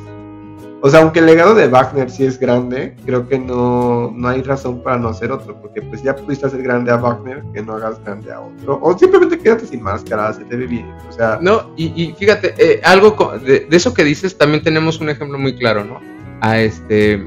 O 0.86 0.90
sea, 0.90 1.00
aunque 1.00 1.18
el 1.18 1.26
legado 1.26 1.52
de 1.56 1.66
Wagner 1.66 2.08
sí 2.08 2.24
es 2.24 2.38
grande, 2.38 2.94
creo 3.04 3.26
que 3.26 3.40
no, 3.40 4.12
no 4.14 4.28
hay 4.28 4.40
razón 4.42 4.84
para 4.84 4.96
no 4.96 5.08
hacer 5.08 5.32
otro, 5.32 5.60
porque 5.60 5.82
pues 5.82 6.00
ya 6.00 6.14
pudiste 6.14 6.46
hacer 6.46 6.62
grande 6.62 6.92
a 6.92 6.96
Wagner, 6.96 7.42
que 7.52 7.60
no 7.60 7.72
hagas 7.72 8.00
grande 8.04 8.30
a 8.30 8.40
otro. 8.40 8.78
O 8.80 8.96
simplemente 8.96 9.36
quédate 9.36 9.66
sin 9.66 9.82
máscara, 9.82 10.32
se 10.32 10.44
te 10.44 10.54
ve 10.54 10.68
bien. 10.68 10.86
O 11.08 11.12
sea. 11.12 11.40
No, 11.42 11.72
y, 11.76 12.14
fíjate, 12.16 12.54
eh, 12.56 12.80
algo 12.84 13.36
de, 13.36 13.66
eso 13.68 13.92
que 13.92 14.04
dices, 14.04 14.38
también 14.38 14.62
tenemos 14.62 15.00
un 15.00 15.10
ejemplo 15.10 15.36
muy 15.40 15.56
claro, 15.56 15.84
¿no? 15.84 16.00
A 16.40 16.60
este. 16.60 17.26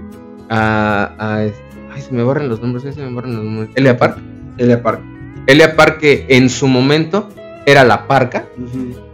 A, 0.49 1.13
a 1.19 1.43
este 1.43 1.61
Ay, 1.93 2.01
se 2.01 2.13
me 2.13 2.23
borran 2.23 2.47
los 2.47 2.61
nombres, 2.61 2.95
se 2.95 3.01
me 3.01 3.11
borran 3.11 3.35
los 3.35 3.43
nombres. 3.43 3.69
Elia 3.75 3.97
Park. 3.97 4.19
Elia 4.57 4.81
Park. 4.81 5.01
Elia 5.47 5.75
Park 5.75 5.97
que 5.99 6.25
en 6.29 6.49
su 6.49 6.69
momento 6.69 7.27
era 7.65 7.83
la 7.83 8.07
parca. 8.07 8.45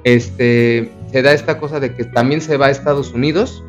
Este 0.03 0.91
se 1.11 1.21
da 1.23 1.33
esta 1.33 1.57
cosa 1.57 1.79
de 1.79 1.95
que 1.95 2.03
también 2.03 2.41
se 2.41 2.57
va 2.57 2.67
a 2.67 2.69
Estados 2.69 3.11
Unidos. 3.11 3.63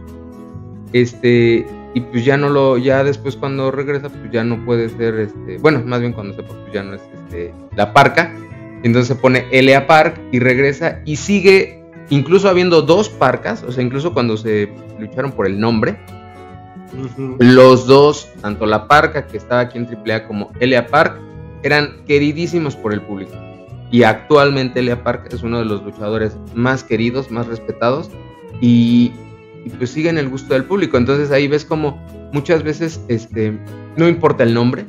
Este 0.92 1.66
y 1.94 2.00
pues 2.00 2.24
ya 2.24 2.36
no 2.36 2.48
lo 2.48 2.78
ya 2.78 3.02
después 3.04 3.36
cuando 3.36 3.70
regresa 3.70 4.08
pues 4.08 4.30
ya 4.30 4.44
no 4.44 4.64
puede 4.64 4.88
ser 4.90 5.18
este, 5.18 5.58
bueno, 5.58 5.82
más 5.84 6.00
bien 6.00 6.12
cuando 6.12 6.34
se 6.34 6.42
pues 6.42 6.58
ya 6.72 6.82
no 6.82 6.94
es 6.94 7.02
este 7.14 7.54
la 7.74 7.92
parca. 7.92 8.34
Entonces 8.82 9.08
se 9.08 9.14
pone 9.14 9.46
Elia 9.50 9.86
Park 9.86 10.20
y 10.32 10.38
regresa 10.38 11.00
y 11.04 11.16
sigue 11.16 11.82
incluso 12.10 12.48
habiendo 12.48 12.82
dos 12.82 13.08
parcas, 13.08 13.62
o 13.62 13.72
sea, 13.72 13.82
incluso 13.82 14.12
cuando 14.12 14.36
se 14.36 14.70
lucharon 14.98 15.32
por 15.32 15.46
el 15.46 15.58
nombre, 15.58 15.98
los 17.38 17.86
dos, 17.86 18.28
tanto 18.40 18.66
la 18.66 18.86
Parca 18.86 19.26
que 19.26 19.36
estaba 19.36 19.62
aquí 19.62 19.78
en 19.78 19.86
AAA 19.86 20.26
como 20.26 20.50
Elia 20.60 20.86
Park, 20.86 21.18
eran 21.62 22.04
queridísimos 22.06 22.76
por 22.76 22.92
el 22.92 23.02
público. 23.02 23.32
Y 23.90 24.02
actualmente 24.02 24.80
Elia 24.80 25.02
Park 25.02 25.28
es 25.32 25.42
uno 25.42 25.58
de 25.58 25.64
los 25.64 25.82
luchadores 25.82 26.36
más 26.54 26.84
queridos, 26.84 27.30
más 27.30 27.46
respetados 27.46 28.10
y, 28.60 29.12
pues 29.70 29.90
siguen 29.90 30.18
el 30.18 30.28
gusto 30.28 30.54
del 30.54 30.64
público. 30.64 30.96
Entonces 30.96 31.30
ahí 31.30 31.48
ves 31.48 31.64
como 31.64 32.00
muchas 32.32 32.62
veces 32.62 33.00
este, 33.08 33.58
no 33.96 34.08
importa 34.08 34.42
el 34.42 34.54
nombre, 34.54 34.84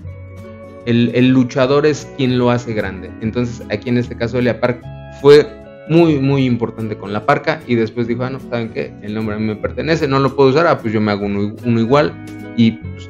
el, 0.85 1.11
el, 1.13 1.29
luchador 1.29 1.85
es 1.85 2.07
quien 2.17 2.37
lo 2.37 2.49
hace 2.49 2.73
grande. 2.73 3.11
Entonces 3.21 3.65
aquí 3.69 3.89
en 3.89 3.97
este 3.97 4.15
caso 4.15 4.39
Elia 4.39 4.59
Park 4.59 4.81
fue 5.21 5.47
muy, 5.89 6.19
muy 6.19 6.45
importante 6.45 6.97
con 6.97 7.13
la 7.13 7.25
parca 7.25 7.61
y 7.67 7.75
después 7.75 8.07
dijo, 8.07 8.23
ah, 8.23 8.29
no, 8.29 8.39
¿saben 8.39 8.69
qué? 8.69 8.93
El 9.01 9.13
nombre 9.13 9.35
a 9.35 9.39
mí 9.39 9.45
me 9.45 9.55
pertenece, 9.55 10.07
no 10.07 10.19
lo 10.19 10.35
puedo 10.35 10.49
usar, 10.49 10.67
ah, 10.67 10.77
pues 10.79 10.93
yo 10.93 11.01
me 11.01 11.11
hago 11.11 11.25
uno, 11.25 11.79
igual 11.79 12.13
y 12.55 12.71
pues, 12.71 13.09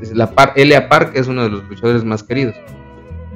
es, 0.00 0.14
la 0.14 0.30
par 0.30 0.52
Elia 0.56 0.88
Park 0.88 1.12
es 1.14 1.26
uno 1.26 1.42
de 1.42 1.50
los 1.50 1.68
luchadores 1.68 2.04
más 2.04 2.22
queridos. 2.22 2.54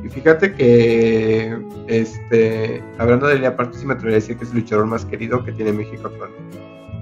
Y 0.05 0.09
fíjate 0.09 0.55
que, 0.55 1.59
este, 1.89 2.83
hablando 2.99 3.27
de 3.27 3.37
Elia 3.37 3.57
Park, 3.57 3.73
sí 3.75 3.85
me 3.85 3.95
atrevería 3.95 4.19
a 4.19 4.21
decir 4.21 4.37
que 4.37 4.45
es 4.45 4.51
el 4.51 4.59
luchador 4.59 4.87
más 4.87 5.05
querido 5.05 5.45
que 5.45 5.53
tiene 5.53 5.73
México 5.73 6.07
actualmente. 6.07 6.59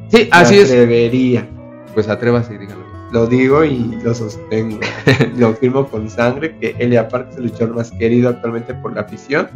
Sí, 0.08 0.28
así 0.30 0.58
es. 0.58 0.70
Atrevería. 0.70 1.48
Pues 1.94 2.08
atrévase, 2.08 2.58
dígalo. 2.58 2.84
Lo 3.12 3.26
digo 3.26 3.64
y 3.64 3.98
lo 4.02 4.14
sostengo. 4.14 4.80
lo 5.38 5.54
firmo 5.54 5.86
con 5.88 6.10
sangre 6.10 6.56
que 6.58 6.74
Elia 6.78 7.08
Park 7.08 7.28
es 7.30 7.36
el 7.36 7.44
luchador 7.44 7.76
más 7.76 7.90
querido 7.92 8.28
actualmente 8.28 8.74
por 8.74 8.94
la 8.94 9.02
afición 9.02 9.48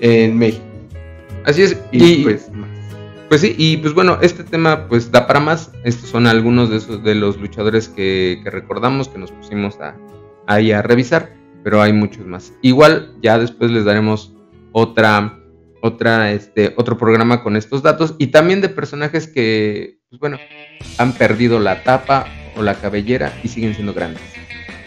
en 0.00 0.38
México. 0.38 0.64
Así 1.44 1.62
es. 1.62 1.76
Y, 1.92 2.24
pues, 2.24 2.50
pues 3.28 3.40
sí, 3.40 3.54
y 3.56 3.76
pues 3.78 3.94
bueno, 3.94 4.18
este 4.20 4.44
tema 4.44 4.86
pues 4.88 5.10
da 5.10 5.26
para 5.26 5.40
más. 5.40 5.72
Estos 5.84 6.10
son 6.10 6.26
algunos 6.26 6.70
de 6.70 6.76
esos 6.76 7.02
de 7.02 7.14
los 7.14 7.38
luchadores 7.38 7.88
que, 7.88 8.40
recordamos, 8.44 9.08
que 9.08 9.18
nos 9.18 9.32
pusimos 9.32 9.80
a, 9.80 9.96
ahí 10.46 10.72
a 10.72 10.82
revisar, 10.82 11.32
pero 11.64 11.82
hay 11.82 11.92
muchos 11.92 12.26
más. 12.26 12.52
Igual 12.62 13.14
ya 13.22 13.38
después 13.38 13.70
les 13.70 13.84
daremos 13.84 14.32
otra, 14.72 15.35
otra, 15.86 16.32
este, 16.32 16.74
otro 16.76 16.98
programa 16.98 17.42
con 17.42 17.56
estos 17.56 17.82
datos 17.82 18.14
y 18.18 18.28
también 18.28 18.60
de 18.60 18.68
personajes 18.68 19.26
que, 19.26 20.00
pues 20.10 20.20
bueno, 20.20 20.38
han 20.98 21.12
perdido 21.12 21.58
la 21.58 21.82
tapa 21.82 22.26
o 22.56 22.62
la 22.62 22.74
cabellera 22.74 23.32
y 23.42 23.48
siguen 23.48 23.74
siendo 23.74 23.94
grandes. 23.94 24.22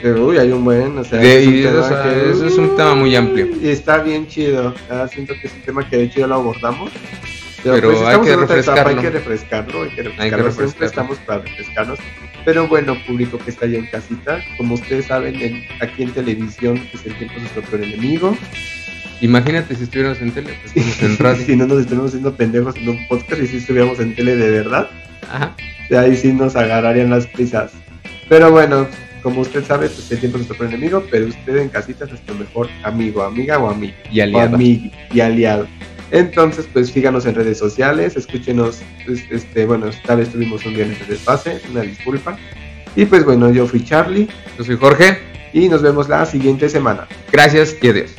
Pero 0.01 0.27
uy, 0.27 0.37
hay 0.37 0.51
un 0.51 0.63
buen, 0.63 0.97
o 0.97 1.03
sea, 1.03 1.21
eso, 1.21 2.45
es 2.45 2.57
un 2.57 2.75
tema 2.75 2.95
muy 2.95 3.15
amplio. 3.15 3.47
Y 3.61 3.69
está 3.69 3.97
bien 3.97 4.27
chido. 4.27 4.73
siento 5.11 5.33
que 5.41 5.47
es 5.47 5.53
un 5.53 5.61
tema 5.61 5.89
que 5.89 5.97
de 5.97 6.03
hecho 6.03 6.19
ya 6.21 6.27
lo 6.27 6.35
abordamos. 6.35 6.91
Pero, 7.63 7.91
pues, 7.91 8.01
hay, 8.03 8.21
que 8.21 8.35
refrescarlo. 8.37 8.89
hay 8.89 8.95
que 8.95 9.09
refrescarlo. 9.09 9.81
Hay 9.81 9.89
que 9.89 10.03
refrescarlo. 10.03 10.51
Siempre 10.51 10.85
estamos 10.87 11.17
para 11.19 11.41
refrescarnos. 11.41 11.99
Pero 12.45 12.67
bueno, 12.67 12.95
público 13.05 13.37
que 13.37 13.49
está 13.49 13.65
allá 13.65 13.79
en 13.79 13.87
casita, 13.87 14.39
como 14.57 14.75
ustedes 14.75 15.07
saben, 15.07 15.35
aquí 15.81 16.03
en 16.03 16.11
televisión 16.13 16.81
es 16.93 17.05
el 17.05 17.17
tiempo 17.17 17.35
nuestro 17.39 17.61
peor 17.63 17.83
enemigo. 17.83 18.37
Imagínate 19.21 19.75
si 19.75 19.83
estuviéramos 19.83 20.21
en 20.21 20.31
tele, 20.31 20.53
pues, 20.73 21.01
en 21.01 21.17
radio. 21.17 21.45
si 21.45 21.55
no 21.55 21.67
nos 21.67 21.79
estuviéramos 21.79 22.11
haciendo 22.11 22.35
pendejos 22.35 22.75
en 22.77 22.89
un 22.89 23.07
podcast 23.07 23.41
y 23.41 23.47
si 23.47 23.57
estuviéramos 23.57 23.99
en 23.99 24.15
tele 24.15 24.35
de 24.35 24.49
verdad, 24.49 24.89
Ajá. 25.29 25.55
ahí 25.97 26.15
sí 26.15 26.33
nos 26.33 26.55
agarrarían 26.55 27.09
las 27.09 27.27
prisas. 27.27 27.71
Pero 28.29 28.51
bueno, 28.51 28.87
como 29.21 29.41
usted 29.41 29.65
sabe, 29.65 29.89
pues 29.89 30.11
el 30.11 30.19
tiempo 30.19 30.37
es 30.37 30.47
nuestro 30.47 30.67
enemigo, 30.67 31.03
pero 31.11 31.27
usted 31.27 31.57
en 31.57 31.69
casita 31.69 32.05
es 32.05 32.11
nuestro 32.11 32.35
mejor 32.35 32.69
amigo, 32.83 33.23
amiga 33.23 33.57
o 33.59 33.69
amigo. 33.69 33.93
Y 34.11 34.21
aliado. 34.21 34.57
y 34.59 35.19
aliado. 35.19 35.67
Entonces, 36.11 36.67
pues 36.71 36.87
síganos 36.87 37.25
en 37.25 37.35
redes 37.35 37.57
sociales, 37.57 38.15
escúchenos, 38.15 38.81
pues, 39.05 39.23
este, 39.29 39.65
bueno, 39.65 39.87
esta 39.87 40.15
vez 40.15 40.29
tuvimos 40.29 40.65
un 40.65 40.73
día 40.73 40.85
en 40.85 40.93
el 40.93 41.07
desfase, 41.07 41.61
una 41.69 41.81
disculpa. 41.81 42.37
Y 42.95 43.05
pues 43.05 43.23
bueno, 43.23 43.51
yo 43.51 43.67
fui 43.67 43.83
Charlie. 43.83 44.27
Yo 44.57 44.63
soy 44.63 44.77
Jorge. 44.77 45.19
Y 45.53 45.67
nos 45.67 45.81
vemos 45.81 46.07
la 46.09 46.25
siguiente 46.25 46.69
semana. 46.69 47.07
Gracias 47.31 47.75
y 47.81 47.87
adiós. 47.87 48.11